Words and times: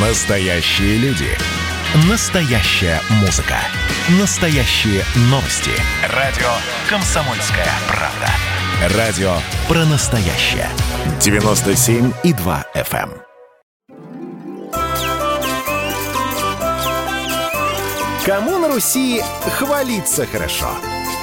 Настоящие 0.00 0.96
люди. 0.98 1.26
Настоящая 2.08 3.00
музыка. 3.20 3.56
Настоящие 4.20 5.02
новости. 5.22 5.72
Радио 6.14 6.46
«Комсомольская 6.88 7.66
правда». 7.88 8.96
Радио 8.96 9.32
про 9.66 9.84
настоящее. 9.86 10.68
97,2 11.18 12.64
FM. 12.76 13.10
эм. 13.10 13.22
Кому 18.24 18.58
на 18.58 18.68
Руси 18.68 19.20
хвалиться 19.56 20.26
хорошо? 20.26 20.70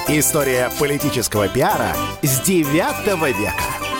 История 0.09 0.69
политического 0.77 1.47
пиара 1.47 1.95
с 2.21 2.41
9 2.41 2.65
века. 3.39 3.94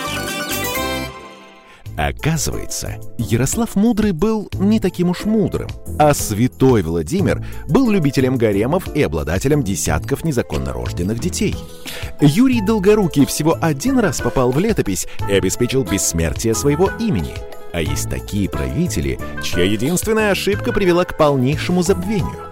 Оказывается, 1.97 2.95
Ярослав 3.17 3.75
Мудрый 3.75 4.11
был 4.11 4.49
не 4.53 4.79
таким 4.79 5.09
уж 5.09 5.25
мудрым, 5.25 5.69
а 5.97 6.13
святой 6.13 6.81
Владимир 6.81 7.45
был 7.69 7.89
любителем 7.89 8.37
гаремов 8.37 8.93
и 8.93 9.01
обладателем 9.01 9.63
десятков 9.63 10.25
незаконно 10.25 10.73
рожденных 10.73 11.19
детей. 11.19 11.55
Юрий 12.19 12.61
Долгорукий 12.61 13.25
всего 13.25 13.57
один 13.61 13.99
раз 13.99 14.19
попал 14.19 14.51
в 14.51 14.59
летопись 14.59 15.07
и 15.29 15.33
обеспечил 15.33 15.83
бессмертие 15.83 16.53
своего 16.53 16.91
имени. 16.99 17.33
А 17.71 17.81
есть 17.81 18.09
такие 18.09 18.49
правители, 18.49 19.19
чья 19.43 19.63
единственная 19.63 20.31
ошибка 20.31 20.71
привела 20.71 21.05
к 21.05 21.17
полнейшему 21.17 21.81
забвению. 21.81 22.51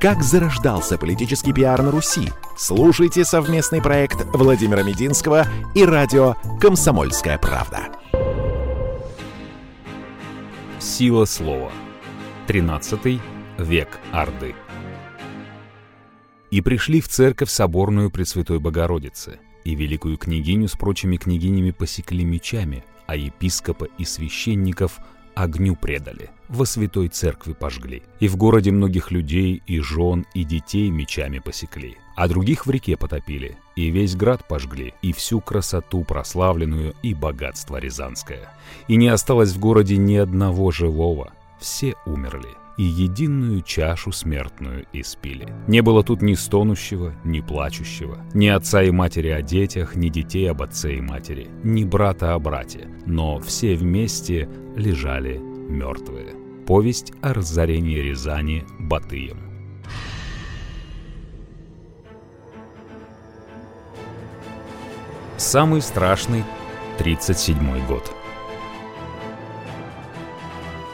Как 0.00 0.22
зарождался 0.22 0.98
политический 0.98 1.52
пиар 1.52 1.82
на 1.82 1.90
Руси? 1.90 2.30
Слушайте 2.56 3.24
совместный 3.24 3.80
проект 3.82 4.24
Владимира 4.32 4.82
Мединского 4.82 5.46
и 5.74 5.84
радио 5.84 6.34
«Комсомольская 6.60 7.38
правда». 7.38 7.80
Сила 10.86 11.24
слова. 11.24 11.72
13 12.46 13.20
век 13.58 13.98
Орды. 14.12 14.54
И 16.52 16.60
пришли 16.60 17.00
в 17.00 17.08
церковь 17.08 17.50
соборную 17.50 18.12
Пресвятой 18.12 18.60
Богородицы, 18.60 19.40
и 19.64 19.74
великую 19.74 20.16
княгиню 20.16 20.68
с 20.68 20.76
прочими 20.76 21.16
княгинями 21.16 21.72
посекли 21.72 22.24
мечами, 22.24 22.84
а 23.08 23.16
епископа 23.16 23.88
и 23.98 24.04
священников 24.04 25.00
огню 25.34 25.74
предали, 25.74 26.30
во 26.48 26.64
святой 26.64 27.08
церкви 27.08 27.52
пожгли. 27.52 28.04
И 28.20 28.28
в 28.28 28.36
городе 28.36 28.70
многих 28.70 29.10
людей, 29.10 29.64
и 29.66 29.80
жен, 29.80 30.24
и 30.34 30.44
детей 30.44 30.90
мечами 30.90 31.40
посекли, 31.40 31.96
а 32.16 32.28
других 32.28 32.66
в 32.66 32.70
реке 32.70 32.96
потопили, 32.96 33.58
и 33.76 33.90
весь 33.90 34.16
град 34.16 34.48
пожгли, 34.48 34.94
и 35.02 35.12
всю 35.12 35.40
красоту 35.40 36.02
прославленную, 36.02 36.94
и 37.02 37.14
богатство 37.14 37.76
рязанское. 37.76 38.48
И 38.88 38.96
не 38.96 39.08
осталось 39.08 39.52
в 39.52 39.60
городе 39.60 39.98
ни 39.98 40.16
одного 40.16 40.70
живого, 40.70 41.32
все 41.60 41.94
умерли, 42.06 42.48
и 42.78 42.82
единую 42.82 43.62
чашу 43.62 44.12
смертную 44.12 44.86
испили. 44.92 45.52
Не 45.68 45.82
было 45.82 46.02
тут 46.02 46.22
ни 46.22 46.34
стонущего, 46.34 47.14
ни 47.24 47.40
плачущего, 47.40 48.18
ни 48.34 48.48
отца 48.48 48.82
и 48.82 48.90
матери 48.90 49.28
о 49.28 49.42
детях, 49.42 49.94
ни 49.94 50.08
детей 50.08 50.50
об 50.50 50.62
отце 50.62 50.96
и 50.96 51.00
матери, 51.00 51.48
ни 51.62 51.84
брата 51.84 52.34
о 52.34 52.38
брате, 52.38 52.88
но 53.04 53.38
все 53.40 53.76
вместе 53.76 54.48
лежали 54.74 55.38
мертвые. 55.38 56.34
Повесть 56.66 57.12
о 57.22 57.32
разорении 57.32 57.98
Рязани 57.98 58.64
Батыем. 58.78 59.45
Самый 65.38 65.82
страшный 65.82 66.44
37 66.96 67.86
год. 67.86 68.10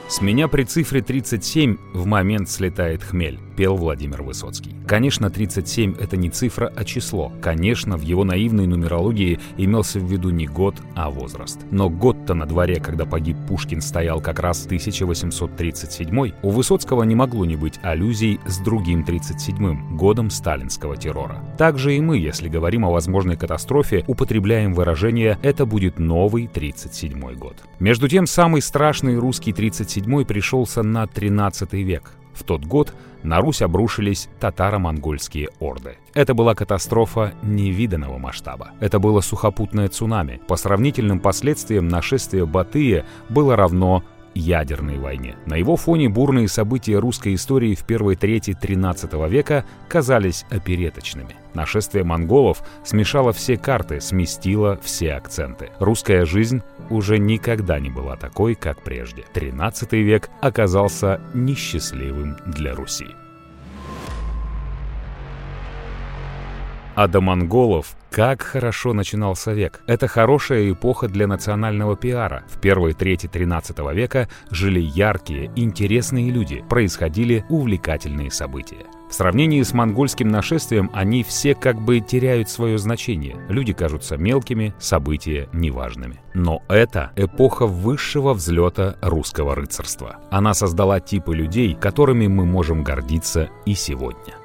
С 0.08 0.20
меня 0.20 0.48
при 0.48 0.64
цифре 0.64 1.00
37 1.00 1.76
в 1.94 2.06
момент 2.06 2.50
слетает 2.50 3.04
хмель, 3.04 3.38
пел 3.56 3.76
Владимир 3.76 4.22
Высоцкий. 4.22 4.74
Конечно, 4.86 5.30
37— 5.30 5.96
это 6.00 6.16
не 6.16 6.30
цифра, 6.30 6.72
а 6.74 6.84
число. 6.84 7.32
Конечно, 7.40 7.96
в 7.96 8.02
его 8.02 8.24
наивной 8.24 8.66
нумерологии 8.66 9.38
имелся 9.56 9.98
в 9.98 10.10
виду 10.10 10.30
не 10.30 10.46
год, 10.46 10.76
а 10.94 11.10
возраст. 11.10 11.60
Но 11.70 11.88
год-то 11.88 12.34
на 12.34 12.46
дворе, 12.46 12.80
когда 12.80 13.04
погиб 13.04 13.36
Пушкин, 13.48 13.80
стоял 13.80 14.20
как 14.20 14.38
раз 14.38 14.66
1837 14.66 16.32
у 16.42 16.50
Высоцкого 16.50 17.02
не 17.04 17.14
могло 17.14 17.44
не 17.44 17.56
быть 17.56 17.78
аллюзий 17.82 18.40
с 18.46 18.58
другим 18.58 19.04
37-м, 19.04 19.96
годом 19.96 20.30
сталинского 20.30 20.96
террора. 20.96 21.42
Также 21.58 21.96
и 21.96 22.00
мы, 22.00 22.18
если 22.18 22.48
говорим 22.48 22.84
о 22.84 22.90
возможной 22.90 23.36
катастрофе, 23.36 24.04
употребляем 24.06 24.74
выражение 24.74 25.38
«это 25.42 25.66
будет 25.66 25.98
новый 25.98 26.46
37-й 26.46 27.34
год». 27.36 27.56
Между 27.78 28.08
тем, 28.08 28.26
самый 28.26 28.62
страшный 28.62 29.16
русский 29.16 29.52
37-й 29.52 30.24
пришелся 30.24 30.82
на 30.82 31.06
13 31.06 31.72
век. 31.74 32.12
В 32.34 32.44
тот 32.44 32.64
год 32.64 32.94
на 33.22 33.40
Русь 33.40 33.62
обрушились 33.62 34.28
татаро-монгольские 34.40 35.48
орды. 35.60 35.96
Это 36.14 36.34
была 36.34 36.54
катастрофа 36.54 37.32
невиданного 37.42 38.18
масштаба. 38.18 38.70
Это 38.80 38.98
было 38.98 39.20
сухопутное 39.20 39.88
цунами. 39.88 40.40
По 40.48 40.56
сравнительным 40.56 41.20
последствиям 41.20 41.88
нашествие 41.88 42.46
Батыя 42.46 43.04
было 43.28 43.56
равно 43.56 44.02
ядерной 44.34 44.98
войне. 44.98 45.36
На 45.46 45.54
его 45.56 45.76
фоне 45.76 46.08
бурные 46.08 46.48
события 46.48 46.98
русской 46.98 47.34
истории 47.34 47.74
в 47.74 47.84
первой 47.84 48.16
трети 48.16 48.50
XIII 48.50 49.28
века 49.28 49.64
казались 49.88 50.44
опереточными. 50.50 51.36
Нашествие 51.54 52.04
монголов 52.04 52.62
смешало 52.84 53.32
все 53.32 53.56
карты, 53.56 54.00
сместило 54.00 54.78
все 54.82 55.14
акценты. 55.14 55.70
Русская 55.78 56.24
жизнь 56.24 56.62
уже 56.88 57.18
никогда 57.18 57.78
не 57.78 57.90
была 57.90 58.16
такой, 58.16 58.54
как 58.54 58.82
прежде. 58.82 59.24
XIII 59.34 60.02
век 60.02 60.30
оказался 60.40 61.20
несчастливым 61.34 62.36
для 62.46 62.74
Руси. 62.74 63.06
А 66.94 67.08
до 67.08 67.20
монголов 67.20 67.96
как 68.10 68.42
хорошо 68.42 68.92
начинался 68.92 69.52
век. 69.52 69.80
Это 69.86 70.06
хорошая 70.06 70.70
эпоха 70.70 71.08
для 71.08 71.26
национального 71.26 71.96
пиара. 71.96 72.44
В 72.48 72.60
первой 72.60 72.92
трети 72.92 73.26
13 73.26 73.78
века 73.94 74.28
жили 74.50 74.80
яркие, 74.80 75.50
интересные 75.56 76.30
люди, 76.30 76.62
происходили 76.68 77.46
увлекательные 77.48 78.30
события. 78.30 78.84
В 79.08 79.14
сравнении 79.14 79.62
с 79.62 79.72
монгольским 79.72 80.28
нашествием 80.28 80.90
они 80.92 81.22
все 81.22 81.54
как 81.54 81.80
бы 81.80 82.00
теряют 82.00 82.50
свое 82.50 82.76
значение. 82.76 83.36
Люди 83.48 83.72
кажутся 83.72 84.18
мелкими, 84.18 84.74
события 84.78 85.48
неважными. 85.54 86.20
Но 86.34 86.62
это 86.68 87.12
эпоха 87.16 87.66
высшего 87.66 88.34
взлета 88.34 88.96
русского 89.00 89.54
рыцарства. 89.54 90.16
Она 90.30 90.52
создала 90.52 91.00
типы 91.00 91.34
людей, 91.34 91.74
которыми 91.74 92.26
мы 92.26 92.44
можем 92.44 92.84
гордиться 92.84 93.48
и 93.64 93.74
сегодня. 93.74 94.41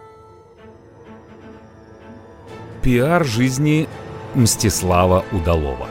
Пиар 2.88 3.26
жизни 3.26 3.86
Мстислава 4.34 5.26
Удалова 5.34 5.90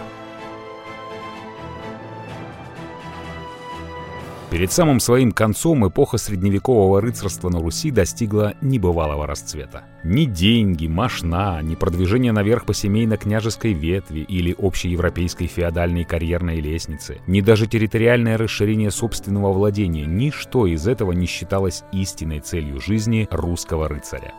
Перед 4.51 4.73
самым 4.73 4.99
своим 5.01 5.33
концом 5.33 5.87
эпоха 5.87 6.17
средневекового 6.17 7.03
рыцарства 7.03 7.51
на 7.51 7.61
Руси 7.61 7.91
достигла 7.91 8.55
небывалого 8.63 9.27
расцвета. 9.27 9.85
Ни 10.05 10.25
деньги, 10.25 10.87
машна, 10.87 11.61
ни 11.61 11.75
продвижение 11.75 12.33
наверх 12.33 12.65
по 12.65 12.73
семейно-княжеской 12.73 13.75
ветви 13.75 14.21
или 14.21 14.57
общеевропейской 14.59 15.49
феодальной 15.49 16.05
карьерной 16.05 16.61
лестнице, 16.61 17.19
ни 17.27 17.43
даже 17.43 17.67
территориальное 17.67 18.39
расширение 18.39 18.91
собственного 18.91 19.53
владения, 19.53 20.07
ничто 20.07 20.67
из 20.67 20.89
этого 20.89 21.13
не 21.13 21.27
считалось 21.27 21.85
истинной 21.93 22.41
целью 22.41 22.81
жизни 22.81 23.29
русского 23.31 23.87
рыцаря. 23.87 24.33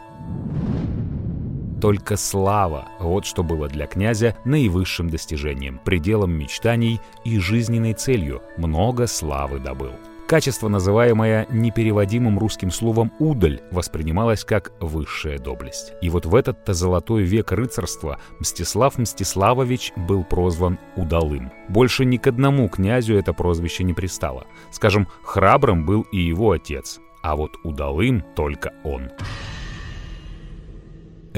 Только 1.82 2.18
слава– 2.18 2.88
вот 3.00 3.26
что 3.26 3.44
было 3.44 3.68
для 3.68 3.86
князя 3.86 4.36
наивысшим 4.46 5.10
достижением, 5.10 5.80
пределом 5.84 6.32
мечтаний 6.32 7.00
и 7.24 7.38
жизненной 7.38 7.94
целью. 7.94 8.42
Много 8.58 9.06
славы 9.06 9.60
добыл. 9.60 9.92
Качество, 10.28 10.68
называемое 10.68 11.48
непереводимым 11.50 12.38
русским 12.38 12.70
словом 12.70 13.14
«удаль», 13.18 13.62
воспринималось 13.72 14.44
как 14.44 14.74
высшая 14.82 15.38
доблесть. 15.38 15.94
И 16.02 16.10
вот 16.10 16.26
в 16.26 16.36
этот-то 16.36 16.74
золотой 16.74 17.24
век 17.24 17.54
рыцарства 17.54 18.20
Мстислав 18.40 18.98
Мстиславович 18.98 19.94
был 19.96 20.26
прозван 20.26 20.80
«удалым». 20.98 21.50
Больше 21.70 22.04
ни 22.04 22.18
к 22.18 22.28
одному 22.28 22.68
князю 22.68 23.16
это 23.16 23.32
прозвище 23.32 23.86
не 23.86 23.94
пристало. 23.94 24.48
Скажем, 24.72 25.08
храбрым 25.24 25.86
был 25.86 26.02
и 26.12 26.18
его 26.18 26.52
отец, 26.52 27.00
а 27.24 27.38
вот 27.38 27.52
удалым 27.64 28.22
только 28.36 28.74
он. 28.84 29.12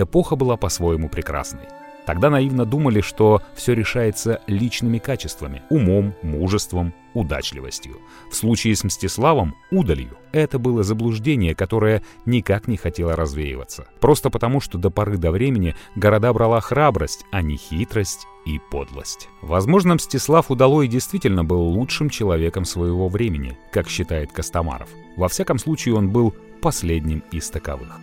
Эпоха 0.02 0.36
была 0.36 0.56
по-своему 0.58 1.10
прекрасной. 1.10 1.66
Тогда 2.06 2.32
наивно 2.32 2.66
думали, 2.66 3.02
что 3.02 3.44
все 3.54 3.76
решается 3.76 4.42
личными 4.48 4.98
качествами– 4.98 5.62
умом, 5.70 6.16
мужеством, 6.24 6.92
удачливостью. 7.14 7.98
В 8.32 8.36
случае 8.36 8.76
с 8.76 8.84
Мстиславом– 8.84 9.56
удалью. 9.72 10.18
Это 10.32 10.58
было 10.58 10.82
заблуждение, 10.82 11.54
которое 11.54 12.02
никак 12.26 12.68
не 12.68 12.78
хотело 12.78 13.16
развеиваться. 13.16 13.88
Просто 14.00 14.32
потому, 14.32 14.60
что 14.60 14.80
до 14.80 14.90
поры 14.90 15.18
до 15.18 15.30
времени 15.30 15.76
города 15.96 16.34
брала 16.34 16.62
храбрость, 16.62 17.26
а 17.32 17.44
не 17.44 17.58
хитрость 17.58 18.26
и 18.46 18.60
подлость. 18.72 19.30
Возможно, 19.44 19.94
Мстислав 19.94 20.50
Удалой 20.50 20.88
действительно 20.88 21.44
был 21.44 21.62
лучшим 21.62 22.10
человеком 22.10 22.66
своего 22.66 23.08
времени, 23.08 23.56
как 23.72 23.88
считает 23.88 24.32
Костомаров. 24.32 24.90
Во 25.16 25.28
всяком 25.28 25.60
случае, 25.60 25.94
он 25.94 26.10
был 26.10 26.34
последним 26.62 27.24
из 27.32 27.52
таковых. 27.52 28.00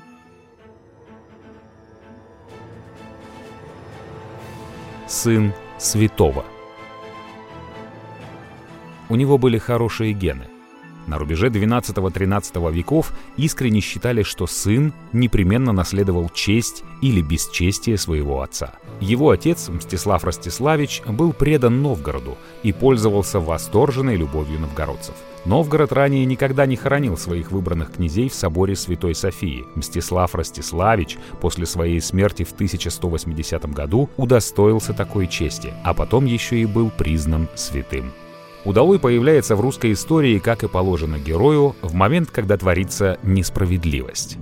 Сын 5.06 5.53
святого– 5.79 6.44
у 9.08 9.14
него 9.14 9.38
были 9.38 9.58
хорошие 9.58 10.12
гены. 10.12 10.49
На 11.06 11.19
рубеже 11.19 11.49
12-13 11.49 12.73
веков 12.73 13.12
искренне 13.37 13.81
считали, 13.81 14.23
что 14.23 14.47
сын 14.47 14.93
непременно 15.12 15.73
наследовал 15.73 16.29
честь 16.31 16.82
или 17.00 17.20
бесчестие 17.23 17.97
своего 17.97 18.43
отца. 18.43 18.75
Его 19.00 19.31
отец, 19.31 19.69
Мстислав 19.69 20.25
Ростиславич, 20.25 21.03
был 21.06 21.32
предан 21.32 21.82
Новгороду 21.82 22.37
и 22.62 22.73
пользовался 22.73 23.41
восторженной 23.41 24.17
любовью 24.17 24.58
новгородцев. 24.58 25.14
Новгород 25.44 25.93
ранее 25.93 26.25
никогда 26.25 26.67
не 26.67 26.75
хоронил 26.75 27.17
своих 27.17 27.52
выбранных 27.52 27.93
князей 27.93 28.29
в 28.29 28.35
соборе 28.35 28.75
Святой 28.75 29.14
Софии. 29.14 29.64
Мстислав 29.76 30.35
Ростиславич 30.35 31.19
после 31.41 31.67
своей 31.67 32.00
смерти 32.00 32.43
в 32.43 32.52
1180 32.52 33.73
году 33.73 34.11
удостоился 34.17 34.93
такой 34.93 35.29
чести, 35.29 35.73
а 35.85 35.94
потом 35.94 36.25
еще 36.25 36.59
и 36.59 36.67
был 36.67 36.91
признан 36.91 37.49
святым. 37.55 38.12
Удалой 38.67 38.99
появляется 38.99 39.55
в 39.55 39.61
русской 39.61 39.93
истории, 39.93 40.41
как 40.41 40.65
и 40.65 40.69
положено 40.69 41.19
герою, 41.19 41.77
в 41.83 41.95
момент, 41.95 42.33
когда 42.33 42.57
творится 42.57 43.17
несправедливость. 43.23 44.39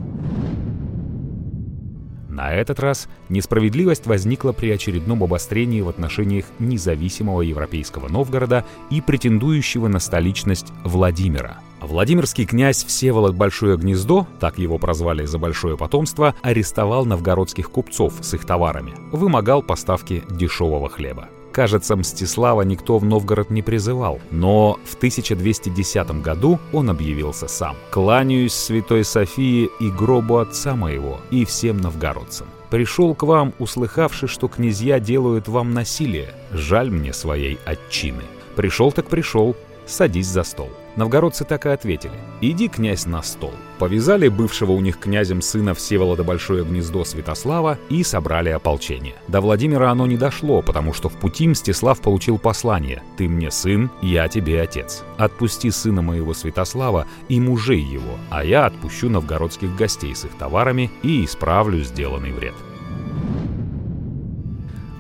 На 2.31 2.55
этот 2.55 2.81
раз 2.81 3.06
несправедливость 3.29 4.06
возникла 4.06 4.53
при 4.53 4.71
очередном 4.71 5.23
обострении 5.23 5.82
в 5.82 5.91
отношениях 5.91 6.47
независимого 6.59 7.43
европейского 7.43 8.09
Новгорода 8.09 8.65
и 8.91 9.03
претендующего 9.03 9.88
на 9.88 10.00
столичность 10.00 10.73
Владимира. 10.85 11.59
Владимирский 11.82 12.47
князь 12.47 12.82
Всеволод 12.82 13.35
Большое 13.35 13.77
Гнездо, 13.77 14.27
так 14.41 14.56
его 14.59 14.79
прозвали 14.79 15.27
за 15.27 15.38
большое 15.38 15.77
потомство, 15.77 16.35
арестовал 16.41 17.05
новгородских 17.05 17.70
купцов 17.70 18.15
с 18.23 18.32
их 18.32 18.47
товарами, 18.47 18.94
вымогал 19.12 19.62
поставки 19.62 20.25
дешевого 20.31 20.88
хлеба. 20.88 21.29
Кажется, 21.55 21.95
Мстислава 21.95 22.62
никто 22.62 22.99
в 22.99 23.05
Новгород 23.05 23.49
не 23.49 23.62
призывал, 23.62 24.21
но 24.33 24.77
в 24.85 24.97
1210 24.97 26.21
году 26.21 26.59
он 26.73 26.91
объявился 26.91 27.47
сам. 27.47 27.77
«Кланяюсь 27.93 28.53
Святой 28.53 29.05
Софии 29.05 29.71
и 29.79 29.89
гробу 29.89 30.39
отца 30.39 30.75
моего 30.75 31.21
и 31.31 31.45
всем 31.45 31.77
новгородцам. 31.77 32.49
Пришел 32.71 33.15
к 33.15 33.23
вам, 33.23 33.55
услыхавши, 33.61 34.27
что 34.27 34.49
князья 34.49 34.99
делают 34.99 35.47
вам 35.47 35.75
насилие. 35.75 36.35
Жаль 36.51 36.91
мне 36.91 37.12
своей 37.12 37.61
отчины. 37.65 38.25
Пришел 38.56 38.91
так 38.91 39.06
пришел, 39.06 39.55
садись 39.86 40.26
за 40.26 40.42
стол». 40.42 40.70
Новгородцы 40.96 41.44
так 41.44 41.66
и 41.66 41.70
ответили. 41.70 42.14
«Иди, 42.40 42.69
князь, 42.69 43.06
на 43.06 43.22
стол». 43.22 43.52
Повязали 43.78 44.28
бывшего 44.28 44.72
у 44.72 44.81
них 44.81 44.98
князем 45.00 45.42
сына 45.42 45.75
Всеволода 45.75 46.22
Большое 46.22 46.64
гнездо 46.64 47.04
Святослава 47.04 47.78
и 47.88 48.04
собрали 48.04 48.50
ополчение. 48.50 49.16
До 49.26 49.40
Владимира 49.40 49.90
оно 49.90 50.06
не 50.06 50.16
дошло, 50.16 50.62
потому 50.62 50.92
что 50.92 51.08
в 51.08 51.14
пути 51.14 51.48
Мстислав 51.48 52.00
получил 52.00 52.38
послание 52.38 53.02
«Ты 53.16 53.28
мне 53.28 53.50
сын, 53.50 53.90
я 54.02 54.28
тебе 54.28 54.62
отец. 54.62 55.02
Отпусти 55.19 55.70
сына 55.70 56.02
моего 56.02 56.32
Святослава 56.32 57.06
и 57.28 57.40
мужей 57.40 57.81
его, 57.81 58.19
а 58.31 58.44
я 58.44 58.66
отпущу 58.66 59.08
новгородских 59.10 59.75
гостей 59.75 60.14
с 60.14 60.25
их 60.25 60.32
товарами 60.38 60.90
и 61.02 61.25
исправлю 61.25 61.82
сделанный 61.82 62.32
вред». 62.32 62.54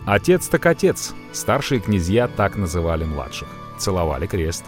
Отец 0.06 0.48
так 0.48 0.66
отец. 0.66 1.14
Старшие 1.32 1.80
князья 1.80 2.28
так 2.28 2.56
называли 2.56 3.04
младших. 3.04 3.48
Целовали 3.78 4.26
крест. 4.26 4.64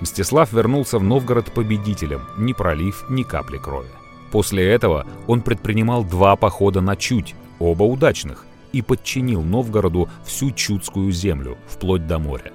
Мстислав 0.00 0.52
вернулся 0.52 0.98
в 0.98 1.02
Новгород 1.02 1.52
победителем, 1.52 2.22
не 2.36 2.52
пролив 2.54 3.04
ни 3.08 3.22
капли 3.22 3.58
крови. 3.58 3.88
После 4.30 4.68
этого 4.68 5.06
он 5.26 5.40
предпринимал 5.40 6.04
два 6.04 6.36
похода 6.36 6.80
на 6.80 6.96
Чуть, 6.96 7.34
оба 7.58 7.84
удачных, 7.84 8.44
и 8.72 8.82
подчинил 8.82 9.42
Новгороду 9.42 10.08
всю 10.24 10.50
Чудскую 10.50 11.10
землю, 11.12 11.56
вплоть 11.66 12.06
до 12.06 12.18
моря. 12.18 12.52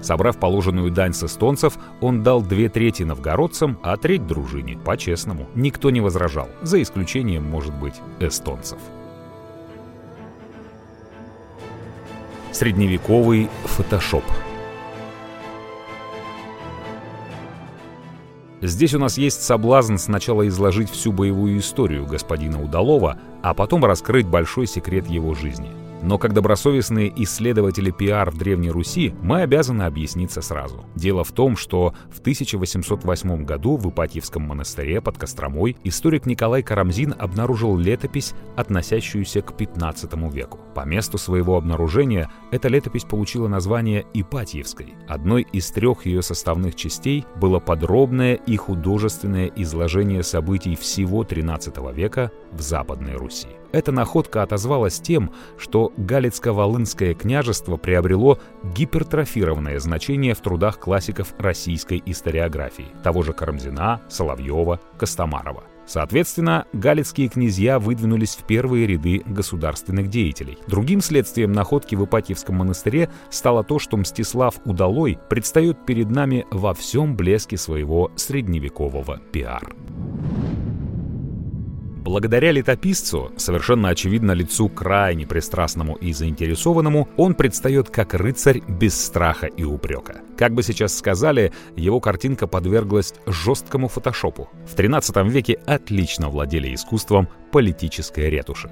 Собрав 0.00 0.38
положенную 0.38 0.90
дань 0.90 1.12
с 1.12 1.22
эстонцев, 1.22 1.78
он 2.00 2.22
дал 2.22 2.40
две 2.42 2.68
трети 2.68 3.02
новгородцам, 3.02 3.78
а 3.82 3.96
треть 3.96 4.26
дружине, 4.26 4.78
по-честному. 4.78 5.46
Никто 5.54 5.90
не 5.90 6.00
возражал, 6.00 6.48
за 6.62 6.80
исключением, 6.80 7.44
может 7.44 7.74
быть, 7.74 7.94
эстонцев. 8.18 8.78
Средневековый 12.50 13.48
фотошоп– 13.64 14.24
Здесь 18.62 18.94
у 18.94 18.98
нас 18.98 19.16
есть 19.16 19.42
соблазн 19.42 19.96
сначала 19.96 20.46
изложить 20.46 20.90
всю 20.90 21.12
боевую 21.12 21.58
историю 21.58 22.06
господина 22.06 22.62
Удалова, 22.62 23.18
а 23.42 23.54
потом 23.54 23.84
раскрыть 23.84 24.26
большой 24.26 24.66
секрет 24.66 25.08
его 25.08 25.34
жизни– 25.34 25.70
но 26.02 26.18
как 26.18 26.32
добросовестные 26.32 27.12
исследователи 27.22 27.90
пиар 27.90 28.30
в 28.30 28.38
Древней 28.38 28.70
Руси 28.70 29.14
мы 29.22 29.42
обязаны 29.42 29.82
объясниться 29.82 30.40
сразу. 30.40 30.84
Дело 30.94 31.24
в 31.24 31.32
том, 31.32 31.56
что 31.56 31.94
в 32.10 32.20
1808 32.20 33.44
году 33.44 33.76
в 33.76 33.88
Ипатьевском 33.90 34.42
монастыре 34.42 35.00
под 35.00 35.18
Костромой 35.18 35.76
историк 35.84 36.26
Николай 36.26 36.62
Карамзин 36.62 37.14
обнаружил 37.18 37.76
летопись, 37.76 38.34
относящуюся 38.56 39.42
к 39.42 39.56
15 39.56 40.12
веку. 40.32 40.58
По 40.74 40.84
месту 40.84 41.18
своего 41.18 41.56
обнаружения 41.56 42.30
эта 42.52 42.68
летопись 42.68 43.04
получила 43.04 43.48
название 43.48 44.06
Ипатьевской. 44.14 44.94
Одной 45.08 45.42
из 45.52 45.70
трех 45.70 46.06
ее 46.06 46.22
составных 46.22 46.76
частей 46.76 47.26
было 47.36 47.58
подробное 47.58 48.34
и 48.34 48.56
художественное 48.56 49.50
изложение 49.56 50.22
событий 50.22 50.76
всего 50.76 51.24
13 51.24 51.76
века 51.92 52.30
в 52.52 52.60
Западной 52.60 53.14
Руси. 53.14 53.59
Эта 53.72 53.92
находка 53.92 54.42
отозвалась 54.42 55.00
тем, 55.00 55.30
что 55.56 55.92
Галицко-Волынское 55.96 57.14
княжество 57.14 57.76
приобрело 57.76 58.38
гипертрофированное 58.62 59.78
значение 59.78 60.34
в 60.34 60.40
трудах 60.40 60.78
классиков 60.78 61.34
российской 61.38 62.02
историографии, 62.04 62.88
того 63.02 63.22
же 63.22 63.32
Карамзина, 63.32 64.02
Соловьева, 64.08 64.80
Костомарова. 64.98 65.64
Соответственно, 65.86 66.66
галицкие 66.72 67.28
князья 67.28 67.80
выдвинулись 67.80 68.36
в 68.36 68.44
первые 68.44 68.86
ряды 68.86 69.22
государственных 69.26 70.08
деятелей. 70.08 70.56
Другим 70.68 71.00
следствием 71.00 71.50
находки 71.52 71.96
в 71.96 72.04
Ипатьевском 72.04 72.56
монастыре 72.56 73.10
стало 73.28 73.64
то, 73.64 73.80
что 73.80 73.96
Мстислав 73.96 74.54
Удалой 74.64 75.18
предстает 75.28 75.84
перед 75.86 76.08
нами 76.08 76.46
во 76.52 76.74
всем 76.74 77.16
блеске 77.16 77.56
своего 77.56 78.12
средневекового 78.14 79.18
пиар. 79.32 79.74
Благодаря 82.00 82.50
летописцу, 82.50 83.30
совершенно 83.36 83.90
очевидно 83.90 84.32
лицу 84.32 84.70
крайне 84.70 85.26
пристрастному 85.26 85.96
и 85.96 86.14
заинтересованному, 86.14 87.10
он 87.18 87.34
предстает 87.34 87.90
как 87.90 88.14
рыцарь 88.14 88.62
без 88.66 88.98
страха 88.98 89.48
и 89.48 89.64
упрека. 89.64 90.22
Как 90.38 90.54
бы 90.54 90.62
сейчас 90.62 90.96
сказали, 90.96 91.52
его 91.76 92.00
картинка 92.00 92.46
подверглась 92.46 93.12
жесткому 93.26 93.88
фотошопу. 93.88 94.48
В 94.66 94.76
13 94.76 95.14
веке 95.30 95.58
отлично 95.66 96.30
владели 96.30 96.74
искусством 96.74 97.28
политической 97.52 98.30
ретуши. 98.30 98.70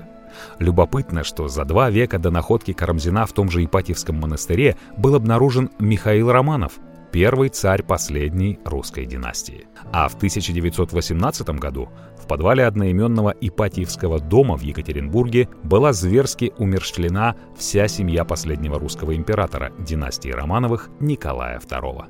Любопытно, 0.58 1.22
что 1.22 1.48
за 1.48 1.66
два 1.66 1.90
века 1.90 2.18
до 2.18 2.30
находки 2.30 2.72
Карамзина 2.72 3.26
в 3.26 3.32
том 3.34 3.50
же 3.50 3.62
Ипатьевском 3.62 4.16
монастыре 4.16 4.76
был 4.96 5.14
обнаружен 5.14 5.68
Михаил 5.78 6.32
Романов, 6.32 6.78
первый 7.12 7.48
царь 7.48 7.82
последней 7.82 8.58
русской 8.64 9.06
династии. 9.06 9.66
А 9.92 10.08
в 10.08 10.14
1918 10.14 11.48
году 11.50 11.88
в 12.16 12.26
подвале 12.26 12.66
одноименного 12.66 13.30
Ипатьевского 13.40 14.20
дома 14.20 14.56
в 14.56 14.62
Екатеринбурге 14.62 15.48
была 15.62 15.92
зверски 15.92 16.52
умерщвлена 16.58 17.36
вся 17.56 17.88
семья 17.88 18.24
последнего 18.24 18.78
русского 18.78 19.16
императора 19.16 19.72
династии 19.78 20.30
Романовых 20.30 20.90
Николая 21.00 21.58
II. 21.58 22.06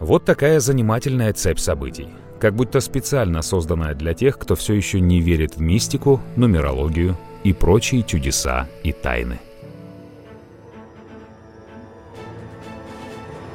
Вот 0.00 0.24
такая 0.24 0.60
занимательная 0.60 1.32
цепь 1.32 1.58
событий, 1.58 2.08
как 2.38 2.54
будто 2.54 2.80
специально 2.80 3.42
созданная 3.42 3.94
для 3.94 4.14
тех, 4.14 4.38
кто 4.38 4.54
все 4.54 4.74
еще 4.74 5.00
не 5.00 5.20
верит 5.20 5.56
в 5.56 5.60
мистику, 5.60 6.20
нумерологию 6.36 7.16
и 7.42 7.52
прочие 7.52 8.04
чудеса 8.04 8.68
и 8.84 8.92
тайны. 8.92 9.40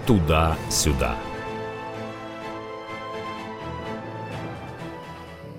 Туда-сюда. 0.05 1.15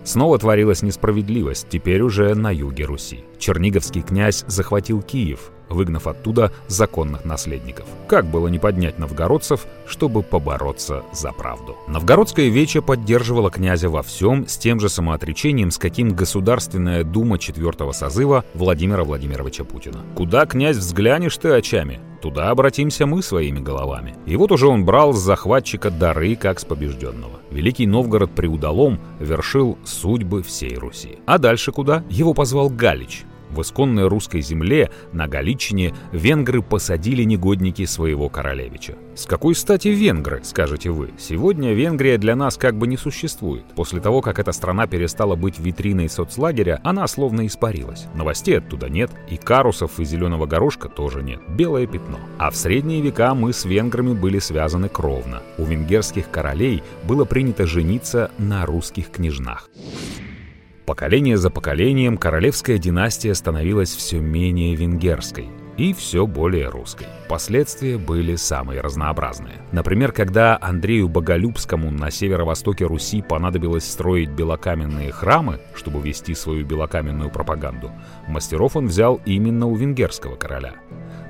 Снова 0.05 0.39
творилась 0.39 0.83
несправедливость, 0.83 1.69
теперь 1.71 2.03
уже 2.03 2.35
на 2.35 2.51
юге 2.51 2.85
Руси. 2.85 3.25
Черниговский 3.39 4.03
князь 4.03 4.45
захватил 4.47 5.01
Киев, 5.01 5.51
выгнав 5.75 6.07
оттуда 6.07 6.53
законных 6.69 7.25
наследников. 7.25 7.87
Как 8.09 8.25
было 8.27 8.49
не 8.49 8.59
поднять 8.59 8.99
новгородцев, 8.99 9.67
чтобы 9.87 10.23
побороться 10.23 11.03
за 11.13 11.33
правду? 11.33 11.77
Новгородская 11.89 12.49
вече 12.49 12.81
поддерживала 12.81 13.51
князя 13.51 13.89
во 13.89 14.03
всем 14.03 14.49
с 14.49 14.57
тем 14.57 14.81
же 14.81 14.89
самоотречением, 14.89 15.71
с 15.71 15.79
каким 15.79 16.15
Государственная 16.15 17.05
дума 17.05 17.39
четвертого 17.39 17.93
созыва 17.93 18.45
Владимира 18.55 19.05
Владимировича 19.05 19.65
Путина. 19.65 20.01
Куда, 20.15 20.47
князь, 20.47 20.77
взглянешь 20.77 21.37
ты 21.37 21.51
очами? 21.51 22.01
Туда 22.25 22.49
обратимся 22.49 23.05
мы 23.05 23.23
своими 23.23 23.61
головами. 23.61 24.17
И 24.25 24.37
вот 24.37 24.51
уже 24.51 24.67
он 24.67 24.87
брал 24.87 25.13
с 25.13 25.19
захватчика 25.19 25.91
дары, 25.91 26.37
как 26.37 26.59
с 26.59 26.65
побежденного. 26.65 27.41
Великий 27.51 27.87
Новгород 27.87 28.35
при 28.35 28.47
удалом 28.47 28.99
вершил 29.21 29.77
судьбы 29.85 30.43
всей 30.43 30.75
Руси. 30.77 31.19
А 31.27 31.37
дальше 31.37 31.71
куда? 31.71 32.03
Его 32.09 32.33
позвал 32.33 32.71
Галич, 32.71 33.25
в 33.55 33.63
исконной 33.63 34.09
русской 34.09 34.43
земле, 34.43 34.91
на 35.13 35.27
Галичине, 35.29 35.95
венгры 36.13 36.61
посадили 36.61 37.23
негодники 37.23 37.85
своего 37.87 38.29
королевича. 38.29 38.97
С 39.15 39.27
какой 39.27 39.55
стати 39.55 39.89
венгры, 39.89 40.41
скажете 40.43 40.91
вы? 40.91 41.11
Сегодня 41.19 41.73
Венгрия 41.73 42.19
для 42.19 42.35
нас 42.35 42.57
как 42.57 42.77
бы 42.77 42.89
не 42.89 42.97
существует. 42.97 43.65
После 43.77 44.01
того, 44.01 44.21
как 44.21 44.41
эта 44.41 44.51
страна 44.51 44.87
перестала 44.89 45.37
быть 45.37 45.59
витриной 45.61 46.09
соцлагеря, 46.09 46.81
она 46.83 47.07
словно 47.07 47.47
испарилась. 47.47 48.07
Новостей 48.15 48.59
оттуда 48.59 48.89
нет, 48.89 49.11
и 49.31 49.37
карусов 49.37 50.01
и 50.01 50.05
зеленого 50.05 50.47
горошка 50.47 50.89
тоже 50.89 51.23
нет. 51.23 51.41
Белое 51.49 51.87
пятно. 51.87 52.19
А 52.39 52.51
в 52.51 52.57
средние 52.57 53.01
века 53.01 53.35
мы 53.35 53.53
с 53.53 53.65
венграми 53.65 54.15
были 54.15 54.41
связаны 54.41 54.89
кровно. 54.89 55.43
У 55.59 55.65
венгерских 55.65 56.29
королей 56.31 56.83
было 57.05 57.25
принято 57.25 57.67
жениться 57.67 58.33
на 58.39 58.67
русских 58.67 59.11
княжнах. 59.11 59.71
Поколение 60.87 61.39
за 61.39 61.49
поколением 61.49 62.19
королевская 62.19 62.77
династия 62.77 63.35
становилась 63.35 63.95
все 63.95 64.21
менее 64.21 64.75
венгерской 64.75 65.49
и 65.79 65.95
все 65.95 66.27
более 66.27 66.69
русской. 66.69 67.07
Последствия 67.27 67.97
были 67.97 68.37
самые 68.37 68.83
разнообразные. 68.83 69.63
Например, 69.73 70.13
когда 70.13 70.59
Андрею 70.61 71.09
Боголюбскому 71.09 71.91
на 71.91 72.11
северо-востоке 72.11 72.85
Руси 72.85 73.23
понадобилось 73.23 73.91
строить 73.91 74.29
белокаменные 74.29 75.11
храмы, 75.11 75.59
чтобы 75.75 76.03
вести 76.03 76.35
свою 76.35 76.67
белокаменную 76.67 77.31
пропаганду, 77.31 77.91
мастеров 78.29 78.77
он 78.77 78.89
взял 78.89 79.23
именно 79.25 79.67
у 79.67 79.75
венгерского 79.75 80.37
короля. 80.37 80.75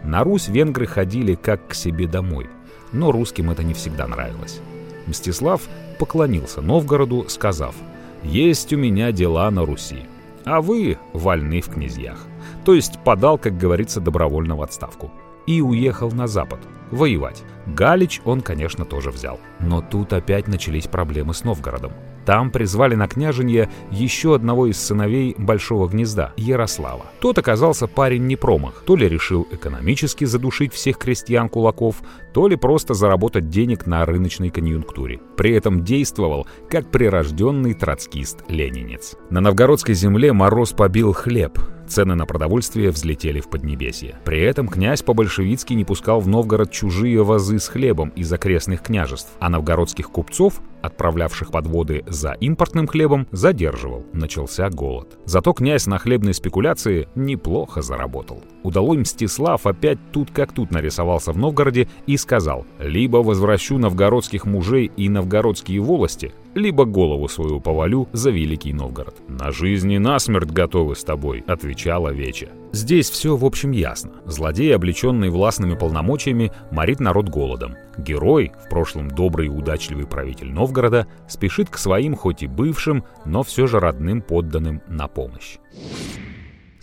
На 0.02 0.24
Русь 0.24 0.48
венгры 0.48 0.86
ходили 0.86 1.36
как 1.36 1.68
к 1.68 1.74
себе 1.74 2.08
домой, 2.08 2.48
но 2.92 3.12
русским 3.12 3.50
это 3.50 3.62
не 3.62 3.72
всегда 3.72 4.08
нравилось. 4.08 4.60
Мстислав 5.06 5.62
поклонился 6.00 6.60
Новгороду, 6.60 7.26
сказав– 7.28 7.76
есть 8.24 8.72
у 8.72 8.76
меня 8.76 9.12
дела 9.12 9.50
на 9.50 9.64
Руси, 9.64 10.06
а 10.44 10.60
вы 10.60 10.98
вольны 11.12 11.60
в 11.60 11.68
князьях. 11.68 12.26
То 12.64 12.74
есть 12.74 12.98
подал, 13.04 13.38
как 13.38 13.56
говорится, 13.58 14.00
добровольно 14.00 14.56
в 14.56 14.62
отставку. 14.62 15.12
И 15.46 15.60
уехал 15.60 16.10
на 16.10 16.26
запад, 16.26 16.60
воевать. 16.90 17.42
Галич 17.66 18.22
он, 18.24 18.40
конечно, 18.40 18.84
тоже 18.84 19.10
взял. 19.10 19.38
Но 19.60 19.82
тут 19.82 20.12
опять 20.12 20.48
начались 20.48 20.86
проблемы 20.86 21.34
с 21.34 21.44
Новгородом. 21.44 21.92
Там 22.24 22.50
призвали 22.50 22.94
на 22.94 23.08
княженье 23.08 23.68
еще 23.90 24.34
одного 24.34 24.66
из 24.66 24.78
сыновей 24.78 25.34
Большого 25.38 25.88
гнезда, 25.88 26.32
Ярослава. 26.36 27.06
Тот 27.20 27.38
оказался 27.38 27.86
парень 27.86 28.26
не 28.26 28.36
промах. 28.36 28.82
То 28.86 28.96
ли 28.96 29.08
решил 29.08 29.46
экономически 29.50 30.24
задушить 30.24 30.72
всех 30.72 30.98
крестьян-кулаков, 30.98 31.96
то 32.32 32.48
ли 32.48 32.56
просто 32.56 32.94
заработать 32.94 33.48
денег 33.48 33.86
на 33.86 34.04
рыночной 34.04 34.50
конъюнктуре. 34.50 35.20
При 35.36 35.52
этом 35.52 35.84
действовал 35.84 36.46
как 36.68 36.90
прирожденный 36.90 37.74
троцкист-ленинец. 37.74 39.16
На 39.30 39.40
новгородской 39.40 39.94
земле 39.94 40.32
мороз 40.32 40.72
побил 40.72 41.12
хлеб, 41.12 41.58
Цены 41.86 42.14
на 42.14 42.24
продовольствие 42.26 42.90
взлетели 42.90 43.40
в 43.40 43.48
Поднебесье. 43.48 44.18
При 44.24 44.40
этом 44.40 44.68
князь 44.68 45.02
по-большевицки 45.02 45.74
не 45.74 45.84
пускал 45.84 46.20
в 46.20 46.28
Новгород 46.28 46.70
чужие 46.70 47.22
вазы 47.22 47.58
с 47.58 47.68
хлебом 47.68 48.08
из 48.10 48.32
окрестных 48.32 48.82
княжеств, 48.82 49.30
а 49.38 49.50
новгородских 49.50 50.10
купцов, 50.10 50.60
отправлявших 50.84 51.50
подводы 51.50 52.04
за 52.06 52.32
импортным 52.32 52.86
хлебом, 52.86 53.26
задерживал. 53.32 54.04
Начался 54.12 54.68
голод. 54.68 55.18
Зато 55.24 55.52
князь 55.52 55.86
на 55.86 55.98
хлебной 55.98 56.34
спекуляции 56.34 57.08
неплохо 57.14 57.82
заработал. 57.82 58.42
Удалой 58.62 58.98
Мстислав 58.98 59.66
опять 59.66 59.98
тут 60.12 60.30
как 60.30 60.52
тут 60.52 60.70
нарисовался 60.70 61.32
в 61.32 61.38
Новгороде 61.38 61.88
и 62.06 62.16
сказал, 62.16 62.66
либо 62.78 63.18
возвращу 63.18 63.78
новгородских 63.78 64.44
мужей 64.44 64.92
и 64.96 65.08
новгородские 65.08 65.80
волости, 65.80 66.32
либо 66.54 66.84
голову 66.84 67.28
свою 67.28 67.60
повалю 67.60 68.08
за 68.12 68.30
Великий 68.30 68.72
Новгород. 68.72 69.16
«На 69.28 69.50
жизни 69.50 69.98
насмерть 69.98 70.50
готовы 70.50 70.94
с 70.94 71.04
тобой»,— 71.04 71.44
отвечала 71.46 72.10
Веча. 72.10 72.48
Здесь 72.74 73.08
все, 73.08 73.36
в 73.36 73.44
общем, 73.44 73.70
ясно. 73.70 74.10
Злодей, 74.26 74.74
облеченный 74.74 75.30
властными 75.30 75.76
полномочиями, 75.76 76.50
морит 76.72 76.98
народ 76.98 77.28
голодом. 77.28 77.76
Герой, 77.96 78.50
в 78.66 78.68
прошлом 78.68 79.08
добрый 79.08 79.46
и 79.46 79.48
удачливый 79.48 80.08
правитель 80.08 80.50
Новгорода, 80.52 81.06
спешит 81.28 81.70
к 81.70 81.78
своим, 81.78 82.16
хоть 82.16 82.42
и 82.42 82.48
бывшим, 82.48 83.04
но 83.24 83.44
все 83.44 83.68
же 83.68 83.78
родным 83.78 84.22
подданным 84.22 84.82
на 84.88 85.06
помощь. 85.06 85.58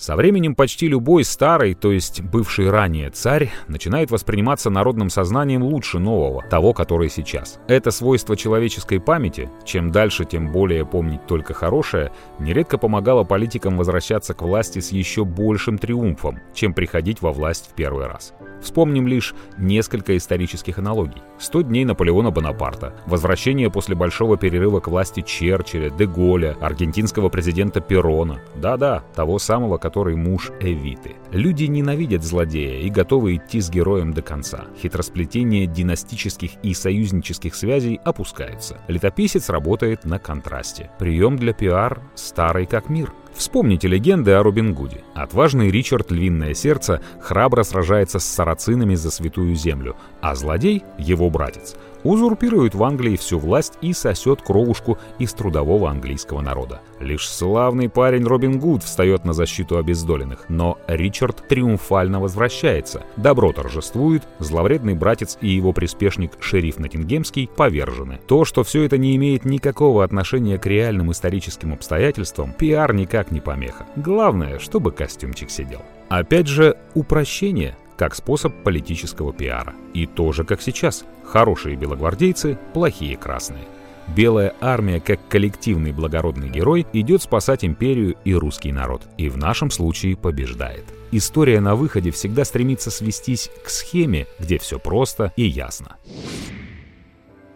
Со 0.01 0.15
временем 0.15 0.55
почти 0.55 0.88
любой 0.88 1.24
старый, 1.24 1.75
то 1.75 1.91
есть 1.91 2.22
бывший 2.22 2.72
ранее 2.72 3.12
царь, 3.12 3.51
начинает 3.67 4.10
восприниматься 4.10 4.72
народным 4.72 5.12
сознанием 5.12 5.62
лучше 5.62 6.00
нового, 6.00 6.41
того, 6.50 6.74
который 6.74 7.08
сейчас. 7.08 7.60
Это 7.67 7.91
свойство 7.91 8.36
человеческой 8.36 9.00
памяти, 9.00 9.48
чем 9.63 9.91
дальше, 9.91 10.25
тем 10.25 10.51
более 10.51 10.88
помнить 10.88 11.27
только 11.27 11.53
хорошее, 11.53 12.12
нередко 12.39 12.79
помогало 12.79 13.25
политикам 13.25 13.77
возвращаться 13.77 14.34
к 14.34 14.41
власти 14.41 14.79
с 14.79 14.91
еще 14.91 15.24
большим 15.24 15.77
триумфом, 15.77 16.39
чем 16.55 16.74
приходить 16.74 17.22
во 17.22 17.31
власть 17.31 17.70
в 17.70 17.75
первый 17.75 18.08
раз. 18.08 18.34
Вспомним 18.62 19.08
лишь 19.08 19.34
несколько 19.58 20.15
исторических 20.15 20.77
аналогий. 20.77 21.22
100 21.39 21.62
дней 21.63 21.84
Наполеона 21.84 22.29
Бонапарта, 22.29 22.93
возвращение 23.08 23.72
после 23.72 23.96
большого 23.96 24.38
перерыва 24.38 24.79
к 24.79 24.88
власти 24.88 25.22
Черчилля, 25.22 25.89
Деголя, 25.89 26.55
аргентинского 26.62 27.29
президента 27.29 27.81
Перона. 27.81 28.39
Да-да, 28.55 29.03
того 29.15 29.39
самого, 29.39 29.77
который 29.77 29.90
муж 29.95 30.51
Эвиты. 30.60 31.15
Люди 31.31 31.65
ненавидят 31.65 32.24
злодея 32.24 32.81
и 32.81 32.89
готовы 32.89 33.36
идти 33.36 33.62
с 33.62 33.69
героем 33.69 34.13
до 34.13 34.21
конца. 34.21 34.65
Хитросплетение 34.81 35.67
династических 35.67 36.51
и 36.63 36.74
союзнических 36.74 37.55
связей 37.55 38.00
опускается. 38.03 38.79
Летописец 38.88 39.50
работает 39.50 40.05
на 40.05 40.19
контрасте. 40.19 40.89
Прием 41.00 41.38
для 41.38 41.53
пиар 41.53 42.01
старый 42.15 42.65
как 42.65 42.89
мир. 42.89 43.13
Вспомните 43.33 43.88
легенды 43.88 44.31
о 44.31 44.43
Робин 44.43 44.74
Гуде. 44.74 45.03
Отважный 45.15 45.71
Ричард 45.71 46.12
Львиное 46.12 46.53
Сердце 46.53 47.01
храбро 47.21 47.63
сражается 47.63 48.19
с 48.19 48.25
сарацинами 48.25 48.95
за 48.95 49.10
святую 49.10 49.55
землю, 49.55 49.95
а 50.21 50.36
злодей, 50.36 50.83
его 50.98 51.29
братец, 51.29 51.75
узурпирует 52.03 52.75
в 52.75 52.84
Англии 52.84 53.15
всю 53.15 53.39
власть 53.39 53.77
и 53.81 53.93
сосет 53.93 54.41
кровушку 54.41 54.98
из 55.20 55.34
трудового 55.34 55.89
английского 55.89 56.41
народа. 56.41 56.81
Лишь 57.00 57.27
славный 57.27 57.89
парень 57.89 58.25
Робин 58.25 58.60
Гуд 58.60 58.84
встает 58.84 59.25
на 59.25 59.34
защиту 59.34 59.77
обездоленных, 59.77 60.46
но 60.50 60.77
Ричард 60.88 61.48
триумфально 61.48 62.20
возвращается. 62.20 63.03
Добро 63.17 63.51
торжествует, 63.53 64.24
зловредный 64.39 64.93
братец 64.93 65.38
и 65.41 65.50
его 65.50 65.74
приспешник 65.74 66.31
шериф 66.39 66.77
Ноттингемский 66.77 67.50
повержены. 67.55 68.20
То, 68.27 68.46
что 68.46 68.63
все 68.63 68.84
это 68.84 68.98
не 68.98 69.15
имеет 69.15 69.46
никакого 69.46 70.03
отношения 70.03 70.58
к 70.58 70.65
реальным 70.65 71.12
историческим 71.12 71.74
обстоятельствам, 71.74 72.53
пиар 72.53 72.93
никак 72.93 73.31
не 73.31 73.39
помеха. 73.39 73.86
Главное, 73.96 74.60
чтобы 74.60 74.91
костюмчик 74.91 75.50
сидел. 75.50 75.81
Опять 76.10 76.48
же, 76.48 76.77
упрощение 76.93 77.77
как 78.01 78.15
способ 78.15 78.51
политического 78.63 79.31
пиара. 79.31 79.75
И 79.93 80.08
тоже 80.08 80.43
как 80.43 80.60
сейчас. 80.60 81.05
Хорошие 81.24 81.75
белогвардейцы, 81.75 82.58
плохие 82.74 83.15
красные. 83.15 83.65
Белая 84.08 84.55
армия, 84.60 85.00
как 85.00 85.20
коллективный 85.27 85.91
благородный 85.91 86.50
герой, 86.50 86.88
идет 86.93 87.22
спасать 87.22 87.63
империю 87.63 88.15
и 88.25 88.34
русский 88.34 88.72
народ. 88.72 89.03
И 89.20 89.29
в 89.29 89.38
нашем 89.38 89.70
случае 89.70 90.17
побеждает. 90.17 90.84
История 91.12 91.60
на 91.60 91.75
выходе 91.75 92.10
всегда 92.10 92.43
стремится 92.43 92.89
свестись 92.89 93.51
к 93.63 93.70
схеме, 93.70 94.25
где 94.39 94.58
все 94.58 94.79
просто 94.79 95.31
и 95.36 95.43
ясно. 95.43 95.98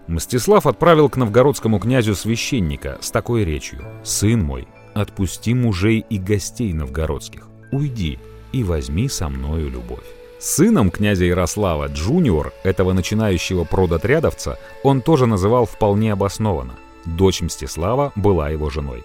Мстислав 0.05 0.67
отправил 0.67 1.09
к 1.09 1.17
новгородскому 1.17 1.79
князю 1.79 2.13
священника 2.13 2.99
с 3.01 3.09
такой 3.09 3.45
речью. 3.45 3.83
«Сын 4.03 4.43
мой, 4.43 4.67
отпусти 4.93 5.55
мужей 5.55 6.05
и 6.07 6.19
гостей 6.19 6.71
новгородских, 6.71 7.47
уйди 7.71 8.19
и 8.51 8.63
возьми 8.63 9.09
со 9.09 9.27
мною 9.27 9.71
любовь». 9.71 10.05
Сыном 10.45 10.91
князя 10.91 11.25
Ярослава 11.25 11.87
Junior, 11.87 12.53
этого 12.61 12.93
начинающего 12.93 13.63
продотрядовца, 13.63 14.59
он 14.83 15.01
тоже 15.01 15.25
называл 15.25 15.65
вполне 15.65 16.13
обоснованно. 16.13 16.75
Дочь 17.03 17.41
Мстислава 17.41 18.11
была 18.15 18.51
его 18.51 18.69
женой. 18.69 19.03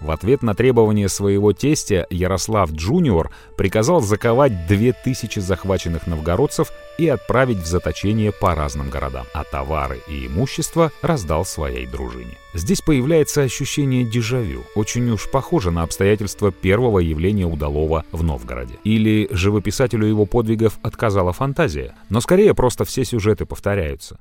В 0.00 0.10
ответ 0.10 0.42
на 0.42 0.54
требование 0.54 1.08
своего 1.08 1.52
тестя 1.52 2.06
Ярослав 2.10 2.70
Junior 2.70 3.30
приказал 3.56 4.00
заковать 4.00 4.66
2000 4.66 5.40
захваченных 5.40 6.06
новгородцев 6.06 6.70
и 6.98 7.08
отправить 7.08 7.58
в 7.58 7.66
заточение 7.66 8.32
по 8.32 8.54
разным 8.54 8.90
городам, 8.90 9.26
а 9.32 9.44
товары 9.44 10.00
и 10.08 10.26
имущество 10.26 10.92
раздал 11.02 11.44
своей 11.44 11.86
дружине. 11.86 12.36
Здесь 12.54 12.80
появляется 12.80 13.42
ощущение 13.42 14.04
дежавю, 14.04 14.64
очень 14.74 15.08
уж 15.10 15.30
похоже 15.30 15.70
на 15.70 15.82
обстоятельства 15.82 16.50
первого 16.50 16.98
явления 16.98 17.46
удалого 17.46 18.04
в 18.12 18.22
Новгороде. 18.22 18.74
Или 18.84 19.28
живописателю 19.30 20.06
его 20.06 20.26
подвигов 20.26 20.78
отказала 20.82 21.32
фантазия, 21.32 21.94
но 22.08 22.20
скорее 22.20 22.54
просто 22.54 22.84
все 22.84 23.04
сюжеты 23.04 23.46
повторяются. 23.46 24.18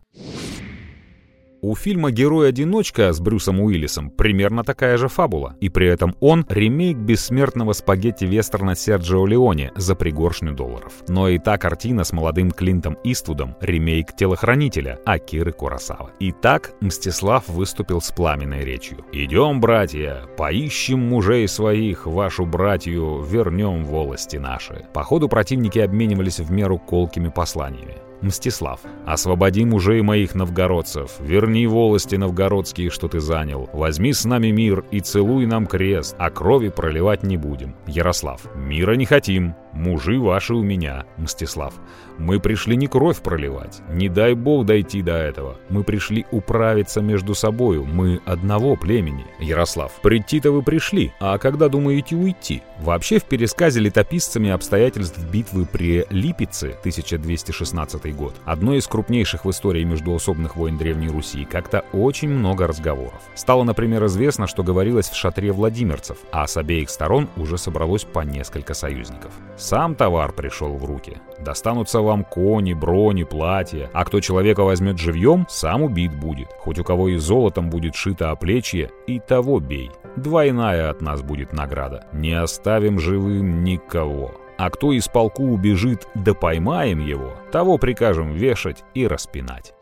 У 1.61 1.75
фильма 1.75 2.11
«Герой-одиночка» 2.11 3.11
с 3.11 3.19
Брюсом 3.19 3.59
Уиллисом 3.59 4.11
примерно 4.11 4.63
такая 4.63 4.97
же 4.97 5.07
фабула, 5.07 5.55
и 5.59 5.69
при 5.69 5.87
этом 5.87 6.15
он 6.19 6.45
ремейк 6.47 6.97
бессмертного 6.97 7.73
спагетти-вестерна 7.73 8.75
Серджио 8.75 9.25
Леоне 9.25 9.71
за 9.75 9.95
пригоршню 9.95 10.53
долларов. 10.53 10.93
Но 11.07 11.27
и 11.29 11.39
та 11.39 11.57
картина 11.57 12.03
с 12.03 12.13
молодым 12.13 12.51
Клинтом 12.51 12.97
Иствудом— 13.03 13.55
ремейк 13.61 14.15
«Телохранителя» 14.15 14.99
Акиры 15.03 15.51
Курасава. 15.51 16.11
И 16.19 16.31
так 16.31 16.73
Мстислав 16.79 17.47
выступил 17.47 18.01
с 18.01 18.11
пламенной 18.11 18.63
речью. 18.63 19.03
«Идем, 19.11 19.59
братья, 19.59 20.27
поищем 20.37 20.99
мужей 20.99 21.47
своих, 21.47 22.05
вашу 22.05 22.45
братью, 22.45 23.23
вернем 23.23 23.83
волости 23.83 24.37
наши». 24.37 24.85
По 24.93 25.03
ходу 25.03 25.27
противники 25.27 25.79
обменивались 25.79 26.39
в 26.39 26.51
меру 26.51 26.77
колкими 26.77 27.29
посланиями. 27.29 28.06
Мстислав. 28.21 28.79
«Освободи 29.05 29.65
мужей 29.65 30.01
моих 30.01 30.35
новгородцев, 30.35 31.11
верни 31.19 31.67
волости 31.67 32.15
новгородские, 32.15 32.89
что 32.89 33.07
ты 33.07 33.19
занял, 33.19 33.69
возьми 33.73 34.13
с 34.13 34.25
нами 34.25 34.47
мир 34.47 34.83
и 34.91 34.99
целуй 34.99 35.45
нам 35.45 35.67
крест, 35.67 36.15
а 36.17 36.29
крови 36.29 36.69
проливать 36.69 37.23
не 37.23 37.37
будем». 37.37 37.75
Ярослав. 37.85 38.41
«Мира 38.55 38.93
не 38.93 39.05
хотим, 39.05 39.55
мужи 39.73 40.19
ваши 40.19 40.53
у 40.53 40.63
меня». 40.63 41.05
Мстислав. 41.17 41.73
«Мы 42.17 42.39
пришли 42.39 42.75
не 42.75 42.87
кровь 42.87 43.21
проливать, 43.21 43.81
не 43.89 44.09
дай 44.09 44.33
бог 44.33 44.65
дойти 44.65 45.01
до 45.01 45.13
этого. 45.13 45.57
Мы 45.69 45.83
пришли 45.83 46.25
управиться 46.31 47.01
между 47.01 47.35
собою, 47.35 47.85
мы 47.85 48.19
одного 48.25 48.75
племени». 48.75 49.25
Ярослав. 49.39 49.91
«Прийти-то 50.01 50.51
вы 50.51 50.63
пришли, 50.63 51.13
а 51.19 51.37
когда 51.37 51.69
думаете 51.69 52.15
уйти?» 52.15 52.61
Вообще 52.79 53.19
в 53.19 53.23
пересказе 53.23 53.79
летописцами 53.79 54.49
обстоятельств 54.49 55.17
битвы 55.31 55.65
при 55.65 56.05
Липице 56.09 56.75
1216 56.79 58.05
год, 58.11 58.35
одной 58.45 58.77
из 58.77 58.87
крупнейших 58.87 59.45
в 59.45 59.49
истории 59.49 59.83
междуусобных 59.83 60.55
войн 60.55 60.77
Древней 60.77 61.09
Руси, 61.09 61.45
как-то 61.45 61.85
очень 61.93 62.29
много 62.29 62.67
разговоров. 62.67 63.21
Стало, 63.35 63.63
например, 63.63 64.05
известно, 64.05 64.47
что 64.47 64.63
говорилось 64.63 65.09
в 65.09 65.15
шатре 65.15 65.51
владимирцев, 65.51 66.17
а 66.31 66.47
с 66.47 66.57
обеих 66.57 66.89
сторон 66.89 67.27
уже 67.37 67.57
собралось 67.57 68.03
по 68.03 68.21
несколько 68.21 68.73
союзников. 68.73 69.31
Сам 69.57 69.95
товар 69.95 70.31
пришел 70.31 70.75
в 70.75 70.85
руки. 70.85 71.17
Достанутся 71.39 72.01
вам 72.01 72.23
кони, 72.23 72.73
брони, 72.73 73.23
платья, 73.23 73.89
а 73.93 74.05
кто 74.05 74.19
человека 74.19 74.63
возьмет 74.63 74.97
живьем, 74.97 75.45
сам 75.49 75.83
убит 75.83 76.13
будет. 76.13 76.49
Хоть 76.59 76.79
у 76.79 76.83
кого 76.83 77.09
и 77.09 77.17
золотом 77.17 77.69
будет 77.69 77.95
шито 77.95 78.31
оплечье, 78.31 78.91
и 79.07 79.19
того 79.19 79.59
бей. 79.59 79.91
Двойная 80.15 80.89
от 80.89 81.01
нас 81.01 81.21
будет 81.21 81.53
награда. 81.53 82.07
Не 82.11 82.33
оставим 82.33 82.99
живым 82.99 83.63
никого. 83.63 84.31
А 84.57 84.69
кто 84.69 84.91
из 84.91 85.07
полку 85.07 85.43
убежит, 85.43 86.07
да 86.15 86.33
поймаем 86.33 86.99
его, 86.99 87.33
того 87.51 87.77
прикажем 87.77 88.33
вешать 88.33 88.83
и 88.95 89.05
распинать. 89.05 89.73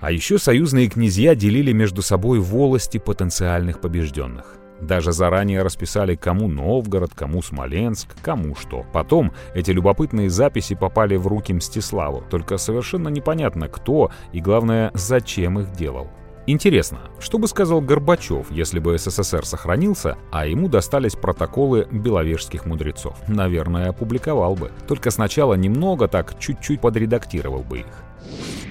А 0.00 0.10
еще 0.10 0.38
союзные 0.38 0.88
князья 0.88 1.34
делили 1.34 1.72
между 1.72 2.02
собой 2.02 2.40
волости 2.40 2.98
потенциальных 2.98 3.80
побежденных. 3.80 4.56
Даже 4.80 5.12
заранее 5.12 5.62
расписали, 5.62 6.16
кому 6.16 6.48
Новгород, 6.48 7.14
кому 7.14 7.40
Смоленск, 7.42 8.08
кому 8.22 8.54
что. 8.54 8.84
Потом 8.92 9.32
эти 9.54 9.70
любопытные 9.70 10.28
записи 10.28 10.74
попали 10.74 11.16
в 11.16 11.26
руки 11.26 11.54
Мстиславу, 11.54 12.22
только 12.28 12.58
совершенно 12.58 13.08
непонятно, 13.08 13.68
кто 13.68 14.10
и, 14.32 14.40
главное, 14.40 14.90
зачем 14.94 15.58
их 15.60 15.72
делал. 15.72 16.10
Интересно, 16.48 17.00
что 17.18 17.38
бы 17.38 17.48
сказал 17.48 17.80
Горбачев, 17.80 18.52
если 18.52 18.78
бы 18.78 18.96
СССР 18.96 19.44
сохранился, 19.44 20.16
а 20.30 20.46
ему 20.46 20.68
достались 20.68 21.16
протоколы 21.16 21.88
беловежских 21.90 22.66
мудрецов? 22.66 23.16
Наверное, 23.26 23.90
опубликовал 23.90 24.54
бы. 24.54 24.70
Только 24.86 25.10
сначала 25.10 25.54
немного 25.54 26.06
так, 26.06 26.38
чуть-чуть 26.38 26.80
подредактировал 26.80 27.64
бы 27.64 27.80
их. 27.80 28.04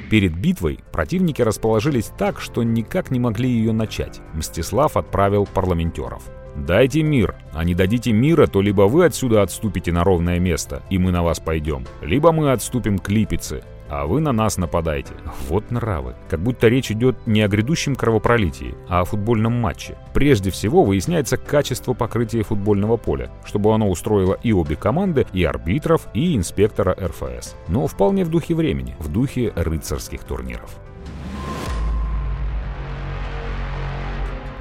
Перед 0.10 0.38
битвой 0.38 0.79
противники 0.94 1.41
расположились 1.41 2.12
так, 2.17 2.39
что 2.39 2.63
никак 2.63 3.12
не 3.12 3.20
могли 3.20 3.50
ее 3.50 3.74
начать. 3.74 4.22
Мстислав 4.34 4.96
отправил 4.96 5.46
парламентеров. 5.46 6.24
«Дайте 6.55 7.03
мир, 7.03 7.36
а 7.51 7.65
не 7.65 7.75
дадите 7.75 8.13
мира, 8.13 8.48
то 8.48 8.62
либо 8.62 8.84
вы 8.84 9.03
отсюда 9.03 9.41
отступите 9.41 9.91
на 9.91 10.05
ровное 10.05 10.39
место, 10.39 10.84
и 10.89 10.98
мы 10.98 11.12
на 11.12 11.22
вас 11.22 11.41
пойдем, 11.41 11.86
либо 12.01 12.32
мы 12.32 12.53
отступим 12.53 12.98
к 12.98 13.10
Липице, 13.10 13.63
а 13.89 14.06
вы 14.06 14.22
на 14.22 14.32
нас 14.32 14.58
нападаете. 14.58 15.13
Вот 15.48 15.72
нравы. 15.72 16.15
Как 16.30 16.39
будто 16.39 16.68
речь 16.68 16.92
идет 16.92 17.15
не 17.25 17.42
о 17.42 17.48
грядущем 17.48 17.96
кровопролитии, 17.96 18.75
а 18.88 19.01
о 19.01 19.06
футбольном 19.06 19.54
матче. 19.54 19.98
Прежде 20.14 20.51
всего 20.51 20.83
выясняется 20.83 21.38
качество 21.38 21.94
покрытия 21.94 22.44
футбольного 22.44 22.98
поля, 22.98 23.29
чтобы 23.46 23.74
оно 23.74 23.90
устроило 23.90 24.38
и 24.44 24.51
обе 24.51 24.75
команды, 24.75 25.25
и 25.33 25.44
арбитров, 25.44 26.07
и 26.14 26.36
инспектора 26.36 26.96
РФС. 27.00 27.55
Но 27.68 27.88
вполне 27.88 28.25
в 28.25 28.29
духе 28.29 28.55
времени, 28.55 28.96
в 29.00 29.12
духе 29.12 29.51
рыцарских 29.55 30.24
турниров. 30.24 30.77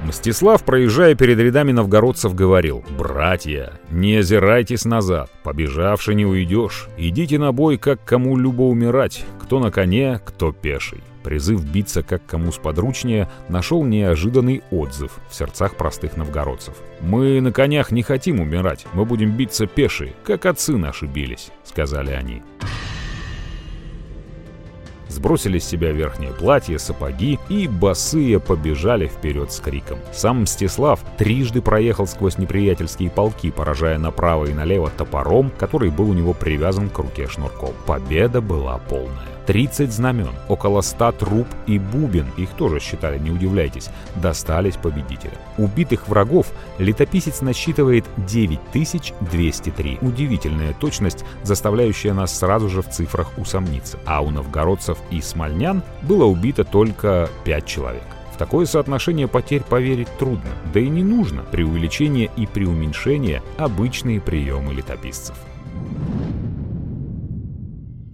Мстислав, 0.05 0.63
проезжая 0.63 1.15
перед 1.15 1.39
рядами 1.39 1.71
новгородцев, 1.71 2.35
говорил 2.35 2.83
«Братья, 2.95 3.73
не 3.89 4.17
озирайтесь 4.17 4.85
назад, 4.85 5.31
побежавши 5.43 6.13
не 6.13 6.27
уйдешь. 6.27 6.87
Идите 6.95 7.39
на 7.39 7.51
бой, 7.51 7.79
как 7.79 8.03
кому 8.05 8.37
любо 8.37 8.63
умирать, 8.63 9.25
кто 9.41 9.59
на 9.59 9.71
коне, 9.71 10.21
кто 10.23 10.51
пеший». 10.51 11.01
Призыв 11.23 11.65
биться 11.65 12.03
как 12.03 12.23
кому 12.27 12.51
сподручнее 12.51 13.27
нашел 13.49 13.83
неожиданный 13.83 14.61
отзыв 14.69 15.17
в 15.27 15.33
сердцах 15.33 15.75
простых 15.75 16.17
новгородцев. 16.17 16.75
«Мы 17.01 17.41
на 17.41 17.51
конях 17.51 17.89
не 17.89 18.03
хотим 18.03 18.39
умирать, 18.39 18.85
мы 18.93 19.05
будем 19.05 19.31
биться 19.31 19.65
пешие, 19.65 20.13
как 20.23 20.45
отцы 20.45 20.77
наши 20.77 21.07
бились»,— 21.07 21.49
сказали 21.63 22.11
они 22.11 22.43
сбросили 25.15 25.59
с 25.59 25.67
себя 25.67 25.91
верхнее 25.91 26.31
платье, 26.31 26.77
сапоги 26.77 27.39
и 27.49 27.67
босые 27.67 28.39
побежали 28.39 29.07
вперед 29.07 29.51
с 29.51 29.59
криком. 29.59 29.97
Сам 30.13 30.43
Мстислав 30.43 30.99
трижды 31.17 31.61
проехал 31.61 32.05
сквозь 32.05 32.37
неприятельские 32.37 33.09
полки, 33.09 33.49
поражая 33.49 33.97
направо 33.97 34.45
и 34.45 34.53
налево 34.53 34.91
топором, 34.95 35.51
который 35.57 35.89
был 35.89 36.09
у 36.09 36.13
него 36.13 36.33
привязан 36.33 36.89
к 36.89 36.97
руке 36.99 37.27
шнурком. 37.27 37.73
Победа 37.85 38.41
была 38.41 38.77
полная. 38.89 39.34
30 39.45 39.91
знамен, 39.91 40.33
около 40.47 40.81
100 40.81 41.11
труп 41.13 41.47
и 41.67 41.79
бубен, 41.79 42.27
их 42.37 42.49
тоже 42.51 42.79
считали, 42.79 43.19
не 43.19 43.31
удивляйтесь, 43.31 43.89
достались 44.15 44.75
победителям. 44.75 45.37
Убитых 45.57 46.07
врагов 46.07 46.47
летописец 46.77 47.41
насчитывает 47.41 48.05
9203. 48.17 49.99
Удивительная 50.01 50.73
точность, 50.73 51.23
заставляющая 51.43 52.13
нас 52.13 52.37
сразу 52.37 52.69
же 52.69 52.81
в 52.81 52.89
цифрах 52.89 53.37
усомниться. 53.37 53.99
А 54.05 54.21
у 54.21 54.29
новгородцев 54.31 54.97
и 55.11 55.21
смольнян 55.21 55.83
было 56.01 56.25
убито 56.25 56.63
только 56.63 57.29
5 57.43 57.65
человек. 57.65 58.03
В 58.33 58.37
такое 58.37 58.65
соотношение 58.65 59.29
потерь 59.29 59.63
поверить 59.63 60.09
трудно, 60.19 60.51
да 60.73 60.81
и 60.81 60.89
не 60.89 61.03
нужно. 61.03 61.43
При 61.51 61.63
увеличении 61.63 62.29
и 62.35 62.45
при 62.45 62.65
уменьшении 62.65 63.41
обычные 63.57 64.19
приемы 64.19 64.73
летописцев. 64.73 65.37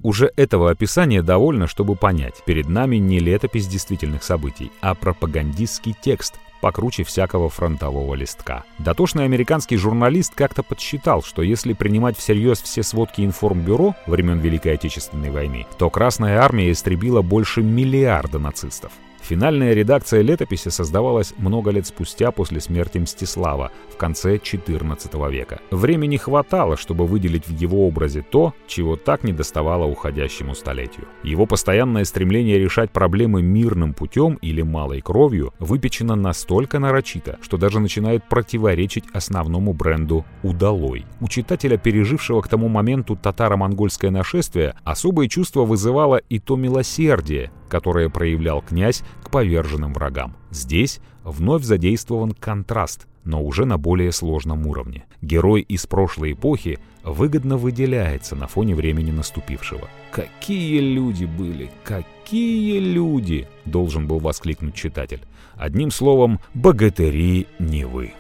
Уже 0.04 0.32
этого 0.36 0.72
описания 0.72 1.22
довольно, 1.22 1.68
чтобы 1.68 1.96
понять, 1.96 2.44
перед 2.46 2.68
нами 2.68 2.96
не 2.96 3.20
летопись 3.20 3.68
действительных 3.68 4.24
событий, 4.24 4.72
а 4.82 4.96
пропагандистский 4.96 5.96
текст, 6.00 6.36
покруче 6.62 7.04
всякого 7.04 7.50
фронтового 7.50 8.16
листка. 8.16 8.64
Дотошный 8.80 9.26
американский 9.26 9.78
журналист 9.78 10.34
как-то 10.34 10.64
подсчитал, 10.64 11.22
что 11.24 11.42
если 11.42 11.74
принимать 11.74 12.18
всерьез 12.18 12.62
все 12.62 12.84
сводки 12.84 13.22
информбюро 13.22 13.96
времен 14.08 14.40
Великой 14.40 14.76
Отечественной 14.76 15.32
войны, 15.32 15.68
то 15.78 15.90
Красная 15.90 16.40
Армия 16.40 16.72
истребила 16.72 17.22
больше 17.22 17.62
миллиарда 17.62 18.40
нацистов. 18.40 18.92
Финальная 19.22 19.74
редакция 19.74 20.22
летописи 20.22 20.70
создавалась 20.70 21.34
много 21.38 21.72
лет 21.72 21.86
спустя 21.88 22.32
после 22.32 22.60
смерти 22.60 22.98
Мстислава 22.98 23.72
в 23.90 23.98
конце 23.98 24.38
XIV 24.38 25.32
века. 25.32 25.60
Времени 25.70 26.18
хватало, 26.18 26.76
чтобы 26.76 27.06
выделить 27.06 27.48
в 27.48 27.56
его 27.56 27.88
образе 27.88 28.26
то, 28.28 28.54
чего 28.68 28.96
так 28.96 29.24
не 29.24 29.32
доставало 29.32 29.86
уходящему 29.86 30.56
столетию. 30.56 31.08
Его 31.24 31.46
постоянное 31.46 32.04
стремление 32.04 32.58
решать 32.60 32.92
проблемы 32.92 33.42
мирным 33.42 33.94
путем 33.94 34.36
или 34.42 34.62
малой 34.62 35.02
кровью 35.02 35.54
выпечено 35.60 36.16
настолько 36.16 36.80
нарочито, 36.80 37.38
что 37.42 37.58
даже 37.58 37.80
начинает 37.80 38.28
противоречить 38.28 39.06
основному 39.14 39.74
бренду 39.74 40.26
«удалой». 40.44 41.06
У 41.20 41.28
читателя, 41.28 41.78
пережившего 41.78 42.42
к 42.42 42.48
тому 42.48 42.68
моменту 42.68 43.16
татаро-монгольское 43.16 44.12
нашествие, 44.12 44.76
особое 44.84 45.28
чувство 45.28 45.64
вызывало 45.64 46.18
и 46.18 46.40
то 46.40 46.56
милосердие, 46.56 47.52
которое 47.72 48.10
проявлял 48.10 48.62
князь 48.62 49.02
к 49.24 49.32
поверженным 49.32 49.94
врагам. 49.94 50.36
Здесь 50.52 51.00
вновь 51.24 51.64
задействован 51.64 52.34
контраст, 52.34 53.08
но 53.24 53.42
уже 53.42 53.64
на 53.64 53.78
более 53.78 54.12
сложном 54.12 54.68
уровне. 54.68 55.06
Герой 55.22 55.62
из 55.62 55.88
прошлой 55.88 56.34
эпохи 56.34 56.80
выгодно 57.06 57.56
выделяется 57.56 58.36
на 58.36 58.48
фоне 58.48 58.76
времени 58.76 59.12
наступившего. 59.12 59.88
«Какие 60.12 60.80
люди 60.82 61.24
были! 61.24 61.72
Какие 61.86 62.80
люди!»— 62.80 63.48
должен 63.66 64.06
был 64.06 64.20
воскликнуть 64.20 64.76
читатель. 64.76 65.22
Одним 65.56 65.92
словом, 65.92 66.42
богатыри 66.54 67.48
не 67.58 67.86
вы. 67.86 68.14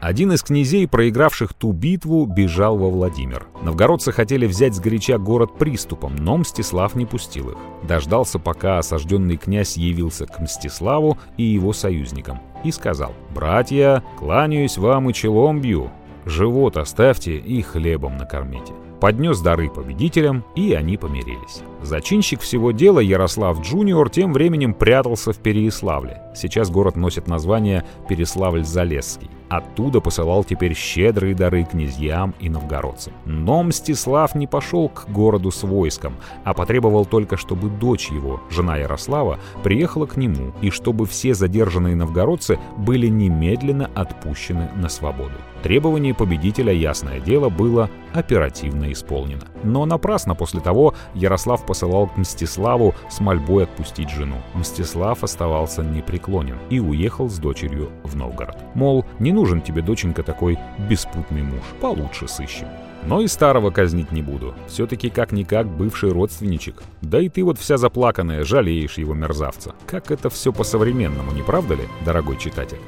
Один 0.00 0.32
из 0.32 0.42
князей, 0.42 0.86
проигравших 0.86 1.54
ту 1.54 1.72
битву, 1.72 2.24
бежал 2.24 2.78
во 2.78 2.88
Владимир. 2.88 3.46
Новгородцы 3.62 4.12
хотели 4.12 4.46
взять 4.46 4.74
сгоряча 4.74 5.18
город 5.18 5.58
приступом, 5.58 6.14
но 6.16 6.36
Мстислав 6.36 6.94
не 6.94 7.04
пустил 7.04 7.50
их. 7.50 7.56
Дождался, 7.82 8.38
пока 8.38 8.78
осажденный 8.78 9.36
князь 9.36 9.76
явился 9.76 10.26
к 10.26 10.38
Мстиславу 10.38 11.18
и 11.36 11.42
его 11.42 11.72
союзникам, 11.72 12.40
и 12.62 12.70
сказал 12.70 13.12
«Братья, 13.34 14.04
кланяюсь 14.18 14.78
вам 14.78 15.10
и 15.10 15.12
челом 15.12 15.60
бью, 15.60 15.90
живот 16.24 16.76
оставьте 16.76 17.36
и 17.36 17.60
хлебом 17.62 18.16
накормите» 18.16 18.72
поднес 19.00 19.40
дары 19.40 19.70
победителям, 19.70 20.44
и 20.56 20.72
они 20.72 20.96
помирились. 20.96 21.62
Зачинщик 21.82 22.40
всего 22.40 22.72
дела 22.72 23.00
Ярослав 23.00 23.60
Джуниор 23.60 24.10
тем 24.10 24.32
временем 24.32 24.74
прятался 24.74 25.32
в 25.32 25.38
Переяславле. 25.38 26.20
Сейчас 26.34 26.68
город 26.68 26.96
носит 26.96 27.28
название 27.28 27.84
Переславль-Залесский. 28.08 29.30
Оттуда 29.48 30.00
посылал 30.00 30.44
теперь 30.44 30.74
щедрые 30.74 31.34
дары 31.34 31.64
князьям 31.64 32.34
и 32.38 32.48
новгородцам. 32.48 33.12
Но 33.24 33.62
Мстислав 33.62 34.34
не 34.34 34.46
пошел 34.46 34.88
к 34.88 35.08
городу 35.08 35.50
с 35.50 35.62
войском, 35.62 36.16
а 36.44 36.54
потребовал 36.54 37.06
только, 37.06 37.36
чтобы 37.36 37.70
дочь 37.70 38.10
его, 38.10 38.40
жена 38.50 38.76
Ярослава, 38.76 39.38
приехала 39.62 40.06
к 40.06 40.16
нему, 40.16 40.52
и 40.60 40.70
чтобы 40.70 41.06
все 41.06 41.34
задержанные 41.34 41.96
новгородцы 41.96 42.58
были 42.76 43.06
немедленно 43.06 43.90
отпущены 43.94 44.70
на 44.76 44.88
свободу. 44.88 45.34
Требование 45.62 46.14
победителя, 46.14 46.72
ясное 46.72 47.18
дело, 47.18 47.48
было 47.48 47.90
оперативно 48.14 48.92
исполнено. 48.92 49.42
Но 49.64 49.84
напрасно 49.86 50.34
после 50.34 50.60
того 50.60 50.94
Ярослав 51.14 51.66
посылал 51.66 52.06
к 52.06 52.16
Мстиславу 52.16 52.94
с 53.10 53.20
мольбой 53.20 53.64
отпустить 53.64 54.08
жену. 54.08 54.36
Мстислав 54.54 55.24
оставался 55.24 55.82
непреклонен 55.82 56.58
и 56.70 56.78
уехал 56.78 57.28
с 57.28 57.38
дочерью 57.38 57.90
в 58.04 58.16
Новгород. 58.16 58.56
Мол, 58.74 59.04
не 59.18 59.32
нужен 59.38 59.62
тебе, 59.62 59.82
доченька, 59.82 60.24
такой 60.24 60.58
беспутный 60.90 61.42
муж, 61.42 61.62
получше 61.80 62.26
сыщем. 62.26 62.66
Но 63.06 63.20
и 63.20 63.28
старого 63.28 63.70
казнить 63.70 64.10
не 64.10 64.20
буду. 64.20 64.52
Все-таки 64.66 65.10
как-никак 65.10 65.68
бывший 65.68 66.10
родственничек. 66.10 66.82
Да 67.02 67.20
и 67.20 67.28
ты 67.28 67.44
вот 67.44 67.56
вся 67.56 67.76
заплаканная, 67.76 68.42
жалеешь 68.42 68.98
его 68.98 69.14
мерзавца. 69.14 69.76
Как 69.86 70.10
это 70.10 70.28
все 70.28 70.52
по-современному, 70.52 71.30
не 71.30 71.42
правда 71.42 71.74
ли, 71.74 71.82
дорогой 72.04 72.36
читатель? 72.36 72.80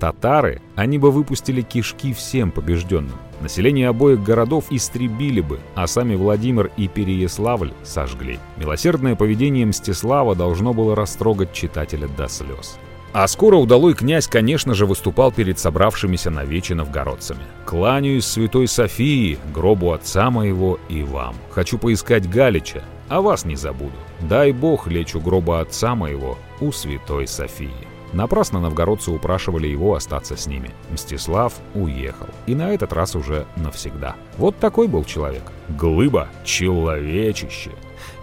Татары, 0.00 0.62
они 0.76 0.96
бы 0.98 1.10
выпустили 1.10 1.60
кишки 1.60 2.14
всем 2.14 2.50
побежденным. 2.50 3.18
Население 3.42 3.88
обоих 3.88 4.22
городов 4.22 4.64
истребили 4.70 5.42
бы, 5.42 5.60
а 5.74 5.86
сами 5.86 6.14
Владимир 6.14 6.70
и 6.78 6.88
Переяславль 6.88 7.72
сожгли. 7.82 8.38
Милосердное 8.56 9.14
поведение 9.14 9.66
Мстислава 9.66 10.34
должно 10.34 10.72
было 10.72 10.96
растрогать 10.96 11.52
читателя 11.52 12.08
до 12.08 12.28
слез. 12.28 12.78
А 13.18 13.26
скоро 13.28 13.56
удалой 13.56 13.94
князь, 13.94 14.26
конечно 14.26 14.74
же, 14.74 14.84
выступал 14.84 15.32
перед 15.32 15.58
собравшимися 15.58 16.28
на 16.28 16.44
вече 16.44 16.74
новгородцами. 16.74 17.40
«Кланяюсь 17.64 18.26
святой 18.26 18.68
Софии, 18.68 19.38
гробу 19.54 19.92
отца 19.92 20.30
моего 20.30 20.78
и 20.90 21.02
вам. 21.02 21.34
Хочу 21.50 21.78
поискать 21.78 22.28
Галича, 22.28 22.82
а 23.08 23.22
вас 23.22 23.46
не 23.46 23.56
забуду. 23.56 23.96
Дай 24.20 24.52
Бог 24.52 24.86
лечу 24.86 25.18
гроба 25.18 25.60
отца 25.60 25.94
моего 25.94 26.36
у 26.60 26.72
святой 26.72 27.26
Софии». 27.26 27.88
Напрасно 28.12 28.60
новгородцы 28.60 29.10
упрашивали 29.10 29.66
его 29.66 29.94
остаться 29.94 30.36
с 30.36 30.46
ними. 30.46 30.72
Мстислав 30.90 31.54
уехал. 31.72 32.28
И 32.44 32.54
на 32.54 32.74
этот 32.74 32.92
раз 32.92 33.16
уже 33.16 33.46
навсегда. 33.56 34.14
Вот 34.36 34.58
такой 34.58 34.88
был 34.88 35.04
человек. 35.04 35.44
Глыба, 35.70 36.28
человечище. 36.44 37.70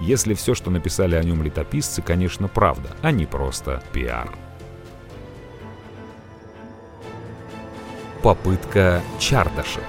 Если 0.02 0.36
все, 0.36 0.54
что 0.54 0.70
написали 0.70 1.16
о 1.16 1.24
нем 1.24 1.42
летописцы, 1.42 2.04
конечно, 2.04 2.48
правда, 2.48 2.90
а 3.02 3.10
не 3.10 3.26
просто 3.26 3.82
пиар. 3.92 4.30
Попытка 8.24 9.02
Чардаша 9.20 9.82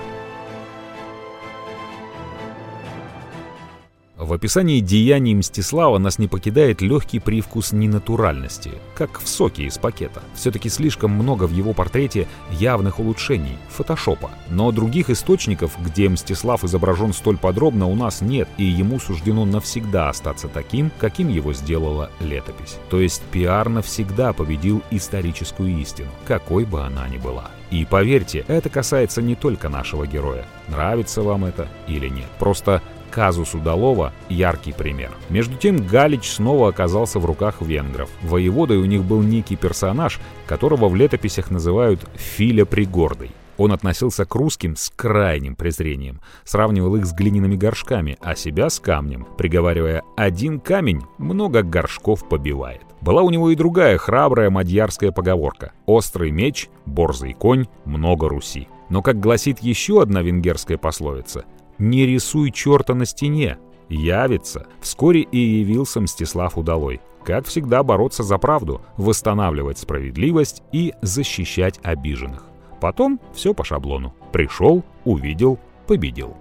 В 4.19 4.33
описании 4.33 4.81
деяний 4.81 5.35
Мстислава 5.35 5.99
нас 5.99 6.19
не 6.19 6.27
покидает 6.27 6.83
легкий 6.83 7.21
привкус 7.21 7.71
ненатуральности, 7.71 8.73
как 8.97 9.21
в 9.21 9.29
соке 9.29 9.67
из 9.67 9.79
пакета. 9.79 10.21
Все-таки 10.35 10.69
слишком 10.69 11.13
много 11.13 11.45
в 11.45 11.53
его 11.53 11.75
портрете 11.75 12.27
явных 12.51 12.99
улучшений, 12.99 13.57
фотошопа. 13.69 14.33
Но 14.51 14.73
других 14.73 15.11
источников, 15.11 15.77
где 15.81 16.09
Мстислав 16.09 16.65
изображен 16.65 17.13
столь 17.13 17.39
подробно, 17.39 17.87
у 17.87 17.95
нас 17.95 18.21
нет, 18.21 18.49
и 18.59 18.65
ему 18.65 18.99
суждено 18.99 19.45
навсегда 19.45 20.09
остаться 20.09 20.49
таким, 20.49 20.91
каким 20.99 21.29
его 21.29 21.53
сделала 21.53 22.11
летопись. 22.19 22.79
То 22.91 22.99
есть 22.99 23.23
пиар 23.31 23.69
навсегда 23.69 24.33
победил 24.33 24.83
историческую 24.91 25.79
истину, 25.79 26.11
какой 26.27 26.65
бы 26.65 26.83
она 26.83 27.07
ни 27.09 27.19
была. 27.19 27.53
И 27.71 27.85
поверьте, 27.85 28.45
это 28.49 28.69
касается 28.69 29.23
не 29.23 29.35
только 29.35 29.69
нашего 29.69 30.07
героя. 30.07 30.45
Нравится 30.69 31.23
вам 31.23 31.45
это 31.45 31.69
или 31.89 32.09
нет. 32.09 32.29
Просто 32.39 32.83
казус 33.11 33.55
Удалова– 33.55 34.13
яркий 34.29 34.73
пример. 34.73 35.13
Между 35.31 35.57
тем 35.57 35.77
Галич 35.87 36.31
снова 36.31 36.69
оказался 36.69 37.19
в 37.21 37.25
руках 37.25 37.61
венгров. 37.61 38.11
Воеводой 38.23 38.79
у 38.79 38.85
них 38.85 39.05
был 39.05 39.23
некий 39.23 39.57
персонаж, 39.57 40.19
которого 40.47 40.89
в 40.89 40.97
летописях 40.97 41.51
называют 41.51 42.01
Филя 42.15 42.65
Пригордой. 42.65 43.31
Он 43.57 43.73
относился 43.73 44.25
к 44.25 44.35
русским 44.35 44.77
с 44.77 44.91
крайним 44.91 45.55
презрением, 45.55 46.21
сравнивал 46.45 46.97
их 46.97 47.07
с 47.07 47.13
глиняными 47.13 47.57
горшками, 47.57 48.19
а 48.21 48.35
себя 48.35 48.69
с 48.69 48.81
камнем, 48.81 49.27
приговаривая 49.37 50.03
«один 50.17 50.61
камень 50.61 51.03
много 51.19 51.63
горшков 51.63 52.29
побивает». 52.29 52.83
Была 53.01 53.23
у 53.23 53.31
него 53.31 53.51
и 53.51 53.57
другая 53.57 53.99
храбрая 53.99 54.51
мадьярская 54.51 55.13
поговорка 55.13 55.73
«острый 55.87 56.31
меч, 56.31 56.69
борзый 56.87 57.35
конь, 57.35 57.67
много 57.85 58.29
Руси». 58.29 58.69
Но, 58.89 59.03
как 59.03 59.21
гласит 59.21 59.61
еще 59.61 60.03
одна 60.03 60.23
венгерская 60.23 60.79
пословица, 60.79 61.45
«Не 61.79 62.07
рисуй 62.07 62.51
черта 62.51 62.95
на 62.95 63.07
стене, 63.07 63.59
явится». 63.89 64.67
Вскоре 64.81 65.21
и 65.21 65.39
явился 65.39 66.01
Мстислав 66.01 66.59
Удалой. 66.59 67.01
Как 67.25 67.47
всегда 67.47 67.83
бороться 67.83 68.23
за 68.23 68.37
правду, 68.37 68.83
восстанавливать 68.97 69.79
справедливость 69.79 70.63
и 70.73 70.93
защищать 71.01 71.81
обиженных. 71.83 72.54
Потом 72.85 73.19
все 73.33 73.55
по 73.55 73.65
шаблону. 73.65 74.13
Пришел, 74.31 74.85
увидел, 75.07 75.59
победил. 75.87 76.37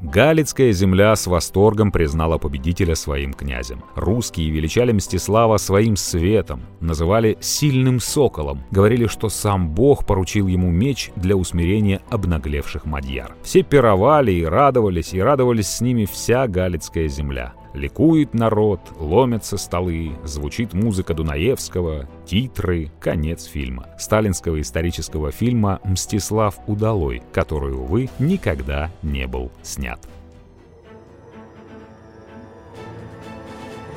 Галицкая 0.00 0.72
земля 0.72 1.14
с 1.14 1.28
восторгом 1.28 1.92
признала 1.92 2.38
победителя 2.38 2.96
своим 2.96 3.32
князем. 3.32 3.84
Русские 3.94 4.50
величали 4.50 4.90
Мстислава 4.90 5.56
своим 5.58 5.94
светом, 5.94 6.62
называли 6.80 7.38
«сильным 7.40 8.00
соколом», 8.00 8.64
говорили, 8.72 9.06
что 9.06 9.28
сам 9.28 9.70
Бог 9.70 10.04
поручил 10.04 10.48
ему 10.48 10.68
меч 10.72 11.12
для 11.14 11.36
усмирения 11.36 12.02
обнаглевших 12.10 12.86
мадьяр. 12.86 13.36
Все 13.44 13.62
пировали 13.62 14.32
и 14.32 14.44
радовались, 14.44 15.14
и 15.14 15.22
радовались 15.22 15.68
с 15.68 15.80
ними 15.80 16.06
вся 16.06 16.48
Галицкая 16.48 17.06
земля. 17.06 17.54
Ликует 17.72 18.34
народ, 18.34 18.80
ломятся 18.98 19.56
столы, 19.56 20.12
звучит 20.24 20.74
музыка 20.74 21.14
Дунаевского, 21.14 22.08
титры, 22.26 22.90
конец 22.98 23.44
фильма. 23.44 23.86
Сталинского 23.96 24.60
исторического 24.60 25.30
фильма 25.30 25.80
«Мстислав 25.84 26.56
Удалой», 26.66 27.22
который, 27.32 27.72
увы, 27.74 28.10
никогда 28.18 28.90
не 29.02 29.26
был 29.28 29.52
снят. 29.62 30.00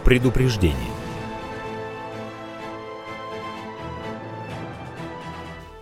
Предупреждение. 0.04 0.78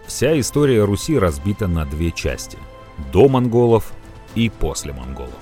Вся 0.06 0.40
история 0.40 0.86
Руси 0.86 1.18
разбита 1.18 1.68
на 1.68 1.86
две 1.86 2.12
части– 2.12 2.58
до 3.12 3.28
монголов 3.28 3.92
и 4.36 4.50
после 4.50 4.94
монголов. 4.94 5.41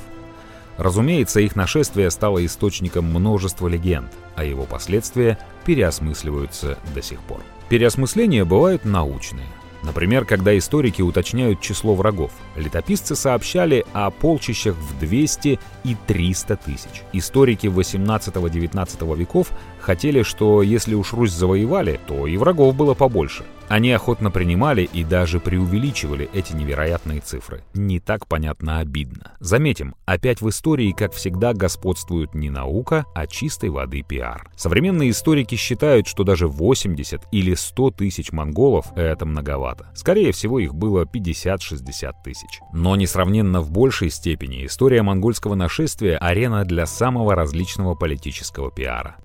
Разумеется, 0.79 1.41
их 1.41 1.57
нашествие 1.57 2.09
стало 2.09 2.43
источником 2.45 3.03
множества 3.03 3.67
легенд, 3.67 4.09
а 4.35 4.45
его 4.45 4.63
последствия 4.63 5.37
переосмысливаются 5.65 6.77
до 6.95 7.01
сих 7.01 7.19
пор. 7.19 7.41
Переосмысления 7.67 8.45
бывают 8.45 8.85
научные. 8.85 9.45
Например, 9.83 10.23
когда 10.23 10.57
историки 10.57 11.01
уточняют 11.01 11.59
число 11.59 11.95
врагов. 11.95 12.31
Летописцы 12.55 13.15
сообщали 13.15 13.85
о 13.91 14.09
полчищах 14.09 14.75
в 14.75 14.99
200 14.99 15.59
и 15.83 15.97
300 16.07 16.55
тысяч. 16.55 17.03
Историки 17.11 17.67
18-19 17.67 19.17
веков 19.17 19.51
хотели, 19.89 20.21
что 20.21 20.61
если 20.61 20.93
уж 20.93 21.13
Русь 21.13 21.31
завоевали, 21.31 21.99
то 22.05 22.27
и 22.27 22.37
врагов 22.37 22.75
было 22.75 22.93
побольше. 22.93 23.43
Они 23.69 23.91
охотно 23.91 24.29
принимали 24.29 24.83
и 24.83 25.03
даже 25.03 25.39
преувеличивали 25.39 26.29
эти 26.31 26.53
невероятные 26.53 27.21
цифры. 27.21 27.63
Не 27.73 27.99
так 27.99 28.27
понятно 28.27 28.79
обидно. 28.79 29.31
Заметим, 29.39 29.95
опять 30.05 30.41
в 30.41 30.49
истории, 30.49 30.91
как 30.91 31.13
всегда, 31.13 31.53
господствует 31.53 32.35
не 32.35 32.51
наука, 32.51 33.05
а 33.15 33.25
чистой 33.25 33.71
воды 33.71 34.03
пиар. 34.07 34.51
Современные 34.55 35.09
историки 35.09 35.55
считают, 35.55 36.05
что 36.05 36.23
даже 36.23 36.47
80 36.47 37.23
или 37.31 37.55
100 37.55 37.89
тысяч 37.91 38.31
монголов— 38.31 38.91
это 38.95 39.25
многовато. 39.25 39.89
Скорее 39.95 40.31
всего, 40.33 40.59
их 40.59 40.75
было 40.75 41.05
50-60 41.05 42.13
тысяч. 42.23 42.59
Но 42.73 42.95
несравненно 42.95 43.61
в 43.61 43.71
большей 43.71 44.11
степени 44.11 44.67
история 44.67 45.01
монгольского 45.01 45.55
нашествия— 45.55 46.17
арена 46.19 46.63
для 46.63 46.85
самого 46.85 47.33
различного 47.33 47.95
политического 47.95 48.71
пиара. 48.71 49.15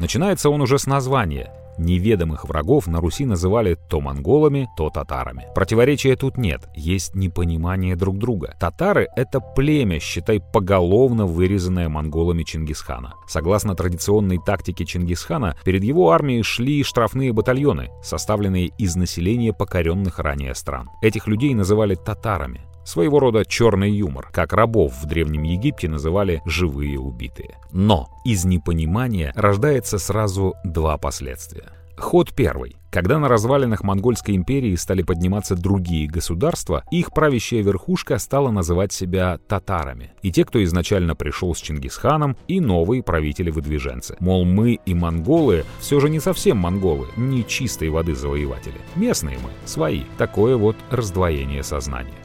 Начинается 0.00 0.48
он 0.50 0.62
уже 0.62 0.78
с 0.78 0.86
названия. 0.86 1.52
Неведомых 1.78 2.44
врагов 2.44 2.86
на 2.86 3.00
Руси 3.00 3.24
называли 3.24 3.76
то 3.88 4.00
монголами, 4.00 4.68
то 4.76 4.90
татарами. 4.90 5.46
Противоречия 5.54 6.14
тут 6.14 6.36
нет, 6.36 6.68
есть 6.74 7.14
непонимание 7.14 7.96
друг 7.96 8.18
друга. 8.18 8.54
Татары— 8.60 9.08
это 9.16 9.40
племя, 9.40 9.98
считай, 9.98 10.40
поголовно 10.40 11.24
вырезанное 11.26 11.88
монголами 11.88 12.42
Чингисхана. 12.42 13.14
Согласно 13.26 13.74
традиционной 13.74 14.38
тактике 14.38 14.84
Чингисхана, 14.84 15.56
перед 15.64 15.82
его 15.82 16.10
армией 16.10 16.42
шли 16.42 16.82
штрафные 16.82 17.32
батальоны, 17.32 17.90
составленные 18.02 18.72
из 18.76 18.96
населения 18.96 19.54
покоренных 19.54 20.18
ранее 20.18 20.54
стран. 20.54 20.90
Этих 21.00 21.26
людей 21.26 21.54
называли 21.54 21.94
татарами. 21.94 22.69
Своего 22.84 23.20
рода 23.20 23.44
черный 23.44 23.90
юмор, 23.90 24.28
как 24.32 24.52
рабов 24.52 24.94
в 25.00 25.06
Древнем 25.06 25.42
Египте 25.42 25.88
называли 25.88 26.42
«живые 26.46 26.98
убитые». 26.98 27.58
Но 27.72 28.08
из 28.24 28.44
непонимания 28.44 29.32
рождается 29.36 29.98
сразу 29.98 30.54
два 30.64 30.96
последствия. 30.98 31.72
Ход 32.00 32.32
первый. 32.34 32.76
Когда 32.90 33.18
на 33.18 33.28
развалинах 33.28 33.84
Монгольской 33.84 34.34
империи 34.34 34.74
стали 34.74 35.02
подниматься 35.02 35.54
другие 35.54 36.08
государства, 36.08 36.82
их 36.90 37.12
правящая 37.12 37.62
верхушка 37.62 38.18
стала 38.18 38.50
называть 38.50 38.92
себя 38.92 39.38
татарами. 39.46 40.12
И 40.22 40.32
те, 40.32 40.44
кто 40.44 40.64
изначально 40.64 41.14
пришел 41.14 41.54
с 41.54 41.60
Чингисханом, 41.60 42.36
и 42.48 42.58
новые 42.58 43.02
правители-выдвиженцы. 43.02 44.16
Мол, 44.18 44.44
мы 44.44 44.80
и 44.84 44.94
монголы 44.94 45.64
все 45.78 46.00
же 46.00 46.08
не 46.08 46.18
совсем 46.18 46.56
монголы, 46.56 47.06
не 47.16 47.46
чистой 47.46 47.90
воды 47.90 48.14
завоеватели. 48.14 48.80
Местные 48.96 49.36
мы, 49.38 49.50
свои. 49.66 50.02
Такое 50.16 50.56
вот 50.56 50.76
раздвоение 50.90 51.62
сознания. 51.62 52.19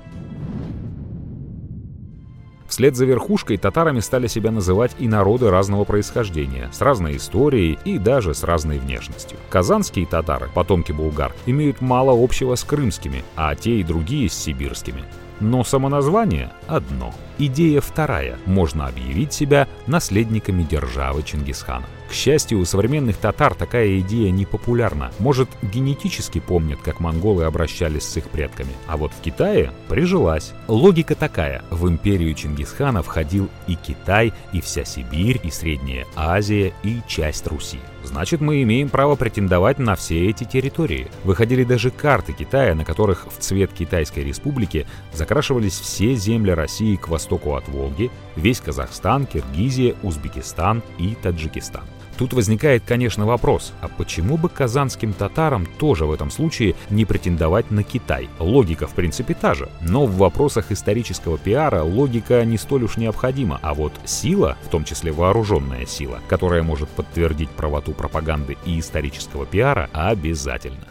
Вслед 2.68 2.96
за 2.96 3.06
верхушкой 3.06 3.58
татарами 3.58 4.00
стали 4.00 4.28
себя 4.28 4.52
называть 4.52 4.96
и 5.00 5.08
народы 5.08 5.50
разного 5.50 5.84
происхождения, 5.84 6.70
с 6.74 6.82
разной 6.82 7.18
историей 7.18 7.78
и 7.86 7.98
даже 7.98 8.34
с 8.34 8.44
разной 8.44 8.80
внешностью. 8.80 9.38
Казанские 9.50 10.08
татары, 10.08 10.50
потомки 10.54 10.92
булгар, 10.92 11.34
имеют 11.46 11.82
мало 11.82 12.12
общего 12.24 12.56
с 12.56 12.64
крымскими, 12.64 13.24
а 13.36 13.56
те 13.56 13.80
и 13.80 13.84
другие 13.84 14.30
с 14.30 14.34
сибирскими. 14.34 15.04
Но 15.40 15.64
самоназвание 15.64 16.52
одно. 16.68 17.14
Идея 17.38 17.82
вторая. 17.82 18.38
Можно 18.46 18.88
объявить 18.88 19.34
себя 19.34 19.68
наследниками 19.88 20.64
державы 20.64 21.22
Чингисхана. 21.22 21.86
К 22.10 22.14
счастью, 22.14 22.60
у 22.60 22.66
современных 22.66 23.18
татар 23.18 23.56
такая 23.56 24.00
идея 24.00 24.32
не 24.32 24.46
популярна. 24.46 25.12
Может, 25.20 25.50
генетически 25.62 26.40
помнят, 26.40 26.80
как 26.82 27.00
монголы 27.00 27.44
обращались 27.44 28.04
с 28.04 28.18
их 28.18 28.30
предками. 28.30 28.70
А 28.88 28.96
вот 28.96 29.12
в 29.12 29.22
Китае 29.22 29.72
прижилась. 29.90 30.54
Логика 30.68 31.16
такая. 31.16 31.64
В 31.72 31.90
империю 31.90 32.34
Чингисхана 32.34 33.04
входил 33.04 33.50
и 33.68 33.76
Китай, 33.76 34.32
и 34.54 34.62
вся 34.62 34.86
Сибирь, 34.86 35.42
и 35.44 35.50
Средняя 35.50 36.06
Азия, 36.16 36.74
и 36.84 37.02
часть 37.08 37.48
Руси. 37.48 37.80
Значит, 38.04 38.40
мы 38.40 38.62
имеем 38.62 38.90
право 38.90 39.16
претендовать 39.16 39.80
на 39.80 39.96
все 39.96 40.30
эти 40.30 40.44
территории. 40.44 41.08
Выходили 41.24 41.64
даже 41.64 41.90
карты 41.90 42.34
Китая, 42.34 42.76
на 42.76 42.86
которых 42.86 43.26
в 43.26 43.40
цвет 43.40 43.74
Китайской 43.74 44.20
республики 44.20 44.86
закрашивались 45.12 45.80
все 45.80 46.14
земли 46.14 46.52
России 46.52 46.98
к 46.98 47.08
востоку 47.08 47.25
от 47.32 47.68
Волги, 47.68 48.12
весь 48.36 48.60
Казахстан, 48.60 49.26
Киргизия, 49.26 49.96
Узбекистан 50.04 50.82
и 50.98 51.16
Таджикистан. 51.16 51.84
Тут 52.18 52.32
возникает, 52.32 52.84
конечно, 52.86 53.26
вопрос, 53.26 53.74
а 53.82 53.90
почему 53.90 54.38
бы 54.38 54.48
казанским 54.48 55.12
татарам 55.12 55.66
тоже 55.66 56.06
в 56.06 56.14
этом 56.14 56.32
случае 56.32 56.76
не 56.90 57.04
претендовать 57.04 57.72
на 57.72 57.84
Китай? 57.84 58.30
Логика, 58.40 58.88
в 58.88 58.94
принципе, 58.94 59.34
та 59.34 59.54
же. 59.54 59.70
Но 59.82 60.06
в 60.06 60.16
вопросах 60.16 60.72
исторического 60.72 61.38
пиара 61.38 61.84
логика 61.84 62.46
не 62.46 62.58
столь 62.58 62.86
уж 62.86 62.96
необходима, 62.98 63.60
а 63.62 63.74
вот 63.74 63.92
сила, 64.06 64.58
в 64.64 64.70
том 64.70 64.86
числе 64.86 65.12
вооруженная 65.12 65.86
сила, 65.86 66.22
которая 66.30 66.64
может 66.64 66.88
подтвердить 66.90 67.50
правоту 67.50 67.92
пропаганды 67.92 68.58
и 68.66 68.80
исторического 68.80 69.46
пиара, 69.46 69.90
обязательно. 69.92 70.88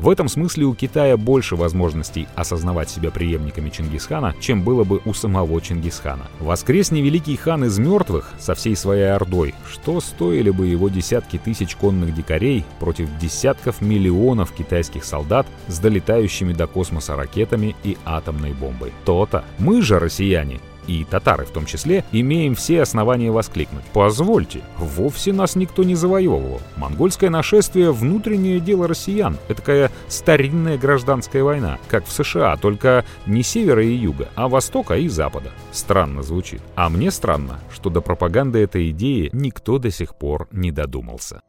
В 0.00 0.08
этом 0.08 0.28
смысле 0.28 0.64
у 0.64 0.74
Китая 0.74 1.18
больше 1.18 1.56
возможностей 1.56 2.26
осознавать 2.34 2.88
себя 2.88 3.10
преемниками 3.10 3.68
Чингисхана, 3.68 4.34
чем 4.40 4.62
было 4.62 4.82
бы 4.82 5.02
у 5.04 5.12
самого 5.12 5.60
Чингисхана. 5.60 6.26
Воскресни 6.38 7.02
великий 7.02 7.36
хан 7.36 7.66
из 7.66 7.78
мертвых 7.78 8.32
со 8.38 8.54
всей 8.54 8.76
своей 8.76 9.12
ордой, 9.12 9.54
что 9.70 10.00
стоили 10.00 10.48
бы 10.48 10.68
его 10.68 10.88
десятки 10.88 11.36
тысяч 11.36 11.76
конных 11.76 12.14
дикарей 12.14 12.64
против 12.78 13.10
десятков 13.18 13.82
миллионов 13.82 14.52
китайских 14.52 15.04
солдат 15.04 15.46
с 15.68 15.78
долетающими 15.78 16.54
до 16.54 16.66
космоса 16.66 17.14
ракетами 17.14 17.76
и 17.84 17.98
атомной 18.06 18.54
бомбой. 18.54 18.94
То-то. 19.04 19.44
Мы 19.58 19.82
же, 19.82 19.98
россияне, 19.98 20.60
и 20.90 21.04
татары 21.04 21.44
в 21.44 21.50
том 21.50 21.66
числе, 21.66 22.04
имеем 22.10 22.54
все 22.54 22.82
основания 22.82 23.30
воскликнуть. 23.30 23.84
Позвольте, 23.92 24.62
вовсе 24.78 25.32
нас 25.32 25.54
никто 25.54 25.84
не 25.84 25.94
завоевывал. 25.94 26.60
Монгольское 26.76 27.30
нашествие— 27.30 27.92
внутреннее 27.92 28.58
дело 28.58 28.88
россиян. 28.88 29.38
Это 29.48 29.60
такая 29.60 29.90
старинная 30.08 30.78
гражданская 30.78 31.44
война, 31.44 31.78
как 31.88 32.06
в 32.06 32.12
США, 32.12 32.56
только 32.56 33.04
не 33.26 33.42
севера 33.42 33.84
и 33.84 33.92
юга, 33.92 34.28
а 34.34 34.48
востока 34.48 34.96
и 34.96 35.08
запада. 35.08 35.50
Странно 35.70 36.22
звучит. 36.22 36.60
А 36.74 36.88
мне 36.88 37.10
странно, 37.10 37.60
что 37.72 37.90
до 37.90 38.00
пропаганды 38.00 38.58
этой 38.58 38.90
идеи 38.90 39.30
никто 39.32 39.78
до 39.78 39.90
сих 39.90 40.16
пор 40.16 40.48
не 40.50 40.72
додумался. 40.72 41.42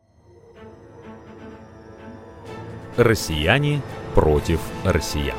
Россияне 2.97 3.81
против 4.13 4.59
россиян. 4.83 5.37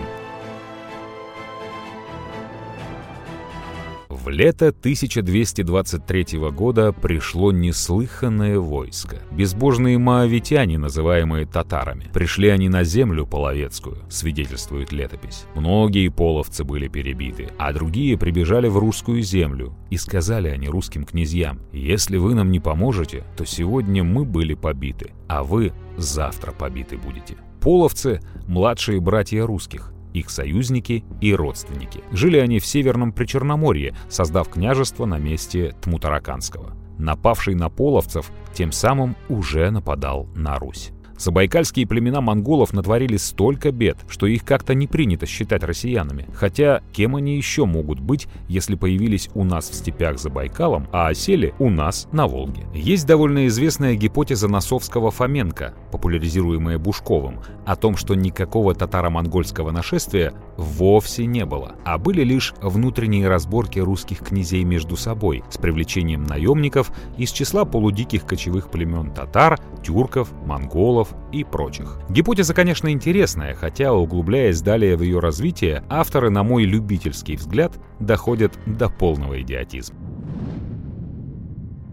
В 4.25 4.29
лето 4.29 4.69
1223 4.69 6.39
года 6.53 6.93
пришло 6.93 7.51
неслыханное 7.51 8.57
войско. 8.57 9.17
Безбожные 9.33 9.99
маавитяне, 9.99 10.79
называемые 10.79 11.45
татарами. 11.45 12.07
Пришли 12.13 12.49
они 12.49 12.69
на 12.69 12.85
землю 12.85 13.27
половецкую, 13.27 13.99
свидетельствует 14.09 14.93
летопись. 14.93 15.47
Многие 15.57 16.09
половцы 16.09 16.63
были 16.63 16.87
перебиты, 16.87 17.49
а 17.59 17.73
другие 17.73 18.17
прибежали 18.17 18.69
в 18.69 18.79
русскую 18.79 19.23
землю. 19.23 19.75
И 19.91 19.97
сказали 19.97 20.47
они 20.47 20.69
русским 20.69 21.05
князьям, 21.05 21.59
если 21.73 22.17
вы 22.17 22.37
нам 22.37 22.53
не 22.53 22.61
поможете, 22.61 23.25
то 23.37 23.45
сегодня 23.45 24.05
мы 24.05 24.25
были 24.25 24.55
побиты, 24.55 25.11
а 25.27 25.43
вы 25.43 25.73
завтра 25.97 26.53
побиты 26.53 26.97
будете. 26.97 27.39
Половцы– 27.61 28.21
младшие 28.47 29.01
братья 29.01 29.45
русских, 29.45 29.93
их 30.13 30.31
союзники 30.31 31.05
и 31.21 31.35
родственники. 31.35 32.01
Жили 32.13 32.39
они 32.39 32.59
в 32.59 32.67
Северном 32.67 33.13
Причерноморье, 33.13 33.95
создав 34.09 34.49
княжество 34.49 35.07
на 35.07 35.19
месте 35.19 35.75
Тмутараканского. 35.83 36.77
Напавший 36.99 37.55
на 37.55 37.69
половцев 37.69 38.31
тем 38.55 38.73
самым 38.73 39.17
уже 39.29 39.71
нападал 39.71 40.29
на 40.35 40.59
Русь. 40.59 40.93
Забайкальские 41.23 41.87
племена 41.87 42.21
монголов 42.21 42.73
натворили 42.73 43.17
столько 43.17 43.71
бед, 43.71 43.97
что 44.09 44.27
их 44.27 44.45
как-то 44.45 44.75
не 44.75 44.89
принято 44.89 45.25
считать 45.25 45.63
россиянами. 45.63 46.27
Хотя 46.35 46.83
кем 46.93 47.15
они 47.15 47.37
еще 47.37 47.65
могут 47.65 48.01
быть, 48.01 48.27
если 48.49 48.75
появились 48.75 49.31
у 49.35 49.45
нас 49.45 49.71
в 49.71 49.75
степях 49.75 50.19
за 50.19 50.31
Байкалом, 50.31 50.89
а 50.91 51.07
осели 51.07 51.55
у 51.61 51.71
нас 51.71 52.09
на 52.11 52.27
Волге? 52.27 52.67
Есть 52.75 53.07
довольно 53.07 53.47
известная 53.47 53.95
гипотеза 53.95 54.49
Носовского 54.49 55.13
Фоменко, 55.13 55.75
популяризируемая 55.93 56.79
Бушковым, 56.79 57.39
о 57.65 57.77
том, 57.77 57.97
что 57.97 58.17
никакого 58.17 58.75
татаро-монгольского 58.75 59.71
нашествия 59.71 60.33
вовсе 60.57 61.27
не 61.27 61.45
было, 61.45 61.77
а 61.85 61.99
были 61.99 62.25
лишь 62.25 62.53
внутренние 62.61 63.29
разборки 63.29 63.79
русских 63.79 64.19
князей 64.19 64.65
между 64.65 64.97
собой 64.97 65.45
с 65.51 65.57
привлечением 65.57 66.25
наемников 66.25 66.91
из 67.17 67.31
числа 67.31 67.65
полудиких 67.65 68.27
кочевых 68.27 68.73
племен 68.73 69.13
татар, 69.13 69.61
тюрков, 69.85 70.33
монголов, 70.45 71.12
и 71.33 71.45
прочих. 71.45 71.99
Гипотеза, 72.09 72.55
конечно, 72.55 72.91
интересная, 72.91 73.55
хотя, 73.55 73.93
углубляясь 73.93 74.61
далее 74.61 74.97
в 74.97 75.03
ее 75.03 75.19
развитие, 75.19 75.85
авторы, 75.89 76.31
на 76.31 76.43
мой 76.43 76.65
любительский 76.65 77.37
взгляд, 77.37 77.79
доходят 78.01 78.53
до 78.67 78.89
полного 78.89 79.41
идиотизма. 79.41 79.97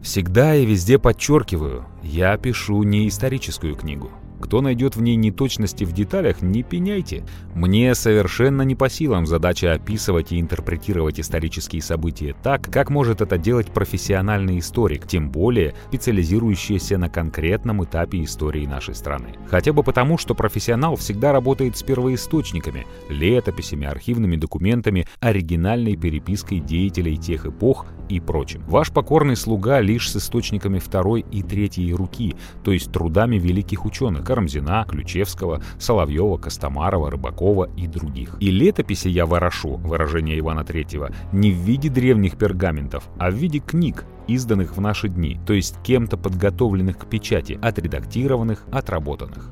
Всегда 0.01 0.55
и 0.55 0.65
везде 0.65 0.97
подчеркиваю, 0.97 1.85
я 2.01 2.37
пишу 2.37 2.83
не 2.83 3.07
историческую 3.07 3.75
книгу. 3.75 4.11
Кто 4.39 4.61
найдет 4.61 4.95
в 4.95 5.01
ней 5.01 5.15
неточности 5.15 5.83
в 5.83 5.91
деталях, 5.91 6.41
не 6.41 6.63
пеняйте. 6.63 7.23
Мне 7.53 7.93
совершенно 7.95 8.61
не 8.61 8.75
по 8.75 8.89
силам 8.89 9.25
задача 9.25 9.73
описывать 9.73 10.31
и 10.31 10.39
интерпретировать 10.39 11.19
исторические 11.19 11.81
события 11.81 12.35
так, 12.41 12.61
как 12.71 12.89
может 12.89 13.21
это 13.21 13.37
делать 13.37 13.67
профессиональный 13.67 14.59
историк, 14.59 15.07
тем 15.07 15.29
более 15.29 15.75
специализирующийся 15.89 16.97
на 16.97 17.09
конкретном 17.09 17.83
этапе 17.83 18.23
истории 18.23 18.65
нашей 18.65 18.95
страны. 18.95 19.35
Хотя 19.49 19.73
бы 19.73 19.83
потому, 19.83 20.17
что 20.17 20.35
профессионал 20.35 20.95
всегда 20.95 21.31
работает 21.31 21.77
с 21.77 21.83
первоисточниками, 21.83 22.87
летописями, 23.09 23.87
архивными 23.87 24.35
документами, 24.35 25.07
оригинальной 25.19 25.95
перепиской 25.95 26.59
деятелей 26.59 27.17
тех 27.17 27.45
эпох 27.45 27.85
и 28.07 28.19
прочим. 28.19 28.63
Ваш 28.67 28.91
покорный 28.91 29.35
слуга 29.35 29.79
лишь 29.81 30.09
с 30.11 30.15
источниками 30.15 30.79
второй 30.79 31.25
и 31.31 31.43
третьей 31.43 31.93
руки, 31.93 32.35
то 32.63 32.71
есть 32.71 32.91
трудами 32.91 33.37
великих 33.37 33.85
ученых 33.85 34.23
Карамзина, 34.29 34.85
Ключевского, 34.87 35.59
Соловьева, 35.79 36.37
Костомарова, 36.37 37.09
Рыбакова 37.09 37.67
и 37.75 37.87
других. 37.87 38.35
И 38.39 38.51
летописи 38.51 39.07
я 39.07 39.25
ворошу, 39.25 39.77
выражение 39.77 40.37
Ивана 40.37 40.59
III, 40.59 41.11
не 41.31 41.51
в 41.51 41.55
виде 41.55 41.89
древних 41.89 42.37
пергаментов, 42.37 43.09
а 43.17 43.31
в 43.31 43.33
виде 43.33 43.57
книг, 43.57 44.05
изданных 44.27 44.77
в 44.77 44.81
наши 44.81 45.09
дни, 45.09 45.39
то 45.47 45.53
есть 45.53 45.81
кем-то 45.81 46.15
подготовленных 46.15 46.99
к 46.99 47.05
печати, 47.07 47.57
отредактированных, 47.59 48.65
отработанных. 48.71 49.49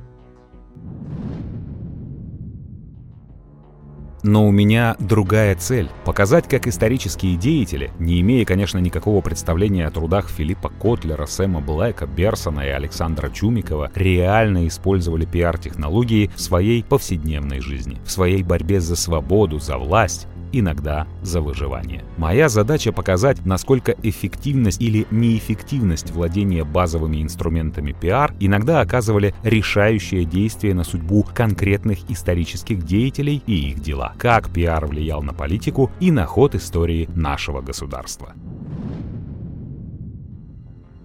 Но 4.28 4.46
у 4.46 4.52
меня 4.52 4.98
другая 5.00 5.56
цель— 5.56 5.90
показать, 6.06 6.50
как 6.50 6.68
исторические 6.68 7.38
деятели, 7.38 7.92
не 7.98 8.20
имея, 8.20 8.44
конечно, 8.44 8.78
никакого 8.78 9.22
представления 9.22 9.88
о 9.88 9.90
трудах 9.90 10.28
Филиппа 10.28 10.68
Котлера, 10.68 11.26
Сэма 11.26 11.62
Блэка, 11.62 12.08
Берсона 12.08 12.60
и 12.60 12.68
Александра 12.68 13.30
Чумикова, 13.30 13.90
реально 13.96 14.68
использовали 14.68 15.24
пиар-технологии 15.24 16.30
в 16.36 16.42
своей 16.42 16.84
повседневной 16.84 17.62
жизни, 17.62 18.02
в 18.06 18.12
своей 18.12 18.44
борьбе 18.44 18.82
за 18.82 18.98
свободу, 18.98 19.60
за 19.60 19.78
власть, 19.78 20.28
иногда 20.52 21.08
за 21.22 21.42
выживание. 21.42 22.04
Моя 22.18 22.50
задача 22.50 22.92
показать, 22.92 23.46
насколько 23.46 23.96
эффективность 24.04 24.82
или 24.82 25.08
неэффективность 25.12 26.12
владения 26.12 26.64
базовыми 26.64 27.22
инструментами 27.22 27.92
пиар 27.92 28.34
иногда 28.40 28.82
оказывали 28.82 29.34
решающее 29.44 30.26
действие 30.26 30.74
на 30.74 30.84
судьбу 30.84 31.26
конкретных 31.34 32.10
исторических 32.10 32.84
деятелей 32.84 33.42
и 33.46 33.72
их 33.72 33.80
дела, 33.82 34.14
как 34.18 34.50
пиар 34.50 34.86
влиял 34.86 35.22
на 35.22 35.34
политику 35.34 35.92
и 36.00 36.12
на 36.12 36.26
ход 36.26 36.56
истории 36.56 37.10
нашего 37.16 37.62
государства. 37.62 38.34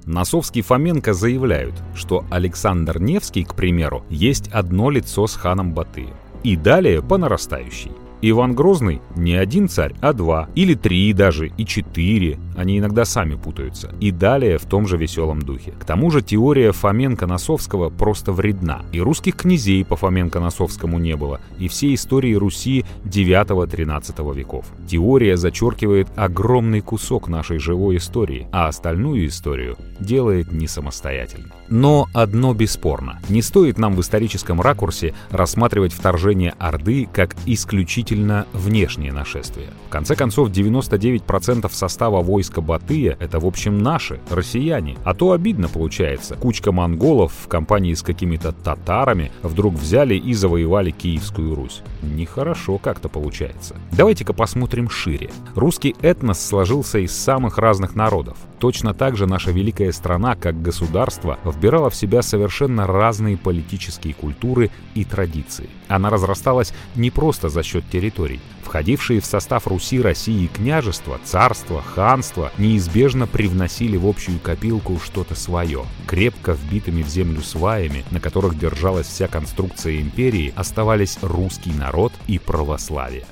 Носовский 0.05 0.62
Фоменко 0.62 1.14
заявляют, 1.14 1.74
что 1.94 2.24
Александр 2.31 3.00
Невский, 3.00 3.44
к 3.44 3.55
примеру, 3.55 4.05
есть 4.11 4.48
одно 4.48 4.90
лицо 4.90 5.26
с 5.26 5.37
ханом 5.37 5.74
Батыем. 5.74 6.14
И 6.42 6.57
далее 6.57 7.02
по 7.02 7.18
нарастающей. 7.18 7.92
Иван 8.22 8.54
Грозный 8.54 9.00
не 9.16 9.35
один 9.35 9.68
царь, 9.68 9.94
а 10.00 10.12
два, 10.12 10.48
или 10.54 10.74
три 10.74 11.12
даже, 11.12 11.48
и 11.48 11.66
четыре, 11.66 12.38
они 12.57 12.79
иногда 12.79 13.05
сами 13.05 13.35
путаются. 13.35 13.95
И 14.01 14.11
далее 14.11 14.59
в 14.59 14.65
том 14.67 14.87
же 14.87 14.97
веселом 14.97 15.41
духе. 15.43 15.73
К 15.73 15.85
тому 15.85 16.11
же 16.11 16.23
теория 16.23 16.73
Фоменко-Носовского 16.73 17.91
просто 17.91 18.33
вредна. 18.33 18.83
И 18.93 19.01
русских 19.01 19.37
князей 19.37 19.85
по 19.85 19.95
Фоменко-Носовскому 19.95 20.99
не 20.99 21.17
было, 21.17 21.41
и 21.59 21.69
все 21.69 21.95
истории 21.95 22.35
Руси 22.35 22.85
9-13 23.05 24.35
веков. 24.35 24.67
Теория 24.87 25.37
зачеркивает 25.37 26.09
огромный 26.17 26.81
кусок 26.81 27.29
нашей 27.29 27.59
живой 27.59 27.97
истории, 27.97 28.49
а 28.53 28.69
остальную 28.69 29.27
историю 29.27 29.77
делает 30.01 30.53
не 30.53 30.67
самостоятельно. 30.67 31.53
Но 31.69 32.07
одно 32.12 32.53
бесспорно. 32.53 33.21
Не 33.29 33.41
стоит 33.41 33.79
нам 33.79 33.95
в 33.95 34.01
историческом 34.01 34.61
ракурсе 34.61 35.15
рассматривать 35.31 35.93
вторжение 35.93 36.55
Орды 36.59 37.09
как 37.11 37.35
исключительно 37.47 38.47
внешнее 38.53 39.12
нашествие. 39.12 39.69
В 39.87 39.91
конце 39.91 40.15
концов, 40.15 40.51
99% 40.51 41.71
состава 41.73 42.23
войска 42.42 42.61
Батыя— 42.61 43.16
это, 43.20 43.38
в 43.38 43.46
общем, 43.46 43.78
наши, 43.78 44.18
россияне. 44.28 44.96
А 45.05 45.14
то 45.14 45.31
обидно 45.31 45.68
получается. 45.68 46.35
Кучка 46.35 46.72
монголов 46.72 47.33
в 47.44 47.46
компании 47.46 47.94
с 47.94 48.02
какими-то 48.02 48.50
татарами 48.50 49.31
вдруг 49.44 49.74
взяли 49.74 50.16
и 50.16 50.35
завоевали 50.35 50.90
Киевскую 50.90 51.55
Русь. 51.55 51.83
Нехорошо 52.02 52.78
как-то 52.78 53.09
получается. 53.09 53.76
Давайте-ка 53.92 54.33
посмотрим 54.33 54.90
шире. 54.90 55.31
Русский 55.55 55.94
этнос 56.02 56.44
сложился 56.44 56.98
из 56.98 57.16
самых 57.16 57.59
разных 57.59 57.94
народов. 57.94 58.37
Точно 58.62 58.94
так 58.94 59.16
же 59.16 59.27
наша 59.27 59.51
великая 59.51 59.90
страна, 59.90 60.37
как 60.37 60.62
государство, 60.62 61.37
вбирала 61.44 61.90
в 61.90 61.96
себя 61.96 62.22
совершенно 62.22 62.87
разные 62.87 63.37
политические 63.37 64.14
культуры 64.14 64.70
и 64.94 65.05
традиции. 65.05 65.68
Она 65.88 66.11
разрасталась 66.11 66.72
не 66.94 67.11
просто 67.11 67.48
за 67.48 67.64
счет 67.64 67.83
территорий. 67.90 68.38
Входившие 68.62 69.20
в 69.20 69.27
состав 69.27 69.66
Руси, 69.66 70.01
России 70.01 70.46
княжества, 70.46 71.18
царства, 71.25 71.83
ханства 71.83 72.53
неизбежно 72.57 73.27
привносили 73.27 73.96
в 73.96 74.07
общую 74.07 74.38
копилку 74.38 75.01
что-то 75.05 75.35
свое. 75.35 75.83
Крепко 76.07 76.53
вбитыми 76.53 77.03
в 77.03 77.09
землю 77.09 77.42
сваями, 77.42 78.05
на 78.12 78.20
которых 78.20 78.57
держалась 78.57 79.09
вся 79.09 79.27
конструкция 79.27 80.01
империи, 80.01 80.55
оставались 80.55 81.18
русский 81.20 81.72
народ 81.72 82.12
и 82.29 82.38
православие. 82.38 83.25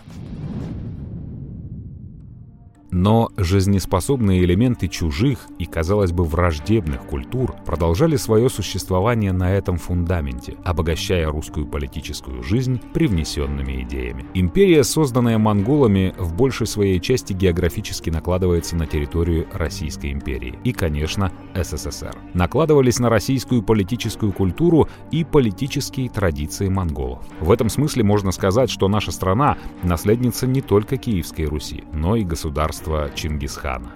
Но 2.90 3.30
жизнеспособные 3.36 4.42
элементы 4.42 4.88
чужих 4.88 5.46
и, 5.58 5.66
казалось 5.66 6.12
бы, 6.12 6.24
враждебных 6.24 7.02
культур 7.02 7.54
продолжали 7.64 8.16
свое 8.16 8.50
существование 8.50 9.32
на 9.32 9.52
этом 9.52 9.76
фундаменте, 9.76 10.56
обогащая 10.64 11.28
русскую 11.28 11.66
политическую 11.66 12.42
жизнь 12.42 12.80
привнесенными 12.92 13.82
идеями. 13.82 14.26
Империя, 14.34 14.82
созданная 14.82 15.38
монголами, 15.38 16.14
в 16.18 16.34
большей 16.34 16.66
своей 16.66 17.00
части 17.00 17.32
географически 17.32 18.10
накладывается 18.10 18.74
на 18.76 18.86
территорию 18.86 19.46
Российской 19.52 20.12
империи 20.12 20.58
и, 20.64 20.72
конечно, 20.72 21.32
СССР. 21.54 22.16
Накладывались 22.34 22.98
на 22.98 23.08
российскую 23.08 23.62
политическую 23.62 24.32
культуру 24.32 24.88
и 25.10 25.24
политические 25.24 26.08
традиции 26.08 26.68
монголов. 26.68 27.24
В 27.40 27.52
этом 27.52 27.68
смысле 27.68 28.02
можно 28.02 28.32
сказать, 28.32 28.70
что 28.70 28.88
наша 28.88 29.12
страна— 29.12 29.56
наследница 29.82 30.46
не 30.46 30.60
только 30.60 30.96
Киевской 30.96 31.44
Руси, 31.44 31.84
но 31.92 32.16
и 32.16 32.24
государства 32.24 32.79
царства 32.80 33.10
Чингисхана. 33.14 33.92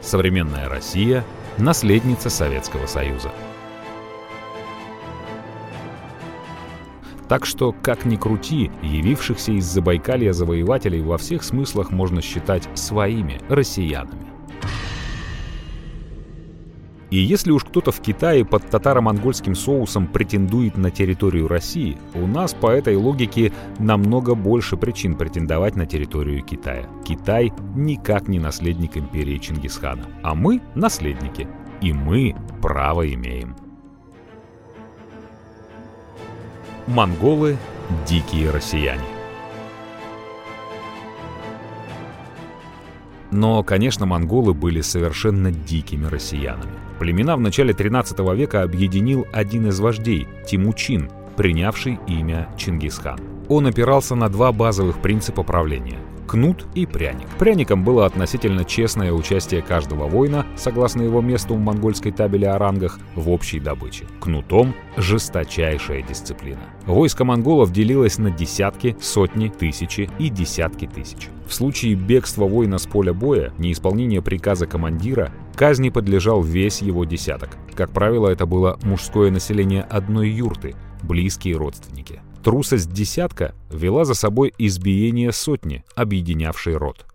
Современная 0.00 0.68
Россия– 0.68 1.24
наследница 1.58 2.30
Советского 2.30 2.86
Союза. 2.86 3.30
Так 7.28 7.46
что, 7.46 7.72
как 7.72 8.04
ни 8.04 8.16
крути, 8.16 8.70
явившихся 8.82 9.52
из 9.52 9.64
Забайкалья 9.64 10.32
завоевателей 10.32 11.02
во 11.02 11.16
всех 11.16 11.42
смыслах 11.42 11.90
можно 11.90 12.20
считать 12.20 12.68
своими 12.74 13.40
россиянами. 13.48 14.33
И 17.10 17.18
если 17.18 17.50
уж 17.50 17.64
кто-то 17.64 17.92
в 17.92 18.00
Китае 18.00 18.44
под 18.44 18.68
татаро-монгольским 18.68 19.54
соусом 19.54 20.06
претендует 20.06 20.76
на 20.76 20.90
территорию 20.90 21.48
России, 21.48 21.96
у 22.14 22.26
нас 22.26 22.54
по 22.54 22.68
этой 22.68 22.96
логике 22.96 23.52
намного 23.78 24.34
больше 24.34 24.76
причин 24.76 25.14
претендовать 25.14 25.76
на 25.76 25.86
территорию 25.86 26.42
Китая. 26.42 26.88
Китай 27.04 27.52
никак 27.74 28.28
не 28.28 28.38
наследник 28.38 28.96
империи 28.96 29.38
Чингисхана, 29.38 30.06
а 30.22 30.34
мы 30.34 30.60
наследники, 30.74 31.46
и 31.80 31.92
мы 31.92 32.34
право 32.60 33.06
имеем. 33.12 33.54
Монголы– 36.86 37.56
дикие 38.06 38.50
россияне. 38.50 39.04
Но, 43.30 43.62
конечно, 43.62 44.06
монголы 44.06 44.54
были 44.54 44.80
совершенно 44.80 45.50
дикими 45.50 46.06
россиянами. 46.06 46.83
Племена 46.98 47.36
в 47.36 47.40
начале 47.40 47.74
13 47.74 48.18
века 48.34 48.62
объединил 48.62 49.26
один 49.32 49.68
из 49.68 49.80
вождей– 49.80 50.28
Тимучин, 50.46 51.10
принявший 51.36 51.98
имя 52.06 52.48
Чингисхан. 52.56 53.18
Он 53.48 53.66
опирался 53.66 54.14
на 54.14 54.28
два 54.28 54.52
базовых 54.52 55.00
принципа 55.00 55.42
правления– 55.42 55.98
кнут 56.26 56.66
и 56.74 56.86
пряник. 56.86 57.28
Пряником 57.38 57.84
было 57.84 58.06
относительно 58.06 58.64
честное 58.64 59.12
участие 59.12 59.62
каждого 59.62 60.06
воина, 60.06 60.46
согласно 60.56 61.02
его 61.02 61.20
месту 61.20 61.54
в 61.54 61.60
монгольской 61.60 62.10
табеле 62.10 62.48
о 62.50 62.58
рангах, 62.58 62.98
в 63.14 63.30
общей 63.30 63.60
добыче. 63.60 64.06
Кнутом– 64.20 64.74
жесточайшая 64.96 66.02
дисциплина. 66.02 66.60
Войско 66.86 67.24
монголов 67.24 67.72
делилось 67.72 68.18
на 68.18 68.30
десятки, 68.30 68.96
сотни, 69.00 69.48
тысячи 69.48 70.10
и 70.18 70.28
десятки 70.28 70.86
тысяч. 70.86 71.28
В 71.46 71.54
случае 71.54 71.94
бегства 71.94 72.46
воина 72.46 72.78
с 72.78 72.86
поля 72.86 73.12
боя, 73.12 73.52
неисполнения 73.58 74.22
приказа 74.22 74.66
командира, 74.66 75.30
казни 75.54 75.90
подлежал 75.90 76.42
весь 76.42 76.82
его 76.82 77.04
десяток. 77.04 77.50
Как 77.74 77.90
правило, 77.90 78.28
это 78.28 78.46
было 78.46 78.78
мужское 78.82 79.30
население 79.30 79.82
одной 79.82 80.30
юрты, 80.30 80.74
близкие 81.02 81.56
родственники. 81.56 82.20
Трусость 82.44 82.92
десятка 82.92 83.54
вела 83.70 84.04
за 84.04 84.12
собой 84.12 84.52
избиение 84.58 85.32
сотни, 85.32 85.82
объединявшей 85.96 86.76
род. 86.76 87.06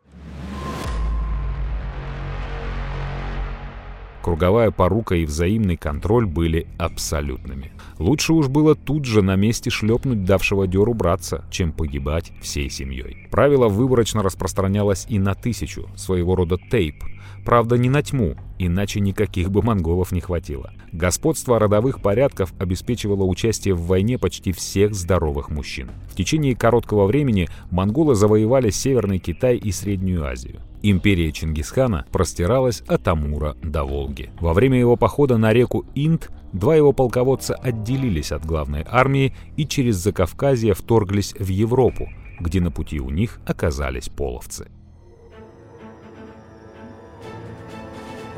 Круговая 4.24 4.72
порука 4.72 5.16
и 5.16 5.26
взаимный 5.26 5.78
контроль 5.78 6.26
были 6.26 6.68
абсолютными. 6.80 7.72
Лучше 8.00 8.34
уж 8.34 8.48
было 8.48 8.74
тут 8.74 9.06
же 9.06 9.22
на 9.22 9.36
месте 9.36 9.70
шлепнуть 9.70 10.26
давшего 10.26 10.66
дёру 10.66 10.96
браться, 10.96 11.46
чем 11.52 11.74
погибать 11.74 12.32
всей 12.42 12.72
семьей. 12.72 13.28
Правило 13.30 13.68
выборочно 13.68 14.24
распространялось 14.24 15.06
и 15.10 15.20
на 15.20 15.36
тысячу, 15.36 15.88
своего 15.96 16.36
рода 16.36 16.58
тейп. 16.72 17.04
Правда, 17.46 17.78
не 17.78 17.90
на 17.90 18.02
тьму, 18.02 18.36
иначе 18.58 19.00
никаких 19.00 19.52
бы 19.52 19.62
монголов 19.62 20.12
не 20.12 20.22
хватило. 20.22 20.72
Господство 20.92 21.60
родовых 21.60 22.02
порядков 22.02 22.54
обеспечивало 22.60 23.24
участие 23.24 23.74
в 23.74 23.86
войне 23.88 24.18
почти 24.18 24.52
всех 24.52 24.94
здоровых 24.94 25.50
мужчин. 25.50 25.92
В 26.10 26.16
течение 26.16 26.56
короткого 26.56 27.06
времени 27.06 27.48
монголы 27.72 28.16
завоевали 28.16 28.70
Северный 28.70 29.20
Китай 29.20 29.58
и 29.58 29.72
Среднюю 29.72 30.26
Азию. 30.26 30.62
Империя 30.82 31.32
Чингисхана 31.32 32.06
простиралась 32.12 32.82
от 32.82 33.08
Амура 33.08 33.56
до 33.62 33.84
Волги. 33.84 34.32
Во 34.40 34.54
время 34.54 34.80
его 34.80 34.96
похода 34.96 35.38
на 35.38 35.52
реку 35.52 35.86
Инд 35.96 36.32
два 36.54 36.76
его 36.76 36.94
полководца 36.94 37.56
отделились 37.56 38.32
от 38.32 38.46
главной 38.46 38.86
армии 38.90 39.34
и 39.58 39.66
через 39.66 39.98
Закавказье 39.98 40.74
вторглись 40.74 41.34
в 41.38 41.48
Европу, 41.48 42.10
где 42.40 42.62
на 42.62 42.72
пути 42.72 43.00
у 43.00 43.10
них 43.10 43.40
оказались 43.46 44.08
половцы. 44.10 44.70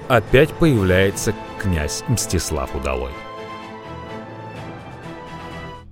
Опять 0.08 0.50
появляется 0.50 1.34
князь 1.60 2.04
Мстислав 2.08 2.76
Удалой. 2.76 3.12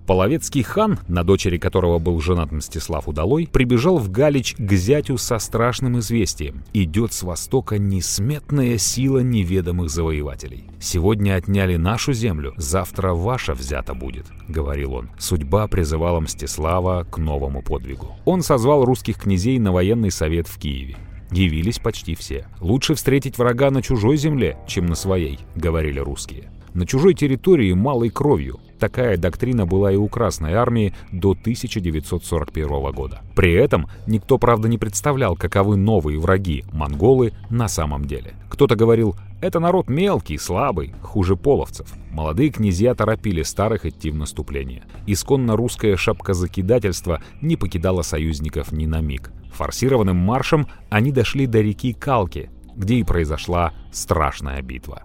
Половецкий 0.10 0.64
хан, 0.64 0.98
на 1.08 1.24
дочери 1.24 1.60
которого 1.60 2.00
был 2.00 2.20
женат 2.20 2.52
Мстислав 2.52 3.08
Удалой, 3.08 3.46
прибежал 3.46 4.00
в 4.00 4.10
Галич 4.10 4.56
к 4.58 4.74
зятю 4.74 5.20
со 5.20 5.38
страшным 5.38 6.00
известием. 6.00 6.64
Идет 6.74 7.14
с 7.14 7.22
востока 7.22 7.78
несметная 7.78 8.80
сила 8.80 9.20
неведомых 9.20 9.92
завоевателей. 9.92 10.64
«Сегодня 10.80 11.36
отняли 11.36 11.76
нашу 11.76 12.14
землю, 12.14 12.56
завтра 12.58 13.14
ваша 13.14 13.54
взята 13.54 13.94
будет»,— 13.94 14.26
говорил 14.48 14.96
он. 14.96 15.12
Судьба 15.20 15.68
призывала 15.68 16.20
Мстислава 16.20 17.04
к 17.04 17.20
новому 17.20 17.62
подвигу. 17.62 18.16
Он 18.26 18.42
созвал 18.42 18.86
русских 18.86 19.20
князей 19.20 19.60
на 19.60 19.72
военный 19.72 20.10
совет 20.10 20.48
в 20.48 20.58
Киеве. 20.58 20.98
Явились 21.32 21.80
почти 21.80 22.16
все. 22.16 22.48
«Лучше 22.60 22.96
встретить 22.96 23.38
врага 23.38 23.70
на 23.70 23.82
чужой 23.82 24.18
земле, 24.18 24.58
чем 24.68 24.88
на 24.88 24.96
своей»,— 24.96 25.40
говорили 25.56 26.00
русские. 26.00 26.52
На 26.74 26.86
чужой 26.86 27.14
территории 27.14 27.74
малой 27.74 28.10
кровью. 28.10 28.60
Такая 28.80 29.18
доктрина 29.18 29.66
была 29.66 29.92
и 29.92 29.98
у 29.98 30.08
Красной 30.08 30.54
Армии 30.54 30.94
до 31.12 31.32
1941 31.32 32.92
года. 32.92 33.22
При 33.36 33.54
этом 33.54 33.88
никто, 34.08 34.38
правда, 34.38 34.70
не 34.70 34.78
представлял, 34.78 35.36
каковы 35.36 35.76
новые 35.76 36.18
враги, 36.18 36.64
монголы, 36.72 37.34
на 37.50 37.68
самом 37.68 38.06
деле. 38.06 38.34
Кто-то 38.50 38.76
говорил, 38.76 39.16
это 39.42 39.60
народ 39.60 39.90
мелкий, 39.90 40.38
слабый, 40.38 40.94
хуже 41.02 41.36
половцев. 41.36 41.94
Молодые 42.12 42.52
князья 42.52 42.96
торопили 42.96 43.44
старых 43.44 43.86
идти 43.86 44.12
в 44.12 44.16
наступление. 44.16 44.84
Исконно 45.08 45.56
русское 45.58 45.98
шапкозакидательство 45.98 47.22
не 47.42 47.58
покидало 47.58 48.02
союзников 48.02 48.72
ни 48.72 48.86
на 48.86 49.02
миг. 49.02 49.32
Форсированным 49.54 50.18
маршем 50.18 50.68
они 50.90 51.12
дошли 51.12 51.48
до 51.48 51.60
реки 51.60 51.94
Калки, 51.94 52.50
где 52.76 52.96
и 52.96 53.04
произошла 53.04 53.74
страшная 53.92 54.62
битва. 54.62 55.04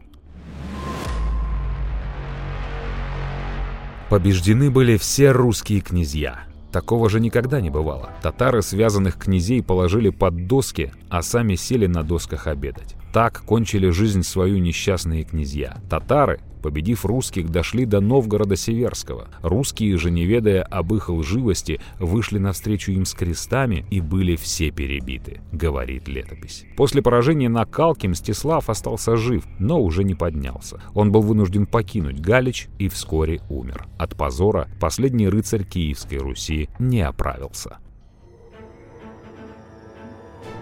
Побеждены 4.10 4.70
были 4.70 4.96
все 4.96 5.30
русские 5.32 5.80
князья. 5.80 6.44
Такого 6.70 7.08
же 7.08 7.20
никогда 7.20 7.60
не 7.60 7.70
бывало. 7.70 8.10
Татары 8.20 8.60
связанных 8.60 9.16
князей 9.16 9.62
положили 9.62 10.10
под 10.10 10.46
доски, 10.46 10.92
а 11.08 11.22
сами 11.22 11.54
сели 11.54 11.86
на 11.86 12.02
досках 12.02 12.46
обедать. 12.46 12.96
Так 13.12 13.42
кончили 13.46 13.90
жизнь 13.90 14.22
свою 14.22 14.58
несчастные 14.58 15.24
князья. 15.24 15.78
Татары 15.88 16.40
Победив 16.64 17.04
русских, 17.04 17.50
дошли 17.50 17.84
до 17.84 18.00
Новгорода 18.00 18.56
Северского. 18.56 19.28
Русские 19.42 19.98
же, 19.98 20.10
не 20.10 20.24
ведая 20.24 20.62
об 20.62 20.94
их 20.94 21.10
лживости, 21.10 21.78
вышли 22.00 22.38
навстречу 22.38 22.90
им 22.92 23.04
с 23.04 23.12
крестами 23.12 23.84
и 23.90 24.00
были 24.00 24.34
все 24.34 24.70
перебиты, 24.70 25.42
говорит 25.52 26.08
летопись. 26.08 26.64
После 26.78 27.02
поражения 27.02 27.50
на 27.50 27.66
Калке 27.66 28.08
Мстислав 28.08 28.70
остался 28.70 29.14
жив, 29.18 29.44
но 29.58 29.78
уже 29.78 30.04
не 30.04 30.14
поднялся. 30.14 30.80
Он 30.94 31.12
был 31.12 31.20
вынужден 31.20 31.66
покинуть 31.66 32.20
Галич 32.20 32.68
и 32.78 32.88
вскоре 32.88 33.42
умер. 33.50 33.86
От 33.98 34.16
позора 34.16 34.66
последний 34.80 35.28
рыцарь 35.28 35.64
Киевской 35.64 36.16
Руси 36.16 36.70
не 36.78 37.02
оправился. 37.02 37.76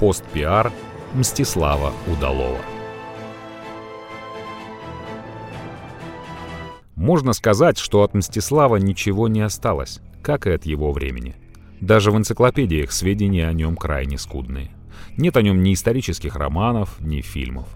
Пост-пиар 0.01 0.73
Мстислава 1.15 1.93
Удалова 2.13 2.59
Можно 7.03 7.33
сказать, 7.33 7.79
что 7.79 8.05
от 8.05 8.15
Мстислава 8.15 8.77
ничего 8.77 9.27
не 9.27 9.41
осталось, 9.41 9.99
как 10.23 10.47
и 10.47 10.53
от 10.53 10.67
его 10.67 10.93
времени. 10.93 11.35
Даже 11.81 12.13
в 12.13 12.17
энциклопедиях 12.17 12.93
сведения 12.93 13.49
о 13.49 13.53
нем 13.53 13.75
крайне 13.75 14.19
скудные. 14.19 14.71
Нет 15.17 15.37
о 15.37 15.43
нем 15.43 15.65
ни 15.65 15.75
исторических 15.75 16.37
романов, 16.37 17.01
ни 17.01 17.21
фильмов. 17.21 17.67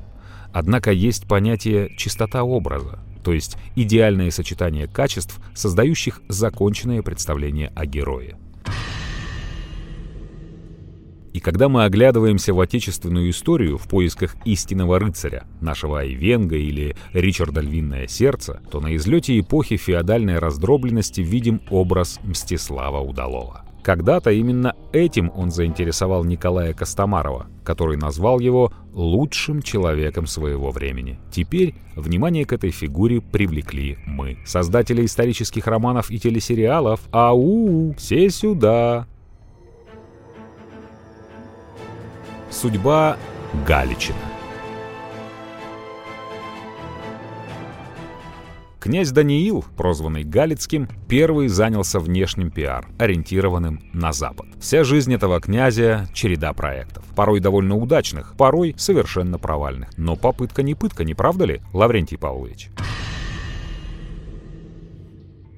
Однако 0.53 0.93
есть 0.93 1.27
понятие 1.27 1.93
«чистота 1.97 2.45
образа», 2.45 3.01
то 3.25 3.33
есть 3.33 3.57
идеальное 3.75 4.31
сочетание 4.31 4.87
качеств, 4.87 5.41
создающих 5.57 6.23
законченное 6.29 7.03
представление 7.03 7.73
о 7.75 7.85
герое. 7.85 8.39
И 11.37 11.41
когда 11.41 11.69
мы 11.69 11.85
оглядываемся 11.85 12.55
в 12.55 12.61
отечественную 12.61 13.29
историю 13.29 13.77
в 13.77 13.87
поисках 13.89 14.35
истинного 14.47 14.99
рыцаря, 14.99 15.45
нашего 15.61 16.01
Айвенга 16.01 16.57
или 16.57 16.97
Ричарда 17.13 17.61
Львиное 17.61 18.07
Сердце, 18.07 18.63
то 18.71 18.81
на 18.81 18.97
излете 18.97 19.39
эпохи 19.39 19.77
феодальной 19.77 20.39
раздробленности 20.39 21.21
видим 21.21 21.61
образ 21.69 22.21
Мстислава 22.25 23.03
Удалова. 23.03 23.67
Когда-то 23.83 24.31
именно 24.31 24.75
этим 24.95 25.31
он 25.37 25.51
заинтересовал 25.51 26.25
Николая 26.25 26.73
Костомарова, 26.73 27.49
который 27.65 27.99
назвал 27.99 28.41
его 28.41 28.73
лучшим 28.95 29.61
человеком 29.61 30.27
своего 30.27 30.71
времени. 30.71 31.21
Теперь 31.31 31.75
внимание 31.97 32.47
к 32.47 32.55
этой 32.55 32.71
фигуре 32.71 33.21
привлекли 33.21 33.99
мы, 34.07 34.39
создатели 34.47 35.05
исторических 35.05 35.67
романов 35.67 36.11
и 36.11 36.19
телесериалов. 36.19 37.01
Ау, 37.13 37.95
все 37.99 38.31
сюда! 38.31 39.07
Судьба 42.57 43.19
Галичина. 43.67 44.17
Князь 48.81 49.11
Даниил, 49.11 49.63
прозванный 49.77 50.25
Галицким, 50.25 50.89
первый 51.07 51.49
занялся 51.49 52.01
внешним 52.01 52.51
пиар, 52.51 52.89
ориентированным 52.97 53.83
на 53.93 54.15
Запад. 54.15 54.47
Вся 54.59 54.85
жизнь 54.85 55.13
этого 55.13 55.39
князя— 55.39 56.09
череда 56.15 56.55
проектов. 56.55 57.05
Порой 57.15 57.41
довольно 57.41 57.77
удачных, 57.77 58.35
порой 58.39 58.75
совершенно 58.79 59.39
провальных. 59.39 59.91
Но 59.99 60.17
попытка 60.17 60.63
не 60.63 60.75
пытка, 60.75 61.05
не 61.05 61.13
правда 61.13 61.45
ли, 61.45 61.61
Лаврентий 61.75 62.17
Павлович? 62.17 62.71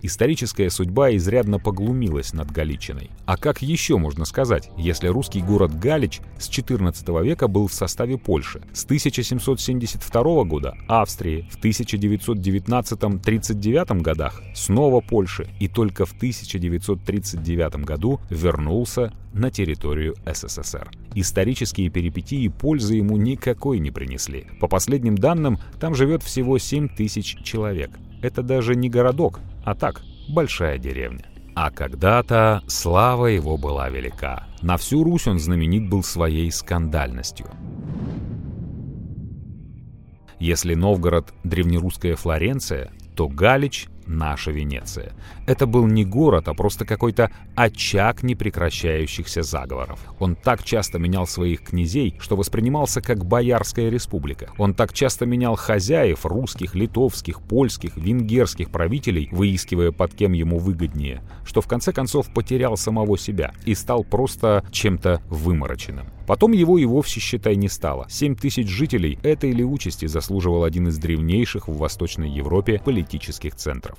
Историческая 0.03 0.71
судьба 0.71 1.15
изрядно 1.17 1.59
поглумилась 1.59 2.33
над 2.33 2.51
Галичиной. 2.51 3.11
А 3.27 3.37
как 3.37 3.61
еще 3.63 3.99
можно 3.99 4.25
сказать, 4.25 4.71
если 4.77 5.09
русский 5.09 5.43
город 5.43 5.79
Галич 5.79 6.21
с 6.39 6.49
XIV 6.49 7.25
века 7.25 7.49
был 7.49 7.67
в 7.67 7.75
составе 7.75 8.17
Польши, 8.17 8.63
с 8.73 8.85
1772 8.85 10.45
года 10.45 10.77
Австрии, 10.87 11.49
в 11.51 11.59
1919-39 11.63 14.01
годах 14.01 14.41
снова 14.55 15.01
Польши 15.01 15.49
и 15.59 15.67
только 15.69 16.07
в 16.07 16.13
1939 16.13 17.85
году 17.85 18.21
вернулся 18.31 19.13
на 19.33 19.51
территорию 19.51 20.15
СССР. 20.27 20.91
Исторические 21.15 21.89
перипетии 21.91 22.49
пользы 22.49 22.97
ему 22.97 23.17
никакой 23.17 23.79
не 23.79 23.91
принесли. 23.91 24.47
По 24.61 24.69
последним 24.69 25.17
данным, 25.17 25.59
там 25.81 25.95
живет 25.95 26.23
всего 26.23 26.59
7 26.59 26.89
тысяч 26.89 27.39
человек. 27.43 27.91
Это 28.21 28.43
даже 28.43 28.75
не 28.75 28.89
городок, 28.89 29.41
а 29.65 29.75
так, 29.75 30.03
большая 30.29 30.79
деревня. 30.79 31.25
А 31.55 31.71
когда-то 31.71 32.63
слава 32.67 33.27
его 33.27 33.57
была 33.57 33.89
велика. 33.89 34.47
На 34.63 34.77
всю 34.77 35.03
Русь 35.03 35.27
он 35.27 35.39
знаменит 35.39 35.89
был 35.89 36.03
своей 36.03 36.51
скандальностью. 36.51 37.47
Если 40.39 40.75
Новгород— 40.75 41.35
древнерусская 41.45 42.15
Флоренция, 42.15 42.93
то 43.17 43.29
Галич 43.29 43.89
наша 44.09 44.51
Венеция. 44.51 45.13
Это 45.47 45.67
был 45.67 45.87
не 45.87 46.05
город, 46.05 46.49
а 46.49 46.55
просто 46.55 46.85
какой-то 46.85 47.31
очаг 47.55 48.23
непрекращающихся 48.23 49.43
заговоров. 49.43 50.01
Он 50.19 50.35
так 50.35 50.65
часто 50.65 50.99
менял 50.99 51.27
своих 51.27 51.63
князей, 51.63 52.17
что 52.19 52.37
воспринимался 52.37 53.01
как 53.01 53.25
Боярская 53.25 53.91
республика. 53.91 54.51
Он 54.59 54.75
так 54.75 54.93
часто 54.93 55.27
менял 55.27 55.57
хозяев 55.57 56.25
русских, 56.27 56.75
литовских, 56.75 57.41
польских, 57.43 57.97
венгерских 57.97 58.71
правителей, 58.71 59.29
выискивая 59.31 59.93
под 59.93 60.15
кем 60.15 60.33
ему 60.33 60.59
выгоднее, 60.59 61.23
что 61.45 61.61
в 61.61 61.69
конце 61.69 61.93
концов 61.93 62.33
потерял 62.33 62.77
самого 62.77 63.19
себя 63.19 63.53
и 63.65 63.75
стал 63.75 64.05
просто 64.05 64.65
чем-то 64.73 65.23
вымороченным. 65.29 66.18
Потом 66.29 66.53
его 66.53 66.77
и 66.77 66.85
вовсе, 66.85 67.21
считай, 67.21 67.57
не 67.57 67.71
стало. 67.71 68.07
7 68.11 68.37
тысяч 68.37 68.69
жителей 68.69 69.19
этой 69.23 69.51
ли 69.51 69.65
участи 69.65 70.05
заслуживал 70.05 70.63
один 70.63 70.87
из 70.89 70.99
древнейших 70.99 71.69
в 71.69 71.79
Восточной 71.79 72.29
Европе 72.29 72.83
политических 72.85 73.55
центров. 73.55 73.97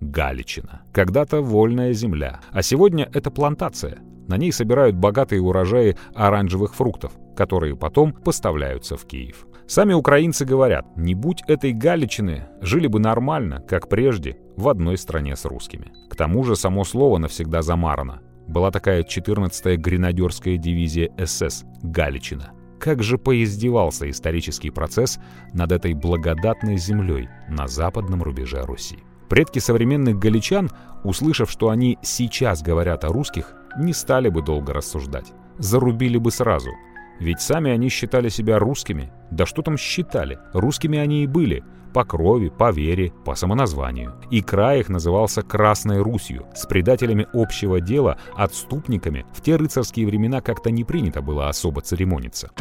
Галичина. 0.00 0.82
Когда-то 0.92 1.40
вольная 1.40 1.92
земля, 1.92 2.40
а 2.50 2.62
сегодня 2.62 3.08
это 3.14 3.30
плантация. 3.30 4.00
На 4.26 4.36
ней 4.36 4.50
собирают 4.50 4.96
богатые 4.96 5.40
урожаи 5.40 5.96
оранжевых 6.16 6.74
фруктов, 6.74 7.12
которые 7.36 7.76
потом 7.76 8.12
поставляются 8.12 8.96
в 8.96 9.06
Киев. 9.06 9.46
Сами 9.68 9.92
украинцы 9.92 10.44
говорят, 10.44 10.84
не 10.96 11.14
будь 11.14 11.44
этой 11.46 11.72
Галичины, 11.72 12.48
жили 12.60 12.88
бы 12.88 12.98
нормально, 12.98 13.64
как 13.68 13.88
прежде, 13.88 14.36
в 14.56 14.68
одной 14.68 14.98
стране 14.98 15.36
с 15.36 15.44
русскими. 15.44 15.92
К 16.08 16.16
тому 16.16 16.42
же 16.42 16.56
само 16.56 16.82
слово 16.82 17.18
навсегда 17.18 17.62
замарано. 17.62 18.20
Была 18.50 18.72
такая 18.72 19.04
14-я 19.04 19.76
гренадерская 19.76 20.56
дивизия 20.56 21.12
СС 21.24 21.62
«Галичина». 21.84 22.50
Как 22.80 23.00
же 23.00 23.16
поиздевался 23.16 24.10
исторический 24.10 24.70
процесс 24.70 25.20
над 25.52 25.70
этой 25.70 25.94
благодатной 25.94 26.76
землей 26.76 27.28
на 27.48 27.68
западном 27.68 28.24
рубеже 28.24 28.62
Руси. 28.62 28.98
Предки 29.28 29.60
современных 29.60 30.18
галичан, 30.18 30.68
услышав, 31.04 31.48
что 31.48 31.68
они 31.68 31.96
сейчас 32.02 32.60
говорят 32.60 33.04
о 33.04 33.12
русских, 33.12 33.54
не 33.78 33.92
стали 33.92 34.28
бы 34.28 34.42
долго 34.42 34.72
рассуждать. 34.72 35.32
Зарубили 35.58 36.18
бы 36.18 36.32
сразу– 36.32 36.70
ведь 37.20 37.40
сами 37.42 37.70
они 37.70 37.90
считали 37.90 38.30
себя 38.30 38.58
русскими. 38.58 39.12
Да 39.30 39.44
что 39.46 39.62
там 39.62 39.76
считали? 39.76 40.38
Русскими 40.54 40.98
они 40.98 41.22
и 41.22 41.26
были. 41.26 41.62
По 41.92 42.04
крови, 42.04 42.48
по 42.48 42.70
вере, 42.72 43.12
по 43.24 43.34
самоназванию. 43.34 44.14
И 44.30 44.42
край 44.42 44.80
их 44.80 44.88
назывался 44.88 45.42
Красной 45.42 46.00
Русью. 46.00 46.46
С 46.54 46.66
предателями 46.66 47.26
общего 47.32 47.80
дела, 47.80 48.16
отступниками, 48.36 49.26
в 49.34 49.42
те 49.42 49.56
рыцарские 49.56 50.06
времена 50.06 50.40
как-то 50.40 50.70
не 50.70 50.84
принято 50.84 51.20
было 51.20 51.48
особо 51.48 51.82
церемониться. 51.82 52.52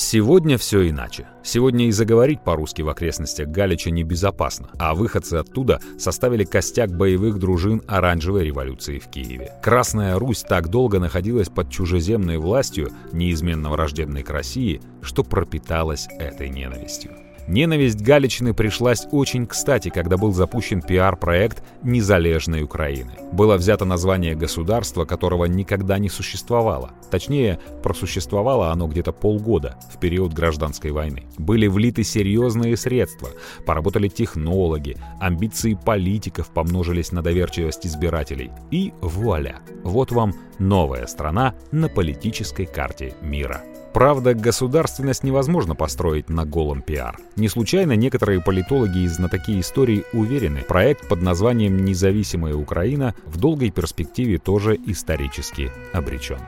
Сегодня 0.00 0.58
все 0.58 0.88
иначе. 0.88 1.26
Сегодня 1.42 1.88
и 1.88 1.90
заговорить 1.90 2.40
по-русски 2.40 2.82
в 2.82 2.88
окрестностях 2.88 3.48
Галича 3.48 3.90
небезопасно, 3.90 4.68
а 4.78 4.94
выходцы 4.94 5.34
оттуда 5.34 5.80
составили 5.98 6.44
костяк 6.44 6.96
боевых 6.96 7.40
дружин 7.40 7.82
оранжевой 7.88 8.44
революции 8.44 9.00
в 9.00 9.08
Киеве. 9.08 9.54
Красная 9.60 10.16
Русь 10.16 10.44
так 10.48 10.68
долго 10.68 11.00
находилась 11.00 11.48
под 11.48 11.68
чужеземной 11.68 12.38
властью, 12.38 12.92
неизменно 13.10 13.70
враждебной 13.70 14.22
к 14.22 14.30
России, 14.30 14.80
что 15.02 15.24
пропиталась 15.24 16.06
этой 16.20 16.48
ненавистью. 16.48 17.10
Ненависть 17.48 18.02
Галичины 18.02 18.52
пришлась 18.52 19.06
очень 19.10 19.46
кстати, 19.46 19.88
когда 19.88 20.18
был 20.18 20.32
запущен 20.32 20.82
пиар-проект 20.82 21.62
«Незалежной 21.82 22.62
Украины». 22.62 23.12
Было 23.32 23.56
взято 23.56 23.86
название 23.86 24.34
государства, 24.34 25.06
которого 25.06 25.46
никогда 25.46 25.98
не 25.98 26.10
существовало. 26.10 26.90
Точнее, 27.10 27.58
просуществовало 27.82 28.70
оно 28.70 28.86
где-то 28.86 29.12
полгода, 29.12 29.78
в 29.90 29.98
период 29.98 30.34
гражданской 30.34 30.90
войны. 30.90 31.24
Были 31.38 31.68
влиты 31.68 32.04
серьезные 32.04 32.76
средства, 32.76 33.30
поработали 33.64 34.08
технологи, 34.08 34.98
амбиции 35.18 35.72
политиков 35.72 36.50
помножились 36.50 37.12
на 37.12 37.22
доверчивость 37.22 37.86
избирателей. 37.86 38.50
И 38.70 38.92
вуаля! 39.00 39.60
Вот 39.84 40.12
вам 40.12 40.34
новая 40.58 41.06
страна 41.06 41.54
на 41.72 41.88
политической 41.88 42.66
карте 42.66 43.14
мира. 43.22 43.64
Правда, 43.92 44.34
государственность 44.34 45.24
невозможно 45.24 45.74
построить 45.74 46.28
на 46.28 46.44
голом 46.44 46.82
пиар. 46.82 47.18
Не 47.36 47.48
случайно 47.48 47.92
некоторые 47.92 48.40
политологи 48.40 49.00
и 49.00 49.08
знатоки 49.08 49.58
истории 49.60 50.04
уверены, 50.12 50.60
проект 50.60 51.08
под 51.08 51.22
названием 51.22 51.84
«Независимая 51.84 52.54
Украина» 52.54 53.14
в 53.24 53.38
долгой 53.38 53.70
перспективе 53.70 54.38
тоже 54.38 54.78
исторически 54.86 55.72
обречен. 55.92 56.38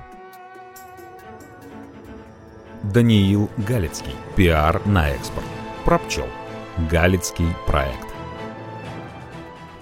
Даниил 2.82 3.51
Галицкий. 3.57 4.14
Пиар 4.36 4.80
на 4.86 5.11
экспорт. 5.11 5.47
Про 5.84 5.99
пчел. 5.99 6.26
Галицкий 6.91 7.49
проект. 7.66 8.09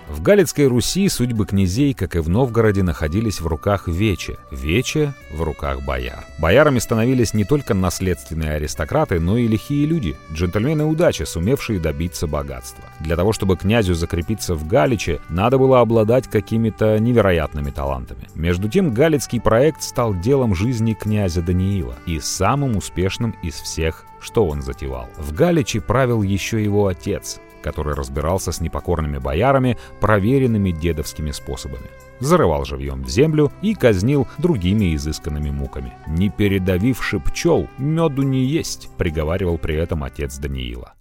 В 0.08 0.22
Галицкой 0.22 0.68
Руси 0.68 1.06
судьбы 1.10 1.44
князей, 1.44 1.92
как 1.92 2.16
и 2.16 2.20
в 2.20 2.30
Новгороде, 2.30 2.82
находились 2.82 3.42
в 3.42 3.46
руках 3.46 3.88
Вече, 3.88 4.38
Вече 4.50 5.12
в 5.30 5.42
руках 5.42 5.82
бояр. 5.82 6.24
Боярами 6.38 6.78
становились 6.78 7.34
не 7.34 7.44
только 7.44 7.74
наследственные 7.74 8.52
аристократы, 8.52 9.20
но 9.20 9.36
и 9.36 9.46
лихие 9.46 9.84
люди, 9.84 10.16
джентльмены 10.32 10.86
удачи, 10.86 11.24
сумевшие 11.24 11.78
добиться 11.78 12.26
богатства. 12.26 12.84
Для 13.00 13.16
того, 13.16 13.34
чтобы 13.34 13.58
князю 13.58 13.94
закрепиться 13.94 14.54
в 14.54 14.66
Галиче, 14.66 15.20
надо 15.28 15.58
было 15.58 15.80
обладать 15.80 16.26
какими-то 16.26 16.98
невероятными 16.98 17.70
талантами. 17.70 18.28
Между 18.34 18.70
тем, 18.70 18.94
Галицкий 18.94 19.42
проект 19.42 19.82
стал 19.82 20.14
делом 20.14 20.54
жизни 20.54 20.94
князя 20.94 21.42
Даниила 21.42 21.96
и 22.06 22.18
самым 22.18 22.78
успешным 22.78 23.36
из 23.42 23.56
всех, 23.56 24.04
что 24.20 24.46
он 24.46 24.62
затевал. 24.62 25.08
В 25.18 25.34
Галиче 25.34 25.82
правил 25.82 26.22
еще 26.22 26.62
его 26.62 26.86
отец, 26.86 27.40
который 27.62 27.94
разбирался 27.94 28.52
с 28.52 28.60
непокорными 28.60 29.18
боярами 29.18 29.76
проверенными 30.00 30.70
дедовскими 30.70 31.30
способами. 31.30 31.88
Зарывал 32.20 32.64
живьем 32.64 33.02
в 33.02 33.08
землю 33.08 33.52
и 33.62 33.74
казнил 33.74 34.26
другими 34.38 34.94
изысканными 34.94 35.50
муками. 35.50 35.92
«Не 36.06 36.30
передавивши 36.30 37.20
пчел, 37.20 37.68
меду 37.78 38.22
не 38.22 38.44
есть»,— 38.44 38.90
приговаривал 38.98 39.58
при 39.58 39.76
этом 39.76 40.04
отец 40.04 40.38
Даниила. 40.38 40.94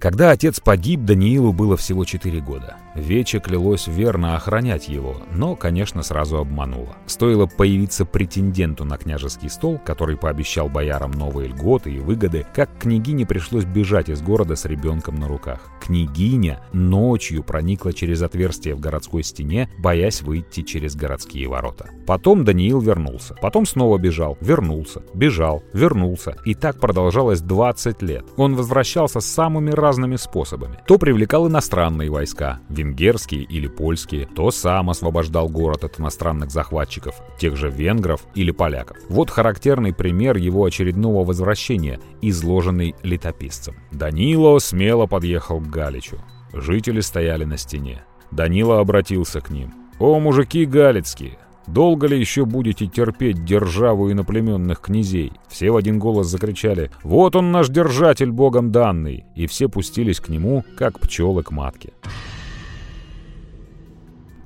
Когда 0.00 0.30
отец 0.30 0.60
погиб, 0.60 1.00
Даниилу 1.00 1.52
было 1.52 1.76
всего 1.76 2.06
4 2.06 2.40
года. 2.40 2.76
Вече 2.94 3.38
клялось 3.38 3.86
верно 3.86 4.36
охранять 4.36 4.88
его, 4.88 5.16
но, 5.32 5.54
конечно, 5.54 6.02
сразу 6.02 6.38
обманула. 6.38 6.96
Стоило 7.06 7.46
появиться 7.46 8.04
претенденту 8.04 8.84
на 8.84 8.96
княжеский 8.96 9.48
стол, 9.48 9.78
который 9.84 10.16
пообещал 10.16 10.68
боярам 10.68 11.12
новые 11.12 11.48
льготы 11.48 11.92
и 11.92 11.98
выгоды, 12.00 12.46
как 12.54 12.70
княгине 12.78 13.26
пришлось 13.26 13.64
бежать 13.64 14.08
из 14.08 14.22
города 14.22 14.56
с 14.56 14.64
ребенком 14.64 15.16
на 15.16 15.28
руках. 15.28 15.70
Княгиня 15.80 16.60
ночью 16.72 17.42
проникла 17.42 17.92
через 17.92 18.22
отверстие 18.22 18.74
в 18.74 18.80
городской 18.80 19.22
стене, 19.22 19.70
боясь 19.78 20.22
выйти 20.22 20.62
через 20.62 20.96
городские 20.96 21.48
ворота. 21.48 21.90
Потом 22.06 22.44
Даниил 22.44 22.80
вернулся. 22.80 23.34
Потом 23.40 23.66
снова 23.66 23.98
бежал, 23.98 24.36
вернулся, 24.40 25.02
бежал, 25.14 25.62
вернулся. 25.72 26.36
И 26.44 26.54
так 26.54 26.80
продолжалось 26.80 27.40
20 27.40 28.02
лет. 28.02 28.24
Он 28.36 28.56
возвращался 28.56 29.20
самыми 29.20 29.70
разными 29.70 30.16
способами. 30.16 30.78
То 30.86 30.98
привлекал 30.98 31.48
иностранные 31.48 32.10
войска, 32.10 32.60
венгерские 32.80 33.42
или 33.42 33.66
польские, 33.68 34.26
то 34.26 34.50
сам 34.50 34.90
освобождал 34.90 35.48
город 35.48 35.84
от 35.84 36.00
иностранных 36.00 36.50
захватчиков, 36.50 37.14
тех 37.38 37.56
же 37.56 37.70
венгров 37.70 38.26
или 38.34 38.50
поляков. 38.50 38.96
Вот 39.08 39.30
характерный 39.30 39.92
пример 39.92 40.36
его 40.36 40.64
очередного 40.64 41.24
возвращения, 41.24 42.00
изложенный 42.22 42.94
летописцем. 43.02 43.76
Данило 43.92 44.58
смело 44.58 45.06
подъехал 45.06 45.60
к 45.60 45.68
Галичу. 45.68 46.18
Жители 46.52 47.00
стояли 47.00 47.44
на 47.44 47.56
стене. 47.56 48.04
Данила 48.30 48.80
обратился 48.80 49.40
к 49.40 49.50
ним. 49.50 49.72
«О, 49.98 50.18
мужики 50.18 50.64
галицкие! 50.64 51.38
Долго 51.66 52.08
ли 52.08 52.18
еще 52.18 52.46
будете 52.46 52.86
терпеть 52.86 53.44
державу 53.44 54.10
иноплеменных 54.10 54.80
князей? 54.80 55.32
Все 55.48 55.70
в 55.70 55.76
один 55.76 56.00
голос 56.00 56.26
закричали 56.26 56.90
«Вот 57.04 57.36
он 57.36 57.52
наш 57.52 57.68
держатель, 57.68 58.30
богом 58.30 58.72
данный!» 58.72 59.24
И 59.36 59.46
все 59.46 59.68
пустились 59.68 60.18
к 60.18 60.28
нему, 60.28 60.64
как 60.76 60.98
пчелы 60.98 61.44
к 61.44 61.52
матке. 61.52 61.92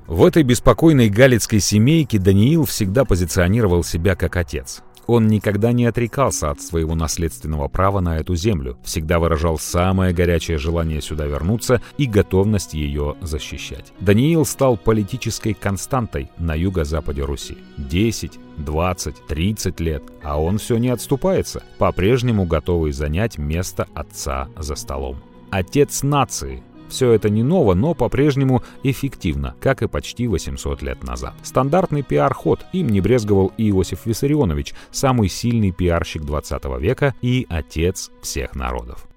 В 0.07 0.23
этой 0.23 0.43
беспокойной 0.43 1.09
галицкой 1.09 1.59
семейке 1.59 2.19
Даниил 2.19 2.65
всегда 2.65 3.05
позиционировал 3.05 3.83
себя 3.83 4.15
как 4.15 4.37
отец. 4.37 4.83
Он 5.07 5.27
никогда 5.27 5.71
не 5.71 5.85
отрекался 5.85 6.51
от 6.51 6.61
своего 6.61 6.93
наследственного 6.93 7.67
права 7.69 8.01
на 8.01 8.17
эту 8.17 8.35
землю, 8.35 8.77
всегда 8.83 9.17
выражал 9.17 9.57
самое 9.57 10.13
горячее 10.13 10.59
желание 10.59 11.01
сюда 11.01 11.25
вернуться 11.25 11.81
и 11.97 12.05
готовность 12.05 12.75
ее 12.75 13.15
защищать. 13.21 13.93
Даниил 13.99 14.45
стал 14.45 14.77
политической 14.77 15.53
константой 15.53 16.29
на 16.37 16.53
юго-западе 16.53 17.23
Руси. 17.23 17.57
10, 17.77 18.39
20, 18.57 19.15
30 19.27 19.79
лет, 19.79 20.03
а 20.23 20.39
он 20.39 20.59
все 20.59 20.77
не 20.77 20.89
отступается, 20.89 21.63
по-прежнему 21.79 22.45
готовый 22.45 22.91
занять 22.91 23.39
место 23.39 23.87
отца 23.95 24.49
за 24.55 24.75
столом. 24.75 25.17
Отец 25.49 26.03
нации, 26.03 26.63
все 26.89 27.11
это 27.11 27.29
не 27.29 27.43
ново, 27.43 27.73
но 27.73 27.93
по-прежнему 27.93 28.63
эффективно, 28.83 29.55
как 29.59 29.81
и 29.81 29.87
почти 29.87 30.27
800 30.27 30.81
лет 30.81 31.03
назад. 31.03 31.33
Стандартный 31.43 32.03
пиар-ход 32.03 32.65
им 32.73 32.87
не 32.87 33.01
брезговал 33.01 33.51
и 33.57 33.69
Иосиф 33.69 34.05
Виссарионович, 34.05 34.73
самый 34.91 35.29
сильный 35.29 35.71
пиарщик 35.71 36.23
20 36.23 36.65
века 36.79 37.15
и 37.21 37.45
отец 37.49 38.11
всех 38.21 38.55
народов. 38.55 39.07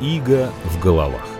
Иго 0.00 0.50
в 0.64 0.80
головах 0.80 1.35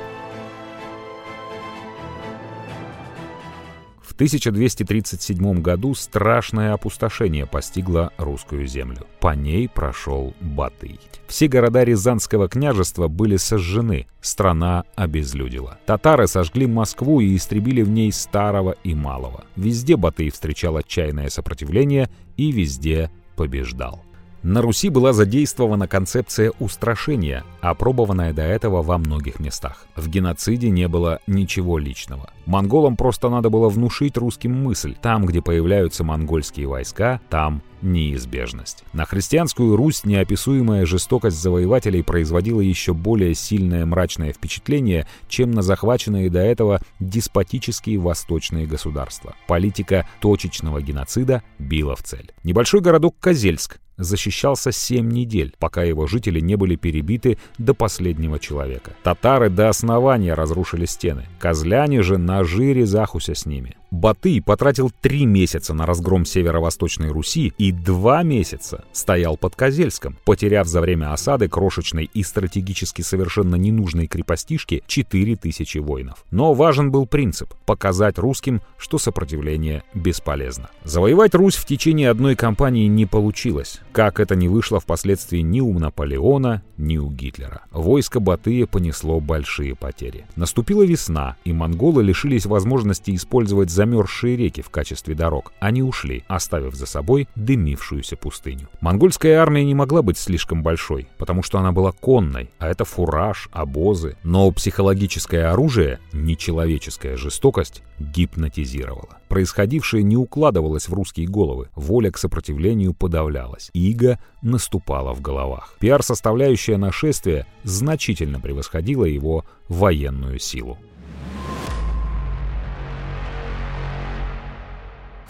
1237 4.16 5.60
году 5.60 5.94
страшное 5.94 6.72
опустошение 6.72 7.44
постигло 7.44 8.12
русскую 8.16 8.66
землю. 8.66 9.06
По 9.20 9.34
ней 9.34 9.68
прошел 9.68 10.34
Батый. 10.40 10.98
Все 11.26 11.48
города 11.48 11.84
Рязанского 11.84 12.48
княжества 12.48 13.08
были 13.08 13.36
сожжены, 13.36 14.06
страна 14.22 14.84
обезлюдила. 14.94 15.78
Татары 15.84 16.28
сожгли 16.28 16.66
Москву 16.66 17.20
и 17.20 17.36
истребили 17.36 17.82
в 17.82 17.90
ней 17.90 18.10
старого 18.10 18.76
и 18.84 18.94
малого. 18.94 19.44
Везде 19.54 19.96
Батый 19.96 20.30
встречал 20.30 20.78
отчаянное 20.78 21.28
сопротивление 21.28 22.08
и 22.38 22.52
везде 22.52 23.10
побеждал. 23.36 24.05
На 24.46 24.62
Руси 24.62 24.90
была 24.90 25.12
задействована 25.12 25.88
концепция 25.88 26.52
устрашения, 26.60 27.42
опробованная 27.62 28.32
до 28.32 28.42
этого 28.42 28.80
во 28.80 28.96
многих 28.96 29.40
местах. 29.40 29.88
В 29.96 30.08
геноциде 30.08 30.70
не 30.70 30.86
было 30.86 31.18
ничего 31.26 31.78
личного. 31.78 32.30
Монголам 32.44 32.96
просто 32.96 33.28
надо 33.28 33.50
было 33.50 33.68
внушить 33.68 34.16
русским 34.16 34.52
мысль. 34.52 34.94
Там, 35.02 35.26
где 35.26 35.42
появляются 35.42 36.04
монгольские 36.04 36.68
войска, 36.68 37.20
там 37.28 37.60
неизбежность. 37.82 38.84
На 38.92 39.04
христианскую 39.04 39.74
Русь 39.74 40.04
неописуемая 40.04 40.86
жестокость 40.86 41.42
завоевателей 41.42 42.04
производила 42.04 42.60
еще 42.60 42.94
более 42.94 43.34
сильное 43.34 43.84
мрачное 43.84 44.32
впечатление, 44.32 45.08
чем 45.26 45.50
на 45.50 45.62
захваченные 45.62 46.30
до 46.30 46.38
этого 46.38 46.80
деспотические 47.00 47.98
восточные 47.98 48.68
государства. 48.68 49.34
Политика 49.48 50.08
точечного 50.20 50.80
геноцида 50.80 51.42
била 51.58 51.96
в 51.96 52.04
цель. 52.04 52.32
Небольшой 52.44 52.80
городок 52.80 53.16
Козельск 53.18 53.80
защищался 53.98 54.72
семь 54.72 55.10
недель, 55.10 55.54
пока 55.58 55.82
его 55.82 56.06
жители 56.06 56.40
не 56.40 56.56
были 56.56 56.76
перебиты 56.76 57.38
до 57.58 57.74
последнего 57.74 58.38
человека. 58.38 58.92
Татары 59.02 59.50
до 59.50 59.68
основания 59.68 60.34
разрушили 60.34 60.86
стены. 60.86 61.26
Козляне 61.38 62.02
же 62.02 62.18
на 62.18 62.44
жире 62.44 62.86
захуся 62.86 63.34
с 63.34 63.46
ними. 63.46 63.76
Батый 63.90 64.42
потратил 64.42 64.90
три 65.00 65.26
месяца 65.26 65.72
на 65.72 65.86
разгром 65.86 66.24
северо-восточной 66.24 67.10
Руси 67.10 67.52
и 67.56 67.70
два 67.70 68.22
месяца 68.22 68.84
стоял 68.92 69.36
под 69.36 69.54
Козельском, 69.54 70.16
потеряв 70.24 70.66
за 70.66 70.80
время 70.80 71.12
осады 71.12 71.48
крошечной 71.48 72.10
и 72.12 72.22
стратегически 72.22 73.02
совершенно 73.02 73.54
ненужной 73.54 74.08
крепостишки 74.08 74.82
4000 74.86 75.78
воинов. 75.78 76.24
Но 76.30 76.52
важен 76.52 76.90
был 76.90 77.06
принцип– 77.06 77.54
показать 77.66 78.18
русским, 78.18 78.60
что 78.76 78.98
сопротивление 78.98 79.84
бесполезно. 79.94 80.68
Завоевать 80.84 81.34
Русь 81.34 81.56
в 81.56 81.64
течение 81.64 82.10
одной 82.10 82.34
кампании 82.34 82.88
не 82.88 83.06
получилось, 83.06 83.80
как 83.92 84.18
это 84.18 84.34
не 84.34 84.48
вышло 84.48 84.80
впоследствии 84.80 85.40
ни 85.40 85.60
у 85.60 85.78
Наполеона, 85.78 86.62
ни 86.76 86.98
у 86.98 87.10
Гитлера. 87.10 87.62
Войско 87.70 88.20
Батыя 88.20 88.66
понесло 88.66 89.20
большие 89.20 89.74
потери. 89.74 90.26
Наступила 90.36 90.82
весна, 90.82 91.36
и 91.44 91.52
монголы 91.52 92.02
лишились 92.02 92.46
возможности 92.46 93.14
использовать 93.14 93.70
замерзшие 93.76 94.36
реки 94.36 94.62
в 94.62 94.70
качестве 94.70 95.14
дорог. 95.14 95.52
Они 95.60 95.82
ушли, 95.82 96.24
оставив 96.26 96.74
за 96.74 96.86
собой 96.86 97.28
дымившуюся 97.36 98.16
пустыню. 98.16 98.68
Монгольская 98.80 99.38
армия 99.38 99.64
не 99.64 99.74
могла 99.74 100.02
быть 100.02 100.18
слишком 100.18 100.62
большой, 100.62 101.08
потому 101.18 101.42
что 101.42 101.58
она 101.58 101.72
была 101.72 101.92
конной, 101.92 102.50
а 102.58 102.68
это 102.68 102.84
фураж, 102.84 103.48
обозы. 103.52 104.16
Но 104.24 104.50
психологическое 104.50 105.50
оружие, 105.50 106.00
нечеловеческая 106.12 107.16
жестокость, 107.16 107.82
гипнотизировала. 107.98 109.18
Происходившее 109.28 110.02
не 110.02 110.16
укладывалось 110.16 110.88
в 110.88 110.94
русские 110.94 111.26
головы, 111.28 111.68
воля 111.74 112.10
к 112.10 112.18
сопротивлению 112.18 112.94
подавлялась, 112.94 113.70
иго 113.74 114.18
наступала 114.40 115.12
в 115.12 115.20
головах. 115.20 115.74
Пиар-составляющая 115.80 116.78
нашествия 116.78 117.46
значительно 117.62 118.40
превосходила 118.40 119.04
его 119.04 119.44
военную 119.68 120.38
силу. 120.38 120.78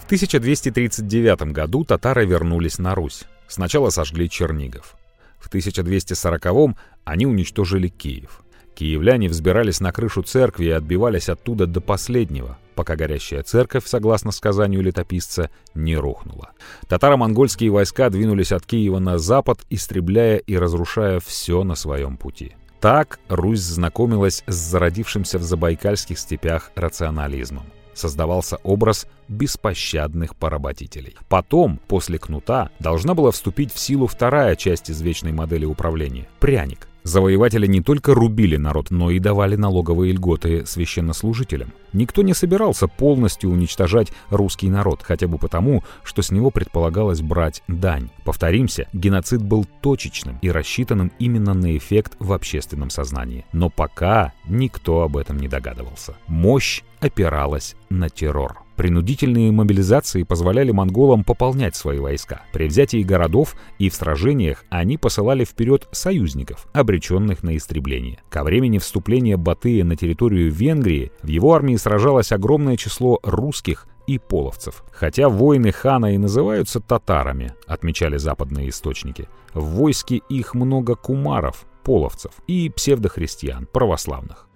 1239 0.06 1.52
году 1.52 1.84
татары 1.84 2.26
вернулись 2.26 2.78
на 2.78 2.94
Русь. 2.94 3.24
Сначала 3.48 3.90
сожгли 3.90 4.30
Чернигов. 4.30 4.96
В 5.40 5.48
1240 5.48 6.76
они 7.04 7.26
уничтожили 7.26 7.88
Киев. 7.88 8.42
Киевляне 8.76 9.28
взбирались 9.28 9.80
на 9.80 9.90
крышу 9.90 10.22
церкви 10.22 10.66
и 10.66 10.70
отбивались 10.70 11.28
оттуда 11.28 11.66
до 11.66 11.80
последнего, 11.80 12.56
пока 12.76 12.94
горящая 12.94 13.42
церковь, 13.42 13.84
согласно 13.86 14.30
сказанию 14.30 14.80
летописца, 14.80 15.50
не 15.74 15.96
рухнула. 15.96 16.50
Татаро-монгольские 16.86 17.70
войска 17.70 18.08
двинулись 18.08 18.52
от 18.52 18.64
Киева 18.64 19.00
на 19.00 19.18
запад, 19.18 19.58
истребляя 19.70 20.36
и 20.36 20.56
разрушая 20.56 21.18
все 21.18 21.64
на 21.64 21.74
своем 21.74 22.16
пути. 22.16 22.54
Так 22.80 23.18
Русь 23.28 23.58
знакомилась 23.58 24.44
с 24.46 24.54
зародившимся 24.54 25.40
в 25.40 25.42
забайкальских 25.42 26.16
степях 26.16 26.70
рационализмом 26.76 27.64
создавался 27.98 28.56
образ 28.62 29.06
беспощадных 29.28 30.36
поработителей. 30.36 31.16
Потом, 31.28 31.80
после 31.88 32.18
кнута, 32.18 32.70
должна 32.78 33.14
была 33.14 33.30
вступить 33.30 33.72
в 33.72 33.78
силу 33.78 34.06
вторая 34.06 34.56
часть 34.56 34.90
извечной 34.90 35.32
модели 35.32 35.64
управления– 35.64 36.28
пряник. 36.40 36.88
Завоеватели 37.06 37.68
не 37.68 37.82
только 37.82 38.14
рубили 38.14 38.56
народ, 38.56 38.90
но 38.90 39.12
и 39.12 39.20
давали 39.20 39.54
налоговые 39.54 40.12
льготы 40.12 40.66
священнослужителям. 40.66 41.72
Никто 41.92 42.22
не 42.22 42.34
собирался 42.34 42.88
полностью 42.88 43.50
уничтожать 43.50 44.12
русский 44.28 44.68
народ, 44.68 45.04
хотя 45.04 45.28
бы 45.28 45.38
потому, 45.38 45.84
что 46.02 46.22
с 46.22 46.32
него 46.32 46.50
предполагалось 46.50 47.20
брать 47.20 47.62
дань. 47.68 48.10
Повторимся, 48.24 48.88
геноцид 48.92 49.40
был 49.40 49.64
точечным 49.82 50.40
и 50.42 50.50
рассчитанным 50.50 51.12
именно 51.20 51.54
на 51.54 51.76
эффект 51.76 52.16
в 52.18 52.32
общественном 52.32 52.90
сознании. 52.90 53.46
Но 53.52 53.70
пока 53.70 54.32
никто 54.48 55.02
об 55.02 55.16
этом 55.16 55.36
не 55.38 55.46
догадывался. 55.46 56.16
Мощь 56.26 56.82
опиралась 56.98 57.76
на 57.88 58.08
террор. 58.08 58.65
Принудительные 58.76 59.52
мобилизации 59.52 60.22
позволяли 60.22 60.70
монголам 60.70 61.24
пополнять 61.24 61.74
свои 61.74 61.98
войска. 61.98 62.42
При 62.52 62.68
взятии 62.68 63.02
городов 63.02 63.56
и 63.78 63.88
в 63.88 63.94
сражениях 63.94 64.64
они 64.68 64.98
посылали 64.98 65.44
вперед 65.44 65.88
союзников, 65.92 66.66
обреченных 66.72 67.42
на 67.42 67.56
истребление. 67.56 68.18
Ко 68.28 68.44
времени 68.44 68.78
вступления 68.78 69.36
Батыя 69.36 69.84
на 69.84 69.96
территорию 69.96 70.52
Венгрии 70.52 71.10
в 71.22 71.28
его 71.28 71.54
армии 71.54 71.76
сражалось 71.76 72.32
огромное 72.32 72.76
число 72.76 73.18
русских 73.22 73.86
и 74.06 74.18
половцев. 74.18 74.84
Хотя 74.92 75.28
воины 75.28 75.72
хана 75.72 76.14
и 76.14 76.18
называются 76.18 76.80
татарами, 76.80 77.54
отмечали 77.66 78.18
западные 78.18 78.68
источники, 78.68 79.28
в 79.54 79.64
войске 79.64 80.20
их 80.28 80.54
много 80.54 80.94
кумаров, 80.94 81.64
половцев 81.82 82.32
и 82.46 82.68
псевдохристиан, 82.68 83.66
православных. 83.72 84.46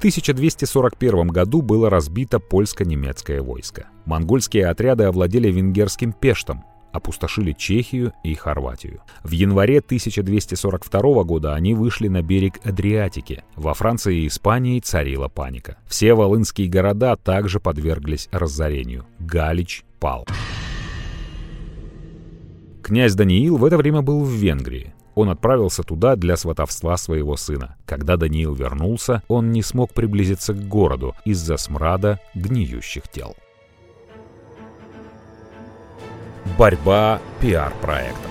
1241 0.00 1.28
году 1.28 1.60
было 1.60 1.90
разбито 1.90 2.38
польско-немецкое 2.38 3.42
войско. 3.42 3.88
Монгольские 4.06 4.68
отряды 4.68 5.04
овладели 5.04 5.50
венгерским 5.50 6.14
Пештом, 6.14 6.64
опустошили 6.90 7.52
Чехию 7.52 8.14
и 8.24 8.34
Хорватию. 8.34 9.02
В 9.22 9.32
январе 9.32 9.80
1242 9.80 11.22
года 11.24 11.54
они 11.54 11.74
вышли 11.74 12.08
на 12.08 12.22
берег 12.22 12.60
Адриатики. 12.64 13.44
Во 13.56 13.74
Франции 13.74 14.22
и 14.22 14.28
Испании 14.28 14.80
царила 14.80 15.28
паника. 15.28 15.76
Все 15.86 16.14
волынские 16.14 16.70
города 16.70 17.16
также 17.16 17.60
подверглись 17.60 18.30
разорению. 18.32 19.04
Галич 19.18 19.84
пал. 19.98 20.26
Князь 22.82 23.14
Даниил 23.14 23.58
в 23.58 23.66
это 23.66 23.76
время 23.76 24.00
был 24.00 24.24
в 24.24 24.30
Венгрии. 24.30 24.94
Он 25.14 25.30
отправился 25.30 25.82
туда 25.82 26.16
для 26.16 26.36
сватовства 26.36 26.96
своего 26.96 27.36
сына. 27.36 27.76
Когда 27.86 28.16
Даниил 28.16 28.54
вернулся, 28.54 29.22
он 29.28 29.52
не 29.52 29.62
смог 29.62 29.92
приблизиться 29.92 30.54
к 30.54 30.68
городу 30.68 31.14
из-за 31.24 31.56
смрада 31.56 32.20
гниющих 32.34 33.08
тел. 33.08 33.36
Борьба 36.58 37.20
пиар-проектов 37.40 38.30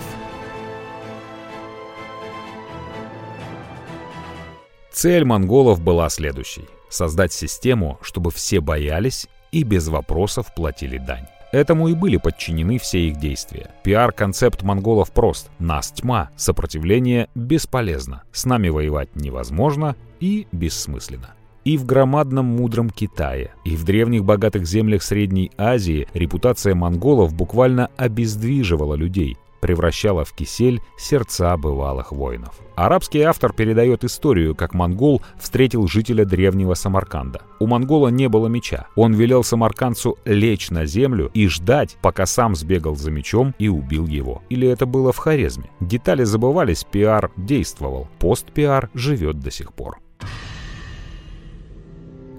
Цель 4.92 5.24
монголов 5.24 5.80
была 5.80 6.10
следующей– 6.10 6.66
создать 6.90 7.32
систему, 7.32 7.98
чтобы 8.02 8.32
все 8.32 8.60
боялись 8.60 9.28
и 9.52 9.64
без 9.64 9.88
вопросов 9.88 10.54
платили 10.54 10.98
дань. 10.98 11.28
Этому 11.52 11.88
и 11.88 11.96
были 11.96 12.18
подчинены 12.18 12.78
все 12.78 13.08
их 13.08 13.18
действия. 13.18 13.72
Пиар-концепт 13.84 14.62
монголов 14.62 15.12
прост. 15.12 15.50
Нас 15.58 15.92
тьма, 15.92 16.30
сопротивление 16.36 17.28
бесполезно. 17.34 18.24
С 18.32 18.46
нами 18.46 18.70
воевать 18.70 19.16
невозможно 19.16 19.96
и 20.20 20.48
бессмысленно. 20.52 21.34
И 21.66 21.78
в 21.78 21.86
громадном 21.86 22.46
мудром 22.46 22.90
Китае, 22.90 23.52
и 23.66 23.76
в 23.76 23.84
древних 23.84 24.24
богатых 24.24 24.66
землях 24.66 25.04
Средней 25.04 25.52
Азии 25.58 26.08
репутация 26.14 26.74
монголов 26.74 27.34
буквально 27.34 27.90
обездвиживала 27.98 28.96
людей, 28.96 29.38
превращала 29.60 30.26
в 30.26 30.34
кисель 30.34 30.82
сердца 30.98 31.56
бывалых 31.58 32.12
воинов. 32.12 32.60
Арабский 32.76 33.22
автор 33.22 33.54
передает 33.54 34.04
историю, 34.04 34.56
как 34.56 34.74
монгол 34.74 35.22
встретил 35.38 35.88
жителя 35.88 36.26
древнего 36.26 36.76
Самарканда. 36.76 37.42
У 37.60 37.68
монгола 37.68 38.08
не 38.08 38.30
было 38.30 38.48
меча. 38.48 38.88
Он 38.96 39.14
велел 39.14 39.44
самаркандцу 39.44 40.18
лечь 40.24 40.70
на 40.70 40.86
землю 40.86 41.30
и 41.34 41.48
ждать, 41.48 41.98
пока 42.02 42.26
сам 42.26 42.56
сбегал 42.56 42.96
за 42.96 43.12
мечом 43.12 43.54
и 43.60 43.68
убил 43.68 44.08
его. 44.08 44.42
Или 44.50 44.68
это 44.68 44.86
было 44.86 45.12
в 45.12 45.18
Хорезме. 45.18 45.70
Детали 45.82 46.24
забывались, 46.24 46.86
пиар 46.86 47.32
действовал. 47.36 48.08
Пост-пиар 48.20 48.90
живет 48.94 49.40
до 49.40 49.52
сих 49.52 49.74
пор. 49.74 50.00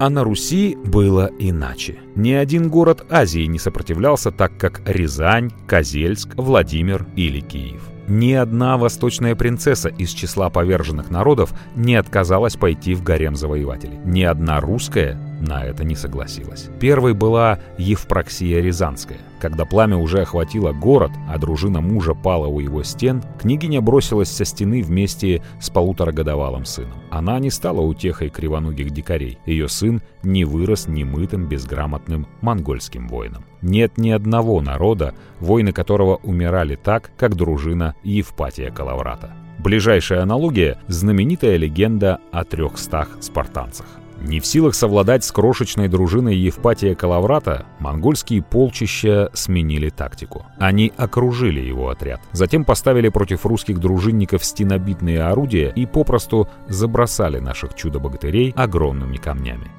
А 0.01 0.09
на 0.09 0.25
Руси 0.25 0.79
было 0.83 1.31
иначе. 1.39 1.99
Ни 2.15 2.33
один 2.33 2.71
город 2.71 3.05
Азии 3.11 3.45
не 3.45 3.59
сопротивлялся 3.59 4.31
так, 4.31 4.57
как 4.57 4.81
Рязань, 4.87 5.51
Козельск, 5.67 6.31
Владимир 6.37 7.05
или 7.17 7.41
Киев. 7.41 7.83
Ни 8.09 8.33
одна 8.33 8.79
восточная 8.79 9.37
принцесса 9.37 9.91
из 9.91 10.13
числа 10.13 10.49
поверженных 10.49 11.11
народов 11.11 11.53
не 11.77 11.97
отказалась 11.97 12.57
пойти 12.57 12.95
в 12.95 13.03
гарем 13.03 13.37
завоевателей. 13.37 13.99
Ни 14.07 14.23
одна 14.23 14.59
русская 14.61 15.21
на 15.41 15.65
это 15.65 15.85
не 15.85 15.97
согласилась. 15.97 16.69
Первой 16.79 17.15
была 17.15 17.59
Евпроксия 17.79 18.61
Рязанская. 18.61 19.19
Когда 19.41 19.65
пламя 19.65 19.97
уже 19.97 20.21
охватило 20.21 20.73
город, 20.73 21.13
а 21.29 21.39
дружина 21.39 21.81
мужа 21.81 22.15
пала 22.15 22.47
у 22.47 22.61
его 22.61 22.83
стен, 22.83 23.23
княгиня 23.41 23.81
бросилась 23.81 24.31
со 24.31 24.45
стены 24.45 24.83
вместе 24.83 25.43
с 25.61 25.71
полуторагодовалым 25.71 26.67
сыном. 26.67 26.99
Она 27.11 27.39
не 27.39 27.51
стала 27.51 27.81
утехой 27.81 28.29
кривоногих 28.29 28.91
дикарей. 28.91 29.39
Ее 29.47 29.69
сын 29.69 30.03
не 30.23 30.45
вырос 30.45 30.89
немытым, 30.89 31.47
безграмотным 31.49 32.27
монгольским 32.43 33.09
воином. 33.09 33.45
Нет 33.63 33.97
ни 33.97 34.11
одного 34.11 34.61
народа, 34.61 35.15
воины 35.39 35.73
которого 35.73 36.17
умирали 36.17 36.77
так, 36.77 37.11
как 37.17 37.35
дружина 37.35 37.95
Евпатия 38.03 38.71
Калаврата. 38.71 39.35
Ближайшая 39.59 40.23
аналогия– 40.23 40.79
знаменитая 40.87 41.57
легенда 41.57 42.21
о 42.33 42.45
трехстах 42.45 43.19
спартанцах. 43.21 44.00
Не 44.21 44.39
в 44.39 44.47
силах 44.47 44.75
совладать 44.75 45.25
с 45.25 45.33
крошечной 45.33 45.89
дружиной 45.89 46.37
Евпатия 46.37 46.95
Калаврата, 46.95 47.65
монгольские 47.79 48.43
полчища 48.43 49.31
сменили 49.33 49.89
тактику. 49.89 50.45
Они 50.59 50.93
окружили 50.97 51.61
его 51.61 51.89
отряд. 51.89 52.21
Затем 52.33 52.65
поставили 52.65 53.09
против 53.09 53.47
русских 53.47 53.79
дружинников 53.79 54.45
стенобитные 54.45 55.23
орудия 55.23 55.73
и 55.75 55.87
попросту 55.87 56.49
забросали 56.69 57.39
наших 57.39 57.75
чудо-богатырей 57.75 58.53
огромными 58.55 59.17
камнями. 59.17 59.71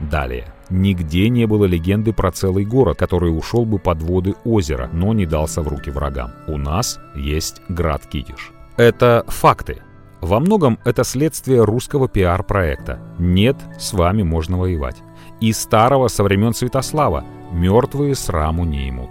Далее. 0.00 0.52
Нигде 0.68 1.28
не 1.28 1.46
было 1.46 1.64
легенды 1.64 2.12
про 2.12 2.32
целый 2.32 2.64
город, 2.64 2.98
который 2.98 3.28
ушел 3.28 3.64
бы 3.64 3.78
под 3.78 4.02
воды 4.02 4.34
озера, 4.44 4.90
но 4.92 5.12
не 5.12 5.24
дался 5.24 5.62
в 5.62 5.68
руки 5.68 5.90
врагам. 5.90 6.32
У 6.48 6.58
нас 6.58 6.98
есть 7.14 7.62
град 7.68 8.04
Китиш. 8.06 8.52
Это 8.76 9.24
факты. 9.28 9.82
Во 10.26 10.40
многом 10.40 10.80
это 10.84 11.04
следствие 11.04 11.62
русского 11.62 12.08
пиар-проекта 12.08 12.98
«Нет, 13.16 13.56
с 13.78 13.92
вами 13.92 14.24
можно 14.24 14.58
воевать». 14.58 14.96
И 15.40 15.52
старого 15.52 16.08
со 16.08 16.24
времен 16.24 16.52
Святослава 16.52 17.24
«Мертвые 17.52 18.16
сраму 18.16 18.64
не 18.64 18.88
имут». 18.88 19.10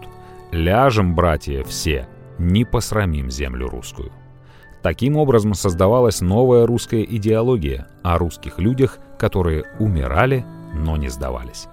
«Ляжем, 0.52 1.16
братья, 1.16 1.64
все, 1.64 2.10
не 2.38 2.66
посрамим 2.66 3.32
землю 3.32 3.70
русскую». 3.70 4.12
Таким 4.84 5.16
образом 5.16 5.54
создавалась 5.54 6.20
новая 6.20 6.68
русская 6.68 7.04
идеология 7.04 7.88
о 8.04 8.18
русских 8.18 8.60
людях, 8.60 9.00
которые 9.18 9.64
умирали, 9.80 10.46
но 10.74 10.98
не 10.98 11.08
сдавались. 11.08 11.70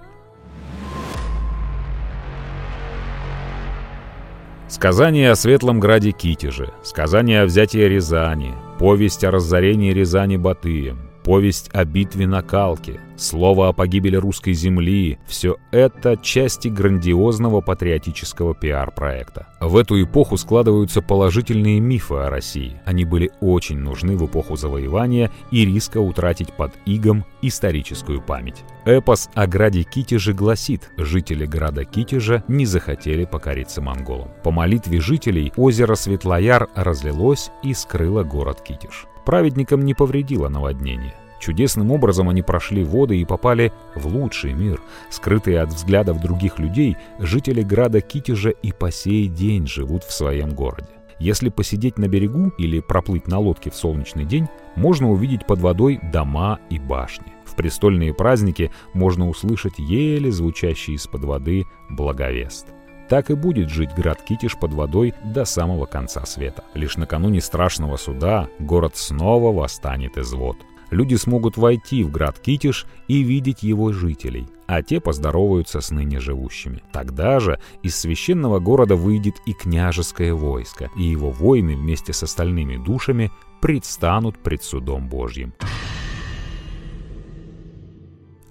Сказание 4.73 5.29
о 5.29 5.35
Светлом 5.35 5.79
Граде 5.79 6.11
Китеже, 6.11 6.73
сказание 6.81 7.43
о 7.43 7.45
взятии 7.45 7.77
Рязани, 7.77 8.55
повесть 8.79 9.23
о 9.23 9.29
разорении 9.29 9.93
Рязани 9.93 10.35
Батыем, 10.35 10.97
повесть 11.23 11.69
о 11.73 11.85
битве 11.85 12.25
на 12.25 12.41
Калке, 12.41 12.99
слово 13.23 13.69
о 13.69 13.73
погибели 13.73 14.15
русской 14.15 14.53
земли– 14.53 15.17
все 15.27 15.57
это 15.71 16.17
части 16.17 16.67
грандиозного 16.67 17.61
патриотического 17.61 18.53
пиар-проекта. 18.53 19.47
В 19.59 19.77
эту 19.77 20.01
эпоху 20.01 20.37
складываются 20.37 21.01
положительные 21.01 21.79
мифы 21.79 22.15
о 22.15 22.29
России. 22.29 22.79
Они 22.85 23.05
были 23.05 23.31
очень 23.39 23.77
нужны 23.77 24.17
в 24.17 24.25
эпоху 24.25 24.55
завоевания 24.55 25.31
и 25.51 25.65
риска 25.65 25.99
утратить 25.99 26.53
под 26.53 26.73
игом 26.85 27.25
историческую 27.41 28.21
память. 28.21 28.63
Эпос 28.85 29.29
о 29.33 29.47
граде 29.47 29.83
Китеже 29.83 30.33
гласит, 30.33 30.91
жители 30.97 31.45
града 31.45 31.85
Китежа 31.85 32.43
не 32.47 32.65
захотели 32.65 33.25
покориться 33.25 33.81
монголам. 33.81 34.29
По 34.43 34.51
молитве 34.51 34.99
жителей 34.99 35.53
озеро 35.55 35.95
Светлояр 35.95 36.69
разлилось 36.75 37.51
и 37.63 37.73
скрыло 37.73 38.23
город 38.23 38.61
Китеж. 38.61 39.07
Праведникам 39.25 39.85
не 39.85 39.93
повредило 39.93 40.49
наводнение. 40.49 41.13
Чудесным 41.43 41.91
образом 41.91 42.29
они 42.29 42.41
прошли 42.41 42.85
воды 42.85 43.17
и 43.17 43.25
попали 43.25 43.73
в 43.95 44.07
лучший 44.07 44.53
мир. 44.53 44.79
Скрытые 45.09 45.59
от 45.59 45.73
взглядов 45.73 46.21
других 46.21 46.57
людей, 46.57 46.95
жители 47.19 47.63
града 47.63 47.99
Китежа 47.99 48.51
и 48.51 48.71
по 48.71 48.91
сей 48.91 49.27
день 49.27 49.67
живут 49.67 50.05
в 50.05 50.13
своем 50.13 50.51
городе. 50.51 50.87
Если 51.19 51.49
посидеть 51.49 51.97
на 51.97 52.07
берегу 52.07 52.53
или 52.57 52.79
проплыть 52.79 53.27
на 53.27 53.39
лодке 53.39 53.71
в 53.71 53.75
солнечный 53.75 54.23
день, 54.23 54.47
можно 54.77 55.11
увидеть 55.11 55.45
под 55.45 55.59
водой 55.59 55.99
дома 56.13 56.59
и 56.69 56.79
башни. 56.79 57.33
В 57.43 57.57
престольные 57.57 58.13
праздники 58.13 58.71
можно 58.93 59.27
услышать 59.27 59.77
еле 59.77 60.31
звучащий 60.31 60.93
из-под 60.93 61.25
воды 61.25 61.65
благовест. 61.89 62.67
Так 63.09 63.29
и 63.29 63.35
будет 63.35 63.69
жить 63.69 63.93
град 63.93 64.21
Китиш 64.21 64.57
под 64.57 64.73
водой 64.73 65.13
до 65.25 65.43
самого 65.43 65.87
конца 65.87 66.25
света. 66.25 66.63
Лишь 66.73 66.95
накануне 66.95 67.41
страшного 67.41 67.97
суда 67.97 68.47
город 68.59 68.95
снова 68.95 69.51
восстанет 69.51 70.17
из 70.17 70.31
вод. 70.31 70.55
Люди 70.89 71.15
смогут 71.15 71.57
войти 71.57 72.03
в 72.03 72.11
град 72.11 72.39
Китиш 72.39 72.85
и 73.07 73.23
видеть 73.23 73.63
его 73.63 73.91
жителей, 73.91 74.47
а 74.67 74.81
те 74.81 74.99
поздороваются 74.99 75.81
с 75.81 75.91
ныне 75.91 76.19
живущими. 76.19 76.83
Тогда 76.91 77.39
же 77.39 77.59
из 77.81 77.95
священного 77.95 78.59
города 78.59 78.95
выйдет 78.95 79.35
и 79.45 79.53
княжеское 79.53 80.33
войско, 80.33 80.89
и 80.95 81.03
его 81.03 81.31
воины 81.31 81.75
вместе 81.75 82.13
с 82.13 82.23
остальными 82.23 82.77
душами 82.77 83.31
предстанут 83.61 84.37
пред 84.37 84.63
судом 84.63 85.07
Божьим. 85.07 85.53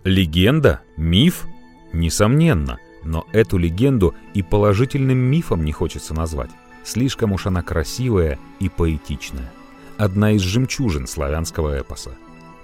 Легенда? 0.04 0.80
Миф? 0.96 1.46
Несомненно– 1.92 2.78
но 3.04 3.26
эту 3.32 3.58
легенду 3.58 4.14
и 4.34 4.42
положительным 4.42 5.18
мифом 5.18 5.64
не 5.64 5.72
хочется 5.72 6.14
назвать. 6.14 6.50
Слишком 6.84 7.32
уж 7.32 7.46
она 7.46 7.62
красивая 7.62 8.38
и 8.60 8.68
поэтичная. 8.68 9.50
Одна 10.02 10.32
из 10.32 10.40
жемчужин 10.40 11.06
славянского 11.06 11.78
эпоса. 11.78 12.10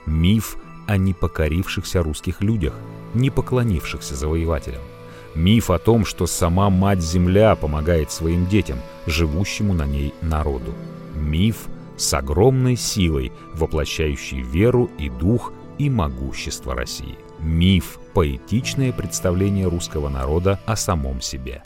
Миф 0.07 0.57
о 0.89 0.97
непокорившихся 0.97 2.03
русских 2.03 2.41
людях, 2.41 2.75
не 3.15 3.31
поклонившихся 3.31 4.17
завоевателям. 4.17 4.83
Миф 5.37 5.71
о 5.71 5.79
том, 5.79 6.05
что 6.05 6.27
сама 6.27 6.69
Мать-Земля 6.69 7.55
помогает 7.55 8.11
своим 8.11 8.49
детям, 8.49 8.81
живущему 9.07 9.73
на 9.73 9.87
ней 9.87 10.15
народу. 10.21 10.75
Миф 11.15 11.69
с 11.97 12.13
огромной 12.13 12.75
силой, 12.75 13.31
воплощающий 13.55 14.41
веру 14.41 14.91
и 14.99 15.09
дух 15.09 15.53
и 15.79 15.89
могущество 15.89 16.75
России. 16.75 17.17
Миф– 17.39 18.01
поэтичное 18.15 18.93
представление 18.93 19.69
русского 19.69 20.09
народа 20.09 20.59
о 20.67 20.75
самом 20.75 21.21
себе. 21.21 21.63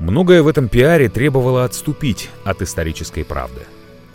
Многое 0.00 0.42
в 0.42 0.48
этом 0.48 0.68
пиаре 0.68 1.10
требовало 1.10 1.64
отступить 1.64 2.30
от 2.42 2.62
исторической 2.62 3.22
правды. 3.22 3.60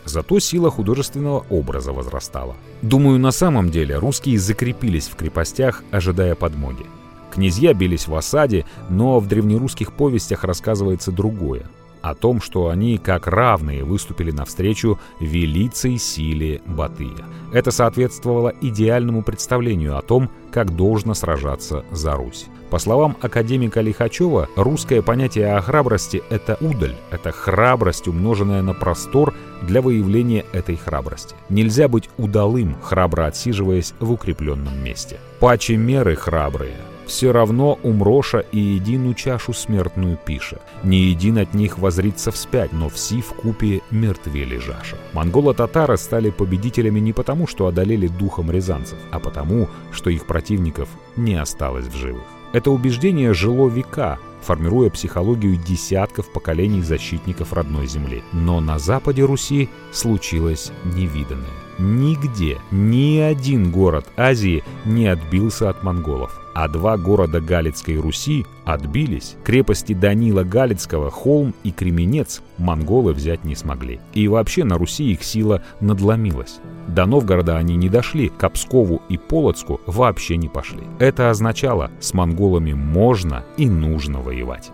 Зато 0.04 0.40
сила 0.40 0.72
художественного 0.72 1.46
образа 1.52 1.94
возрастала. 1.94 2.56
Думаю, 2.82 3.20
на 3.20 3.32
самом 3.32 3.70
деле 3.70 3.98
русские 3.98 4.40
закрепились 4.40 5.08
в 5.08 5.16
крепостях, 5.16 5.84
ожидая 5.92 6.34
подмоги. 6.34 6.86
Князья 7.32 7.74
бились 7.76 8.08
в 8.08 8.16
осаде, 8.16 8.66
но 8.90 9.20
в 9.20 9.28
древнерусских 9.28 9.94
повестях 9.94 10.44
рассказывается 10.44 11.12
другое 11.12 11.70
о 12.02 12.14
том, 12.14 12.40
что 12.40 12.70
они 12.70 13.00
как 13.00 13.26
равные 13.26 13.84
выступили 13.84 14.30
навстречу 14.30 15.00
велицей 15.20 15.98
силе 15.98 16.62
Батыя. 16.68 17.26
Это 17.52 17.72
соответствовало 17.72 18.54
идеальному 18.62 19.24
представлению 19.24 19.98
о 19.98 20.04
том, 20.04 20.30
как 20.52 20.76
должно 20.76 21.16
сражаться 21.16 21.84
за 21.92 22.14
Русь. 22.14 22.46
По 22.70 22.80
словам 22.80 23.16
академика 23.22 23.82
Лихачева, 23.82 24.50
русское 24.56 25.02
понятие 25.02 25.56
о 25.56 25.62
храбрости– 25.62 26.24
это 26.30 26.58
удаль, 26.60 26.96
это 27.12 27.32
храбрость, 27.32 28.08
умноженная 28.08 28.62
на 28.62 28.74
простор 28.74 29.34
для 29.62 29.82
выявления 29.82 30.46
этой 30.52 30.76
храбрости. 30.76 31.36
Нельзя 31.50 31.88
быть 31.88 32.10
удалым, 32.18 32.76
храбро 32.82 33.28
отсиживаясь 33.28 33.94
в 34.00 34.12
укрепленном 34.12 34.84
месте. 34.84 35.20
Паче 35.40 35.78
меры 35.78 36.16
храбрые– 36.16 36.76
все 37.06 37.32
равно 37.32 37.78
умроша 37.84 38.40
и 38.40 38.60
едину 38.60 39.14
чашу 39.14 39.54
смертную 39.54 40.18
пиша. 40.18 40.60
Не 40.84 40.98
един 40.98 41.38
от 41.38 41.54
них 41.54 41.78
возрится 41.78 42.32
вспять, 42.32 42.74
но 42.74 42.90
все 42.90 43.22
в 43.22 43.34
купе 43.34 43.82
мертве 43.92 44.44
лежаша. 44.44 44.98
Монголо-татары 45.14 45.98
стали 45.98 46.30
победителями 46.30 47.00
не 47.00 47.14
потому, 47.14 47.48
что 47.48 47.68
одолели 47.68 48.08
духом 48.08 48.52
рязанцев, 48.52 48.98
а 49.12 49.20
потому, 49.20 49.70
что 49.92 50.10
их 50.10 50.26
противников 50.26 50.90
не 51.16 51.36
осталось 51.36 51.86
в 51.86 51.96
живых. 51.96 52.24
Это 52.56 52.72
убеждение 52.72 53.34
жило 53.34 53.68
века, 53.68 54.18
формируя 54.42 54.90
психологию 54.90 55.58
десятков 55.58 56.32
поколений 56.32 56.82
защитников 56.82 57.52
родной 57.52 57.86
земли. 57.86 58.24
Но 58.32 58.62
на 58.62 58.80
западе 58.80 59.26
Руси 59.26 59.68
случилось 59.92 60.72
невиданное. 60.86 61.65
Нигде, 61.78 62.58
ни 62.72 63.18
один 63.18 63.72
город 63.72 64.06
Азии 64.18 64.64
не 64.86 65.08
отбился 65.08 65.70
от 65.70 65.84
монголов 65.84 66.40
а 66.56 66.70
два 66.70 66.98
города 66.98 67.42
Галицкой 67.42 67.98
Руси 67.98 68.46
отбились. 68.64 69.36
Крепости 69.44 69.92
Данила 69.94 70.44
Галицкого, 70.44 71.12
Холм 71.12 71.54
и 71.64 71.72
Кременец 71.72 72.42
монголы 72.58 73.12
взять 73.12 73.44
не 73.44 73.56
смогли. 73.56 74.00
И 74.14 74.30
вообще 74.30 74.64
на 74.64 74.78
Руси 74.78 75.12
их 75.12 75.22
сила 75.22 75.62
надломилась. 75.82 76.60
До 76.88 77.06
Новгорода 77.06 77.58
они 77.58 77.76
не 77.76 77.90
дошли, 77.90 78.30
к 78.30 78.50
Пскову 78.50 79.02
и 79.10 79.18
Полоцку 79.18 79.82
вообще 79.86 80.38
не 80.38 80.48
пошли. 80.48 80.84
Это 80.98 81.30
означало, 81.30 81.92
с 82.00 82.14
монголами 82.14 82.72
можно 82.72 83.44
и 83.58 83.70
нужно 83.70 84.22
воевать. 84.22 84.72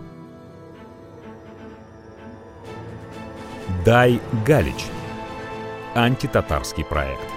Дай 3.84 4.20
Галич. 4.46 4.84
Антитатарский 5.94 6.84
проект. 6.84 7.31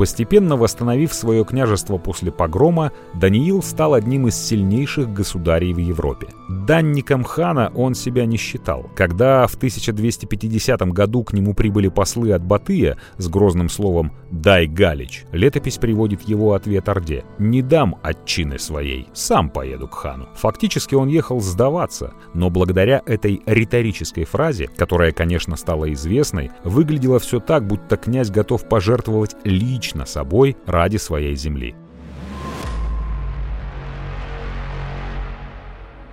Постепенно 0.00 0.56
восстановив 0.56 1.12
свое 1.12 1.44
княжество 1.44 1.98
после 1.98 2.32
погрома, 2.32 2.90
Даниил 3.12 3.62
стал 3.62 3.92
одним 3.92 4.28
из 4.28 4.34
сильнейших 4.34 5.12
государей 5.12 5.74
в 5.74 5.76
Европе. 5.76 6.28
Данником 6.48 7.22
хана 7.22 7.70
он 7.74 7.94
себя 7.94 8.24
не 8.24 8.38
считал. 8.38 8.90
Когда 8.96 9.46
в 9.46 9.56
1250 9.56 10.80
году 10.92 11.22
к 11.22 11.34
нему 11.34 11.52
прибыли 11.52 11.88
послы 11.88 12.32
от 12.32 12.42
Батыя 12.42 12.96
с 13.18 13.28
грозным 13.28 13.68
словом 13.68 14.12
«дай 14.30 14.66
Галич», 14.66 15.26
летопись 15.32 15.76
приводит 15.76 16.22
его 16.22 16.54
ответ 16.54 16.88
Орде 16.88 17.26
«не 17.38 17.60
дам 17.60 17.96
отчины 18.02 18.58
своей, 18.58 19.06
сам 19.12 19.50
поеду 19.50 19.86
к 19.86 19.96
хану». 19.96 20.30
Фактически 20.34 20.94
он 20.94 21.08
ехал 21.08 21.42
сдаваться, 21.42 22.14
но 22.32 22.48
благодаря 22.48 23.02
этой 23.04 23.42
риторической 23.44 24.24
фразе, 24.24 24.66
которая, 24.74 25.12
конечно, 25.12 25.56
стала 25.56 25.92
известной, 25.92 26.52
выглядело 26.64 27.18
все 27.18 27.38
так, 27.38 27.66
будто 27.66 27.98
князь 27.98 28.30
готов 28.30 28.66
пожертвовать 28.66 29.36
лично 29.44 29.89
лично 29.90 30.06
собой 30.06 30.56
ради 30.66 30.96
своей 30.98 31.34
земли. 31.34 31.74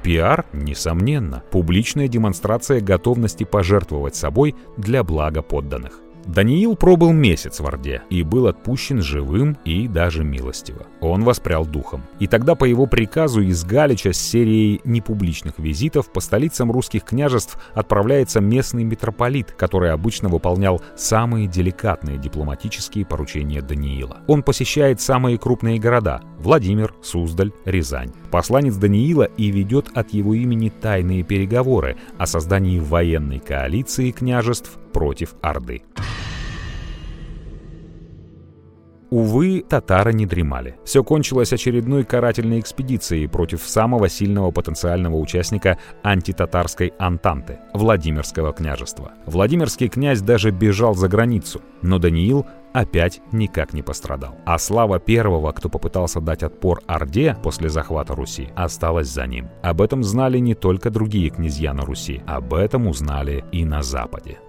Пиар, 0.04 0.46
несомненно, 0.54 1.44
публичная 1.52 2.08
демонстрация 2.08 2.82
готовности 2.82 3.44
пожертвовать 3.44 4.16
собой 4.16 4.56
для 4.78 5.04
блага 5.04 5.42
подданных. 5.42 6.00
Даниил 6.28 6.76
пробыл 6.76 7.14
месяц 7.14 7.62
в 7.62 7.66
Орде 7.66 8.02
и 8.10 8.22
был 8.22 8.48
отпущен 8.48 9.02
живым 9.02 9.58
и 9.64 9.88
даже 9.88 10.26
милостиво. 10.26 10.86
Он 11.00 11.24
воспрял 11.24 11.66
духом. 11.66 12.04
И 12.20 12.28
тогда 12.28 12.54
по 12.56 12.66
его 12.66 12.86
приказу 12.86 13.42
из 13.42 13.64
Галича 13.64 14.12
с 14.12 14.18
серией 14.18 14.82
непубличных 14.84 15.58
визитов 15.58 16.12
по 16.12 16.20
столицам 16.20 16.70
русских 16.70 17.06
княжеств 17.06 17.58
отправляется 17.74 18.42
местный 18.42 18.84
митрополит, 18.84 19.52
который 19.52 19.92
обычно 19.92 20.28
выполнял 20.28 20.82
самые 20.98 21.48
деликатные 21.48 22.18
дипломатические 22.18 23.06
поручения 23.06 23.62
Даниила. 23.62 24.18
Он 24.28 24.44
посещает 24.44 25.00
самые 25.00 25.38
крупные 25.38 25.80
города– 25.80 26.22
Владимир, 26.40 26.94
Суздаль, 27.02 27.54
Рязань. 27.64 28.12
Посланец 28.32 28.76
Даниила 28.76 29.24
и 29.24 29.50
ведет 29.50 29.90
от 29.94 30.14
его 30.14 30.34
имени 30.34 30.70
тайные 30.70 31.24
переговоры 31.24 31.96
о 32.18 32.28
создании 32.28 32.80
военной 32.80 33.40
коалиции 33.40 34.12
княжеств 34.12 34.78
против 34.92 35.36
Орды. 35.42 35.84
Увы, 39.10 39.64
татары 39.68 40.14
не 40.14 40.26
дремали. 40.26 40.76
Все 40.84 41.04
кончилось 41.04 41.54
очередной 41.54 42.04
карательной 42.04 42.60
экспедицией 42.60 43.28
против 43.28 43.62
самого 43.62 44.10
сильного 44.10 44.52
потенциального 44.52 45.16
участника 45.16 45.78
антитатарской 46.04 46.94
Антанты– 47.00 47.60
Владимирского 47.74 48.52
княжества. 48.52 49.14
Владимирский 49.26 49.88
князь 49.88 50.22
даже 50.22 50.52
бежал 50.52 50.94
за 50.94 51.08
границу, 51.08 51.62
но 51.82 52.00
Даниил 52.00 52.46
опять 52.74 53.22
никак 53.32 53.74
не 53.74 53.82
пострадал. 53.82 54.36
А 54.46 54.58
слава 54.58 55.00
первого, 55.00 55.52
кто 55.54 55.70
попытался 55.70 56.20
дать 56.20 56.44
отпор 56.44 56.82
Орде 56.86 57.38
после 57.42 57.70
захвата 57.70 58.14
Руси, 58.14 58.50
осталась 58.56 59.08
за 59.08 59.26
ним. 59.26 59.48
Об 59.64 59.82
этом 59.82 60.04
знали 60.04 60.38
не 60.40 60.54
только 60.54 60.90
другие 60.90 61.30
князья 61.30 61.74
на 61.74 61.86
Руси, 61.86 62.22
об 62.28 62.54
этом 62.54 62.88
узнали 62.88 63.46
и 63.52 63.64
на 63.64 63.82
Западе. 63.82 64.40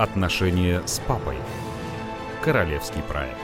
Отношения 0.00 0.80
с 0.86 0.98
папой. 0.98 1.36
Королевский 2.42 3.02
проект. 3.02 3.36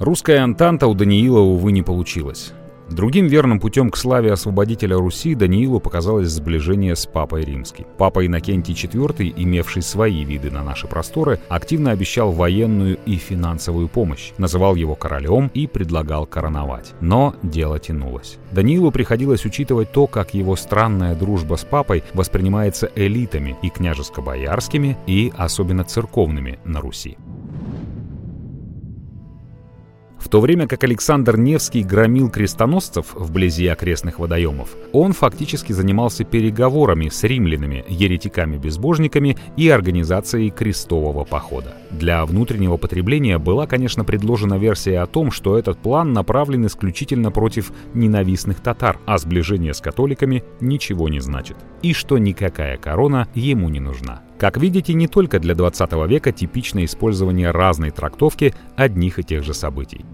Русская 0.00 0.38
антанта 0.38 0.88
у 0.88 0.94
Даниила, 0.94 1.38
увы, 1.38 1.70
не 1.70 1.82
получилась. 1.82 2.52
Другим 2.90 3.28
верным 3.28 3.60
путем 3.60 3.90
к 3.90 3.96
славе 3.96 4.32
освободителя 4.32 4.96
Руси 4.96 5.36
Даниилу 5.36 5.78
показалось 5.78 6.28
сближение 6.28 6.96
с 6.96 7.06
Папой 7.06 7.44
Римским. 7.44 7.86
Папа 7.96 8.26
Иннокентий 8.26 8.74
IV, 8.74 9.32
имевший 9.36 9.82
свои 9.82 10.24
виды 10.24 10.50
на 10.50 10.64
наши 10.64 10.88
просторы, 10.88 11.38
активно 11.48 11.92
обещал 11.92 12.32
военную 12.32 12.98
и 13.06 13.14
финансовую 13.14 13.86
помощь, 13.86 14.32
называл 14.38 14.74
его 14.74 14.96
королем 14.96 15.52
и 15.54 15.68
предлагал 15.68 16.26
короновать. 16.26 16.92
Но 17.00 17.36
дело 17.44 17.78
тянулось. 17.78 18.38
Даниилу 18.50 18.90
приходилось 18.90 19.44
учитывать 19.44 19.92
то, 19.92 20.08
как 20.08 20.34
его 20.34 20.56
странная 20.56 21.14
дружба 21.14 21.54
с 21.54 21.64
папой 21.64 22.02
воспринимается 22.12 22.90
элитами 22.96 23.56
и 23.62 23.68
княжеско-боярскими, 23.68 24.96
и 25.06 25.32
особенно 25.36 25.84
церковными 25.84 26.58
на 26.64 26.80
Руси. 26.80 27.16
В 30.20 30.28
то 30.28 30.40
время 30.40 30.68
как 30.68 30.84
Александр 30.84 31.38
Невский 31.38 31.82
громил 31.82 32.30
крестоносцев 32.30 33.14
вблизи 33.14 33.66
окрестных 33.66 34.18
водоемов, 34.18 34.68
он 34.92 35.12
фактически 35.12 35.72
занимался 35.72 36.24
переговорами 36.24 37.08
с 37.08 37.24
римлянами, 37.24 37.84
еретиками-безбожниками 37.88 39.38
и 39.56 39.68
организацией 39.70 40.50
крестового 40.50 41.24
похода. 41.24 41.74
Для 41.90 42.24
внутреннего 42.24 42.76
потребления 42.76 43.38
была, 43.38 43.66
конечно, 43.66 44.04
предложена 44.04 44.54
версия 44.54 45.00
о 45.00 45.06
том, 45.06 45.30
что 45.30 45.58
этот 45.58 45.78
план 45.78 46.12
направлен 46.12 46.66
исключительно 46.66 47.30
против 47.30 47.72
ненавистных 47.94 48.60
татар, 48.60 48.98
а 49.06 49.18
сближение 49.18 49.74
с 49.74 49.80
католиками 49.80 50.44
ничего 50.60 51.08
не 51.08 51.20
значит. 51.20 51.56
И 51.82 51.92
что 51.92 52.18
никакая 52.18 52.76
корона 52.76 53.28
ему 53.34 53.68
не 53.68 53.80
нужна. 53.80 54.22
Как 54.38 54.56
видите, 54.56 54.94
не 54.94 55.08
только 55.08 55.38
для 55.38 55.54
20 55.54 55.92
века 56.08 56.32
типично 56.32 56.84
использование 56.84 57.50
разной 57.50 57.90
трактовки 57.90 58.54
одних 58.76 59.18
и 59.18 59.24
тех 59.24 59.44
же 59.44 59.52
событий. 59.52 60.04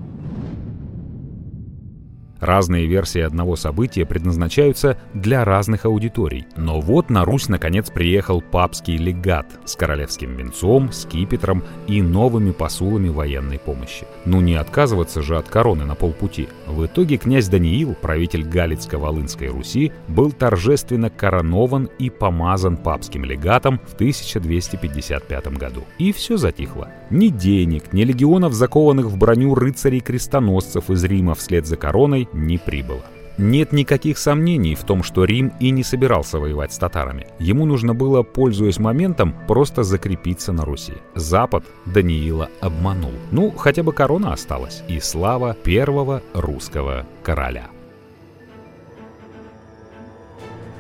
Разные 2.41 2.87
версии 2.87 3.20
одного 3.20 3.57
события 3.57 4.05
предназначаются 4.05 4.99
для 5.14 5.45
разных 5.45 5.87
аудиторий. 5.87 6.47
Но 6.57 6.80
вот 6.80 7.09
на 7.09 7.24
Русь 7.24 7.49
наконец 7.49 7.91
приехал 7.91 8.43
папский 8.43 8.97
легат 8.97 9.47
с 9.64 9.74
королевским 9.74 10.37
венцом, 10.37 10.93
скипетром 10.93 11.64
и 11.87 12.03
новыми 12.03 12.51
посулами 12.51 13.09
военной 13.09 13.59
помощи. 13.59 14.07
Ну 14.26 14.41
не 14.41 14.55
отказываться 14.55 15.22
же 15.22 15.39
от 15.39 15.49
короны 15.49 15.84
на 15.84 15.95
полпути. 15.95 16.49
В 16.66 16.84
итоге 16.84 17.16
князь 17.16 17.49
Даниил, 17.49 17.95
правитель 17.95 18.43
Галицко-Волынской 18.43 19.49
Руси, 19.49 19.93
был 20.09 20.32
торжественно 20.32 21.09
коронован 21.09 21.89
и 21.99 22.11
помазан 22.11 22.76
папским 22.76 23.24
легатом 23.24 23.80
в 23.87 23.95
1255 23.95 25.49
году. 25.59 25.84
И 25.99 26.12
все 26.12 26.37
затихло. 26.37 26.91
Ни 27.11 27.28
денег, 27.28 27.93
ни 27.93 28.03
легионов, 28.03 28.53
закованных 28.53 29.07
в 29.07 29.16
броню 29.16 29.55
рыцарей-крестоносцев 29.55 30.91
из 30.91 31.05
Рима 31.05 31.34
вслед 31.34 31.66
за 31.66 31.76
короной 31.76 32.26
не 32.33 32.59
прибыло. 32.59 33.03
Нет 33.39 33.72
никаких 33.72 34.16
сомнений 34.16 34.74
в 34.74 34.85
том, 34.85 35.03
что 35.03 35.24
Рим 35.24 35.53
и 35.61 35.70
не 35.70 35.83
собирался 35.83 36.39
воевать 36.39 36.72
с 36.72 36.79
татарами. 36.79 37.27
Ему 37.39 37.66
нужно 37.66 37.95
было, 37.95 38.22
пользуясь 38.22 38.79
моментом, 38.79 39.35
просто 39.47 39.83
закрепиться 39.83 40.53
на 40.53 40.64
Руси. 40.64 40.95
Запад 41.14 41.64
Даниила 41.85 42.49
обманул. 42.61 43.12
Ну, 43.31 43.51
хотя 43.51 43.83
бы 43.83 43.93
корона 43.93 44.33
осталась. 44.33 44.83
И 44.89 45.01
слава 45.01 45.55
первого 45.55 46.22
русского 46.33 47.07
короля. 47.22 47.66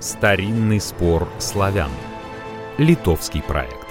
Старинный 0.00 0.80
спор 0.80 1.28
славян. 1.38 1.90
Литовский 2.78 3.42
проект. 3.42 3.85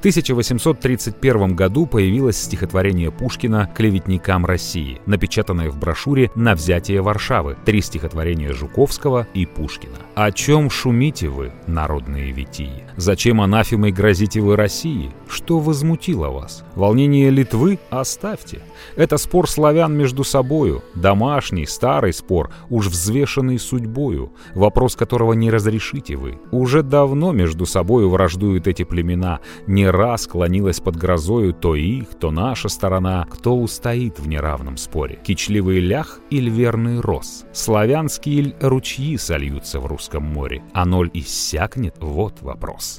1831 0.00 1.54
году 1.54 1.84
появилось 1.84 2.38
стихотворение 2.38 3.10
Пушкина 3.10 3.70
«Клеветникам 3.76 4.46
России», 4.46 4.98
напечатанное 5.04 5.68
в 5.68 5.78
брошюре 5.78 6.30
«На 6.34 6.54
взятие 6.54 7.02
Варшавы», 7.02 7.58
три 7.66 7.82
стихотворения 7.82 8.54
Жуковского 8.54 9.26
и 9.34 9.44
Пушкина. 9.44 9.96
«О 10.14 10.32
чем 10.32 10.70
шумите 10.70 11.28
вы, 11.28 11.52
народные 11.66 12.32
витии? 12.32 12.84
Зачем 13.00 13.40
анафемой 13.40 13.92
грозите 13.92 14.42
вы 14.42 14.56
России? 14.56 15.10
Что 15.26 15.58
возмутило 15.58 16.28
вас? 16.28 16.64
Волнение 16.74 17.30
Литвы 17.30 17.78
оставьте. 17.88 18.60
Это 18.94 19.16
спор 19.16 19.48
славян 19.48 19.96
между 19.96 20.22
собою, 20.22 20.82
домашний, 20.94 21.64
старый 21.64 22.12
спор, 22.12 22.50
уж 22.68 22.88
взвешенный 22.88 23.58
судьбою, 23.58 24.34
вопрос 24.54 24.96
которого 24.96 25.32
не 25.32 25.50
разрешите 25.50 26.16
вы. 26.16 26.38
Уже 26.50 26.82
давно 26.82 27.32
между 27.32 27.64
собою 27.64 28.10
враждуют 28.10 28.66
эти 28.66 28.82
племена, 28.82 29.40
не 29.66 29.88
раз 29.88 30.26
клонилась 30.26 30.80
под 30.80 30.96
грозою 30.96 31.54
то 31.54 31.74
их, 31.74 32.08
то 32.20 32.30
наша 32.30 32.68
сторона, 32.68 33.26
кто 33.30 33.56
устоит 33.56 34.18
в 34.18 34.28
неравном 34.28 34.76
споре. 34.76 35.18
Кичливый 35.24 35.80
лях 35.80 36.20
или 36.28 36.50
верный 36.50 37.00
рос, 37.00 37.46
славянские 37.54 38.54
ручьи 38.60 39.16
сольются 39.16 39.80
в 39.80 39.86
русском 39.86 40.22
море, 40.22 40.62
а 40.74 40.84
ноль 40.84 41.08
иссякнет, 41.14 41.94
вот 41.98 42.42
вопрос. 42.42 42.89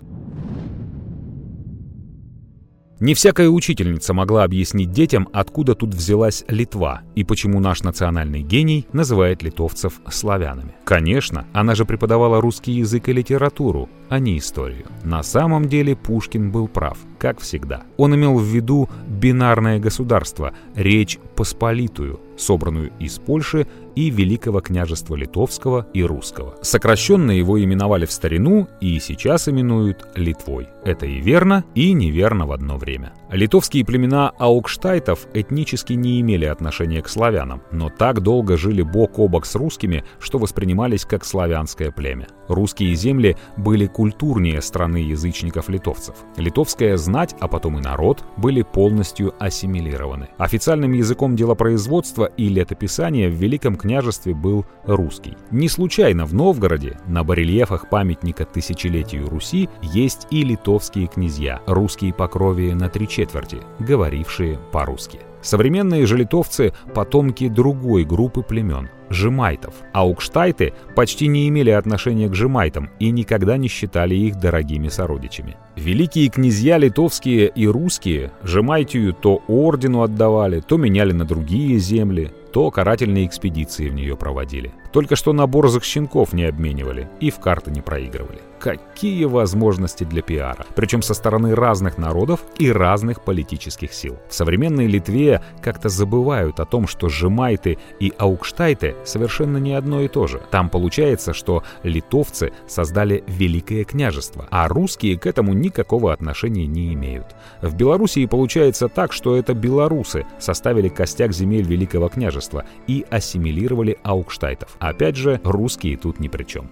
Не 3.02 3.16
всякая 3.16 3.50
учительница 3.50 4.14
могла 4.14 4.44
объяснить 4.44 4.92
детям, 4.92 5.28
откуда 5.34 5.74
тут 5.74 5.96
взялась 5.96 6.46
Литва 6.48 7.02
и 7.16 7.24
почему 7.24 7.60
наш 7.60 7.82
национальный 7.82 8.44
гений 8.44 8.86
называет 8.94 9.42
литовцев 9.42 10.00
славянами. 10.08 10.76
Конечно, 10.84 11.48
она 11.52 11.74
же 11.74 11.86
преподавала 11.86 12.40
русский 12.40 12.74
язык 12.74 13.10
и 13.10 13.14
литературу, 13.14 13.90
а 14.08 14.20
не 14.20 14.38
историю. 14.38 14.86
На 15.04 15.24
самом 15.24 15.68
деле 15.68 15.96
Пушкин 15.96 16.52
был 16.52 16.68
прав, 16.68 17.00
как 17.18 17.40
всегда. 17.40 17.82
Он 17.98 18.14
имел 18.14 18.38
в 18.38 18.44
виду 18.44 18.88
бинарное 19.08 19.80
государство, 19.80 20.54
речь 20.76 21.18
посполитую, 21.36 22.20
собранную 22.42 22.92
из 23.00 23.20
Польши 23.20 23.68
и 23.96 24.10
Великого 24.10 24.62
княжества 24.62 25.16
Литовского 25.16 25.88
и 25.94 26.04
Русского. 26.04 26.56
Сокращенно 26.62 27.32
его 27.32 27.62
именовали 27.62 28.06
в 28.06 28.12
старину 28.12 28.68
и 28.80 29.00
сейчас 29.00 29.48
именуют 29.48 30.08
Литвой. 30.16 30.70
Это 30.84 31.06
и 31.06 31.20
верно, 31.20 31.64
и 31.76 31.94
неверно 31.94 32.46
в 32.48 32.52
одно 32.52 32.78
время. 32.78 33.14
Литовские 33.32 33.86
племена 33.86 34.30
аукштайтов 34.40 35.28
этнически 35.34 35.94
не 35.94 36.20
имели 36.22 36.46
отношения 36.46 37.02
к 37.02 37.10
славянам, 37.10 37.62
но 37.72 37.90
так 37.90 38.22
долго 38.22 38.58
жили 38.58 38.82
бок 38.82 39.20
о 39.20 39.28
бок 39.28 39.46
с 39.46 39.56
русскими, 39.56 40.04
что 40.20 40.38
воспринимались 40.38 41.06
как 41.06 41.24
славянское 41.24 41.92
племя. 41.92 42.28
Русские 42.48 42.96
земли 42.96 43.38
были 43.58 43.86
культурнее 43.86 44.62
страны 44.62 44.98
язычников-литовцев. 44.98 46.16
Литовская 46.36 46.98
знать, 46.98 47.36
а 47.40 47.48
потом 47.48 47.78
и 47.78 47.82
народ, 47.82 48.24
были 48.38 48.62
полностью 48.62 49.34
ассимилированы. 49.40 50.30
Официальным 50.38 50.92
языком 50.94 51.36
делопроизводства 51.36 52.31
и 52.38 52.50
летописания 52.50 53.30
в 53.30 53.34
Великом 53.34 53.76
княжестве 53.76 54.34
был 54.34 54.66
русский. 54.86 55.38
Не 55.52 55.70
случайно 55.70 56.26
в 56.26 56.34
Новгороде 56.34 56.98
на 57.08 57.24
барельефах 57.24 57.90
памятника 57.90 58.46
тысячелетию 58.46 59.30
Руси 59.30 59.70
есть 59.82 60.28
и 60.32 60.44
литовские 60.44 61.08
князья, 61.08 61.62
русские 61.68 62.14
по 62.14 62.28
крови 62.28 62.74
на 62.74 62.90
три 62.90 63.08
четверти, 63.08 63.60
говорившие 63.80 64.60
по-русски. 64.72 65.20
Современные 65.42 66.06
же 66.06 66.18
литовцы– 66.18 66.74
потомки 66.94 67.48
другой 67.48 68.06
группы 68.06 68.44
племен– 68.44 68.90
жемайтов, 69.12 69.76
а 69.94 70.08
укштайты 70.08 70.74
почти 70.96 71.28
не 71.28 71.48
имели 71.48 71.70
отношения 71.70 72.28
к 72.28 72.36
жемайтам 72.36 72.90
и 73.00 73.12
никогда 73.12 73.58
не 73.58 73.68
считали 73.68 74.16
их 74.16 74.38
дорогими 74.38 74.88
сородичами. 74.88 75.58
Великие 75.76 76.30
князья 76.30 76.78
литовские 76.78 77.48
и 77.48 77.68
русские 77.68 78.32
жемайтию 78.44 79.14
то 79.14 79.42
ордену 79.48 80.02
отдавали, 80.02 80.60
то 80.60 80.78
меняли 80.78 81.12
на 81.12 81.26
другие 81.26 81.78
земли, 81.80 82.32
то 82.52 82.70
карательные 82.70 83.26
экспедиции 83.26 83.90
в 83.90 83.94
нее 83.94 84.18
проводили. 84.18 84.74
Только 84.92 85.16
что 85.16 85.32
на 85.34 85.48
борзых 85.48 85.84
щенков 85.84 86.34
не 86.34 86.44
обменивали 86.44 87.08
и 87.20 87.32
в 87.32 87.40
карты 87.40 87.72
не 87.72 87.82
проигрывали. 87.82 88.42
Какие 88.60 89.26
возможности 89.26 90.04
для 90.04 90.22
пиара, 90.22 90.66
причем 90.76 91.02
со 91.02 91.14
стороны 91.14 91.56
разных 91.56 91.98
народов 91.98 92.42
и 92.60 92.72
разных 92.72 93.24
политических 93.24 93.94
сил. 93.94 94.18
В 94.30 94.36
современной 94.36 94.88
Литве 94.88 95.42
как-то 95.62 95.90
забывают 95.90 96.60
о 96.60 96.66
том, 96.66 96.88
что 96.88 97.10
жемайты 97.10 97.80
и 98.00 98.14
аукштайты 98.18 98.96
совершенно 99.06 99.58
не 99.58 99.74
одно 99.74 100.02
и 100.02 100.08
то 100.08 100.28
же. 100.28 100.42
Там 100.52 100.70
получается, 100.70 101.34
что 101.34 101.64
литовцы 101.84 102.54
создали 102.68 103.24
Великое 103.28 103.84
княжество, 103.84 104.48
а 104.52 104.68
русские 104.68 105.18
к 105.18 105.26
этому 105.26 105.54
никакого 105.54 106.14
отношения 106.14 106.68
не 106.68 106.94
имеют. 106.94 107.28
В 107.62 107.76
Белоруссии 107.76 108.26
получается 108.26 108.88
так, 108.88 109.14
что 109.14 109.36
это 109.36 109.54
белорусы 109.54 110.26
составили 110.40 110.90
костяк 110.90 111.34
земель 111.34 111.64
Великого 111.64 112.10
княжества 112.10 112.66
и 112.88 113.06
ассимилировали 113.10 113.98
аукштайтов. 114.04 114.76
Опять 114.80 115.16
же, 115.16 115.40
русские 115.44 115.98
тут 115.98 116.20
ни 116.20 116.28
при 116.28 116.44
чем. 116.44 116.70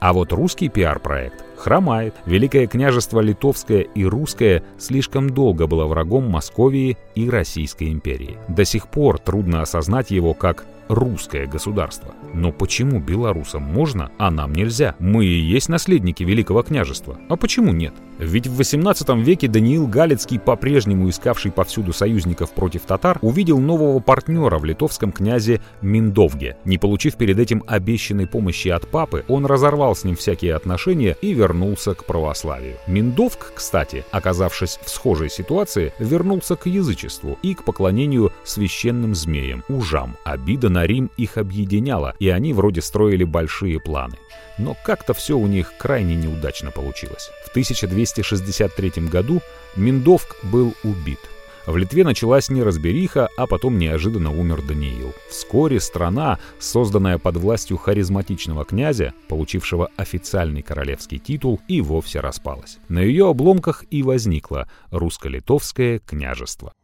А 0.00 0.12
вот 0.12 0.32
русский 0.32 0.68
пиар-проект 0.68 1.44
хромает. 1.56 2.14
Великое 2.26 2.66
княжество 2.66 3.20
Литовское 3.20 3.80
и 3.80 4.04
Русское 4.04 4.62
слишком 4.78 5.30
долго 5.30 5.66
было 5.66 5.86
врагом 5.86 6.28
Московии 6.30 6.96
и 7.14 7.28
Российской 7.28 7.90
империи. 7.90 8.38
До 8.48 8.64
сих 8.64 8.88
пор 8.88 9.18
трудно 9.18 9.62
осознать 9.62 10.10
его 10.10 10.34
как 10.34 10.64
русское 10.88 11.46
государство. 11.46 12.14
Но 12.32 12.52
почему 12.52 13.00
белорусам 13.00 13.62
можно, 13.62 14.10
а 14.18 14.30
нам 14.30 14.52
нельзя? 14.52 14.94
Мы 14.98 15.24
и 15.24 15.40
есть 15.40 15.68
наследники 15.68 16.22
Великого 16.22 16.62
княжества. 16.62 17.18
А 17.28 17.36
почему 17.36 17.72
нет? 17.72 17.94
Ведь 18.18 18.46
в 18.46 18.56
18 18.56 19.08
веке 19.24 19.48
Даниил 19.48 19.86
Галицкий, 19.86 20.38
по-прежнему 20.38 21.08
искавший 21.08 21.50
повсюду 21.50 21.92
союзников 21.92 22.52
против 22.52 22.82
татар, 22.82 23.18
увидел 23.22 23.58
нового 23.58 23.98
партнера 23.98 24.58
в 24.58 24.64
литовском 24.64 25.10
князе 25.10 25.60
Миндовге. 25.82 26.56
Не 26.64 26.78
получив 26.78 27.16
перед 27.16 27.38
этим 27.38 27.64
обещанной 27.66 28.26
помощи 28.26 28.68
от 28.68 28.88
папы, 28.88 29.24
он 29.28 29.46
разорвал 29.46 29.96
с 29.96 30.04
ним 30.04 30.14
всякие 30.14 30.54
отношения 30.54 31.16
и 31.20 31.32
вернулся 31.34 31.94
к 31.94 32.04
православию. 32.04 32.76
Миндовг, 32.86 33.52
кстати, 33.54 34.04
оказавшись 34.12 34.78
в 34.82 34.88
схожей 34.88 35.28
ситуации, 35.28 35.92
вернулся 35.98 36.56
к 36.56 36.66
язычеству 36.66 37.38
и 37.42 37.54
к 37.54 37.64
поклонению 37.64 38.32
священным 38.44 39.14
змеям, 39.14 39.64
ужам. 39.68 40.16
Обида 40.24 40.68
на 40.68 40.86
Рим 40.86 41.10
их 41.16 41.36
объединяла, 41.36 42.14
и 42.20 42.28
они 42.28 42.52
вроде 42.52 42.80
строили 42.80 43.24
большие 43.24 43.80
планы. 43.80 44.16
Но 44.58 44.76
как-то 44.84 45.14
все 45.14 45.36
у 45.36 45.46
них 45.46 45.72
крайне 45.78 46.14
неудачно 46.14 46.70
получилось. 46.70 47.30
В 47.44 47.52
1263 48.12 49.08
году 49.08 49.40
Миндовк 49.76 50.36
был 50.42 50.74
убит. 50.84 51.20
В 51.66 51.76
Литве 51.78 52.04
началась 52.04 52.50
неразбериха, 52.50 53.28
а 53.38 53.46
потом 53.46 53.78
неожиданно 53.78 54.30
умер 54.30 54.62
Даниил. 54.62 55.14
Вскоре 55.30 55.80
страна, 55.80 56.38
созданная 56.58 57.18
под 57.18 57.38
властью 57.38 57.78
харизматичного 57.78 58.66
князя, 58.66 59.14
получившего 59.28 59.88
официальный 59.96 60.62
королевский 60.62 61.18
титул, 61.18 61.60
и 61.66 61.80
вовсе 61.80 62.20
распалась. 62.20 62.78
На 62.88 62.98
ее 62.98 63.30
обломках 63.30 63.84
и 63.90 64.02
возникло 64.02 64.68
русско-литовское 64.90 66.00
княжество. 66.00 66.74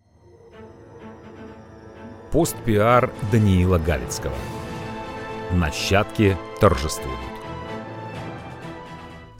Пост-пиар 2.32 3.12
Даниила 3.32 3.78
Галицкого. 3.78 4.34
Нащадки 5.52 6.38
торжествуют. 6.60 7.29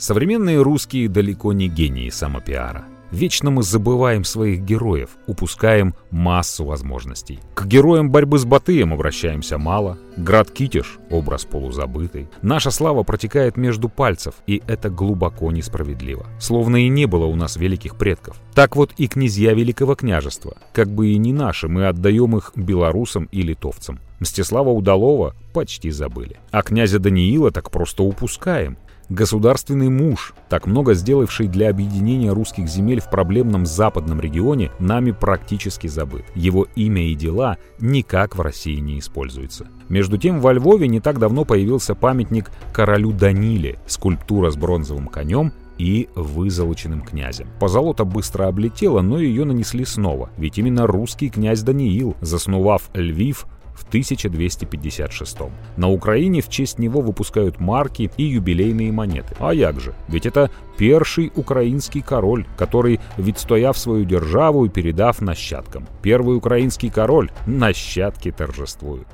Современные 0.01 0.63
русские 0.63 1.11
далеко 1.11 1.53
не 1.53 1.69
гении 1.69 2.09
самопиара. 2.09 2.87
Вечно 3.11 3.51
мы 3.51 3.63
забываем 3.63 4.25
своих 4.25 4.63
героев, 4.63 5.11
упускаем 5.27 5.95
массу 6.11 6.65
возможностей. 6.65 7.39
К 7.55 7.67
героям 7.67 8.11
борьбы 8.11 8.39
с 8.39 8.47
Батыем 8.47 8.95
обращаемся 8.95 9.59
мало. 9.59 9.99
Град 10.17 10.51
Китиш— 10.51 10.99
образ 11.11 11.45
полузабытый. 11.45 12.29
Наша 12.41 12.71
слава 12.71 13.03
протекает 13.03 13.59
между 13.59 13.91
пальцев, 13.91 14.37
и 14.47 14.63
это 14.67 14.89
глубоко 14.89 15.53
несправедливо. 15.53 16.25
Словно 16.39 16.79
и 16.79 16.89
не 16.89 17.05
было 17.05 17.27
у 17.27 17.35
нас 17.35 17.57
великих 17.57 17.97
предков. 17.97 18.41
Так 18.55 18.77
вот 18.77 18.95
и 18.97 19.07
князья 19.07 19.53
Великого 19.53 19.97
княжества. 19.97 20.57
Как 20.73 20.89
бы 20.89 21.09
и 21.09 21.19
не 21.19 21.35
наши, 21.35 21.69
мы 21.69 21.89
отдаем 21.89 22.39
их 22.39 22.53
белорусам 22.57 23.29
и 23.33 23.43
литовцам. 23.43 24.01
Мстислава 24.19 24.71
Удалова 24.71 25.35
почти 25.53 25.91
забыли. 25.91 26.39
А 26.53 26.63
князя 26.63 26.99
Даниила 26.99 27.51
так 27.51 27.71
просто 27.71 28.03
упускаем. 28.03 28.79
Государственный 29.11 29.89
муж, 29.89 30.35
так 30.49 30.69
много 30.69 30.95
сделавший 30.95 31.49
для 31.49 31.69
объединения 31.69 32.33
русских 32.33 32.69
земель 32.69 33.01
в 33.01 33.11
проблемном 33.11 33.67
западном 33.67 34.21
регионе, 34.21 34.71
нами 34.79 35.11
практически 35.11 35.89
забыт. 35.89 36.25
Его 36.37 36.69
имя 36.77 37.03
и 37.03 37.17
дела 37.17 37.59
никак 37.81 38.37
в 38.37 38.41
России 38.41 38.79
не 38.79 39.01
используются. 39.01 39.67
Между 39.89 40.17
тем, 40.17 40.39
во 40.41 40.53
Львове 40.53 40.87
не 40.87 41.01
так 41.01 41.19
давно 41.19 41.45
появился 41.45 41.97
памятник 41.97 42.53
королю 42.73 43.11
Даниле, 43.11 43.81
скульптура 43.89 44.53
с 44.53 44.57
бронзовым 44.57 45.09
конем 45.09 45.53
и 45.77 46.09
вызолоченным 46.15 47.03
князем. 47.03 47.49
Позолота 47.59 48.05
быстро 48.05 48.47
облетела, 48.47 49.01
но 49.01 49.19
ее 49.19 49.45
нанесли 49.45 49.85
снова, 49.85 50.31
ведь 50.37 50.59
именно 50.59 50.87
русский 50.87 51.31
князь 51.31 51.63
Даниил, 51.63 52.15
заснував 52.21 52.89
Львив, 52.95 53.47
1256. 53.91 55.39
На 55.77 55.89
Украине 55.89 56.41
в 56.41 56.49
честь 56.49 56.79
него 56.79 57.01
выпускают 57.01 57.61
марки 57.61 58.11
и 58.17 58.25
юбилейные 58.25 58.93
монеты. 58.93 59.37
А 59.39 59.53
як 59.53 59.81
же? 59.81 59.95
Ведь 60.09 60.27
это 60.27 60.51
перший 60.79 61.31
украинский 61.35 62.01
король, 62.01 62.47
который 62.57 63.01
відстояв 63.19 63.77
свою 63.77 64.05
державу 64.05 64.65
и 64.67 64.69
передав 64.69 65.23
нащадкам. 65.23 65.87
Первый 66.03 66.37
украинский 66.37 66.91
король, 66.91 67.31
нащадки 67.47 68.31
торжествуют. 68.31 69.07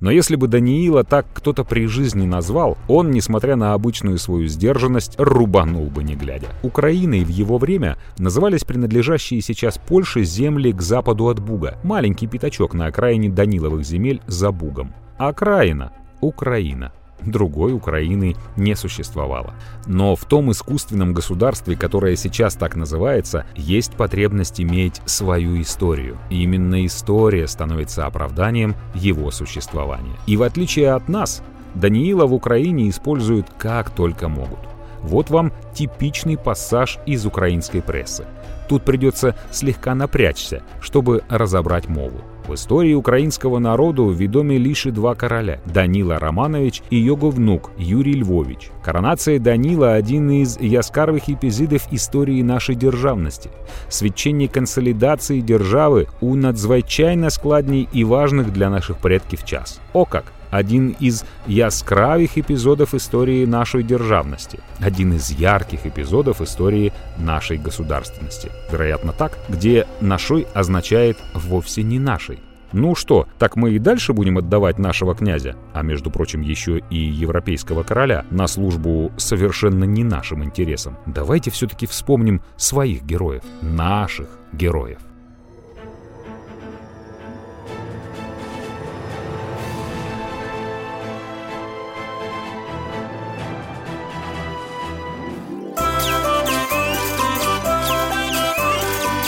Но 0.00 0.10
если 0.10 0.36
бы 0.36 0.48
Даниила 0.48 1.04
так 1.04 1.26
кто-то 1.32 1.64
при 1.64 1.86
жизни 1.86 2.26
назвал, 2.26 2.78
он, 2.88 3.10
несмотря 3.10 3.56
на 3.56 3.74
обычную 3.74 4.18
свою 4.18 4.48
сдержанность, 4.48 5.14
рубанул 5.18 5.86
бы 5.86 6.02
не 6.02 6.16
глядя. 6.16 6.48
Украиной 6.62 7.24
в 7.24 7.28
его 7.28 7.58
время 7.58 7.98
назывались 8.18 8.64
принадлежащие 8.64 9.40
сейчас 9.42 9.78
Польше 9.78 10.24
земли 10.24 10.72
к 10.72 10.80
западу 10.80 11.28
от 11.28 11.40
Буга. 11.40 11.78
Маленький 11.82 12.26
пятачок 12.26 12.74
на 12.74 12.86
окраине 12.86 13.28
Даниловых 13.28 13.84
земель 13.84 14.22
за 14.26 14.50
Бугом. 14.50 14.94
Окраина— 15.18 15.92
Украина. 16.20 16.92
Другой 17.24 17.72
Украины 17.72 18.36
не 18.56 18.74
существовало. 18.74 19.54
Но 19.86 20.16
в 20.16 20.24
том 20.24 20.50
искусственном 20.50 21.12
государстве, 21.12 21.76
которое 21.76 22.16
сейчас 22.16 22.54
так 22.54 22.76
называется, 22.76 23.46
есть 23.54 23.92
потребность 23.94 24.60
иметь 24.60 25.00
свою 25.04 25.60
историю. 25.60 26.18
И 26.30 26.42
именно 26.42 26.84
история 26.86 27.46
становится 27.46 28.06
оправданием 28.06 28.74
его 28.94 29.30
существования. 29.30 30.16
И 30.26 30.36
в 30.36 30.42
отличие 30.42 30.92
от 30.92 31.08
нас, 31.08 31.42
Даниила 31.74 32.26
в 32.26 32.34
Украине 32.34 32.88
используют 32.88 33.46
как 33.58 33.90
только 33.90 34.28
могут. 34.28 34.58
Вот 35.02 35.30
вам 35.30 35.52
типичный 35.74 36.36
пассаж 36.36 36.98
из 37.06 37.24
украинской 37.24 37.80
прессы. 37.80 38.26
Тут 38.68 38.84
придется 38.84 39.34
слегка 39.50 39.94
напрячься, 39.94 40.62
чтобы 40.80 41.22
разобрать 41.28 41.88
мову. 41.88 42.20
В 42.49 42.53
истории 42.53 42.95
українського 42.95 43.59
народу 43.59 44.07
відомі 44.07 44.67
лише 44.67 44.91
два 44.91 45.15
короля – 45.15 45.73
Данила 45.73 46.19
Романович 46.19 46.83
і 46.89 47.03
його 47.03 47.29
внук 47.29 47.71
Юрій 47.79 48.23
Львович. 48.23 48.71
Коронація 48.85 49.39
Даніла – 49.39 49.99
один 49.99 50.31
із 50.31 50.57
яскравих 50.61 51.29
епізодів 51.29 51.87
історії 51.91 52.43
нашої 52.43 52.77
державності. 52.77 53.49
Свідчення 53.89 54.47
консолідації 54.47 55.41
держави 55.41 56.07
у 56.19 56.35
надзвичайно 56.35 57.29
складній 57.29 57.87
і 57.93 58.03
важних 58.03 58.51
для 58.51 58.69
наших 58.69 58.95
предків 58.95 59.43
час. 59.43 59.79
О 59.93 60.05
как! 60.05 60.23
Один 60.50 60.96
из 61.00 61.24
яскравых 61.46 62.38
эпизодов 62.38 62.94
истории 62.94 63.44
нашей 63.44 63.82
державности, 63.82 64.60
один 64.78 65.14
из 65.14 65.30
ярких 65.30 65.86
эпизодов 65.86 66.40
истории 66.40 66.92
нашей 67.18 67.58
государственности. 67.58 68.50
Вероятно 68.70 69.12
так, 69.12 69.38
где 69.48 69.86
«нашой» 70.00 70.46
означает 70.54 71.18
вовсе 71.34 71.82
не 71.82 71.98
«нашей». 71.98 72.40
Ну 72.72 72.94
что, 72.94 73.26
так 73.38 73.56
мы 73.56 73.72
и 73.72 73.78
дальше 73.78 74.12
будем 74.12 74.38
отдавать 74.38 74.78
нашего 74.78 75.14
князя, 75.14 75.56
а 75.74 75.82
между 75.82 76.10
прочим 76.10 76.40
еще 76.40 76.80
и 76.90 76.96
европейского 76.96 77.82
короля, 77.82 78.24
на 78.30 78.46
службу 78.46 79.10
совершенно 79.16 79.84
не 79.84 80.04
нашим 80.04 80.44
интересам. 80.44 80.96
Давайте 81.06 81.50
все-таки 81.50 81.86
вспомним 81.86 82.42
своих 82.56 83.02
героев, 83.02 83.42
наших 83.60 84.28
героев. 84.52 84.98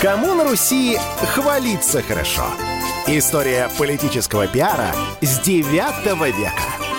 Кому 0.03 0.35
на 0.35 0.43
Руси 0.43 0.99
хвалиться 1.33 2.03
хорошо? 2.03 2.43
История 3.07 3.71
политического 3.79 4.49
пиара 4.49 4.93
с 5.21 5.39
9 5.39 5.65
века. 6.37 6.92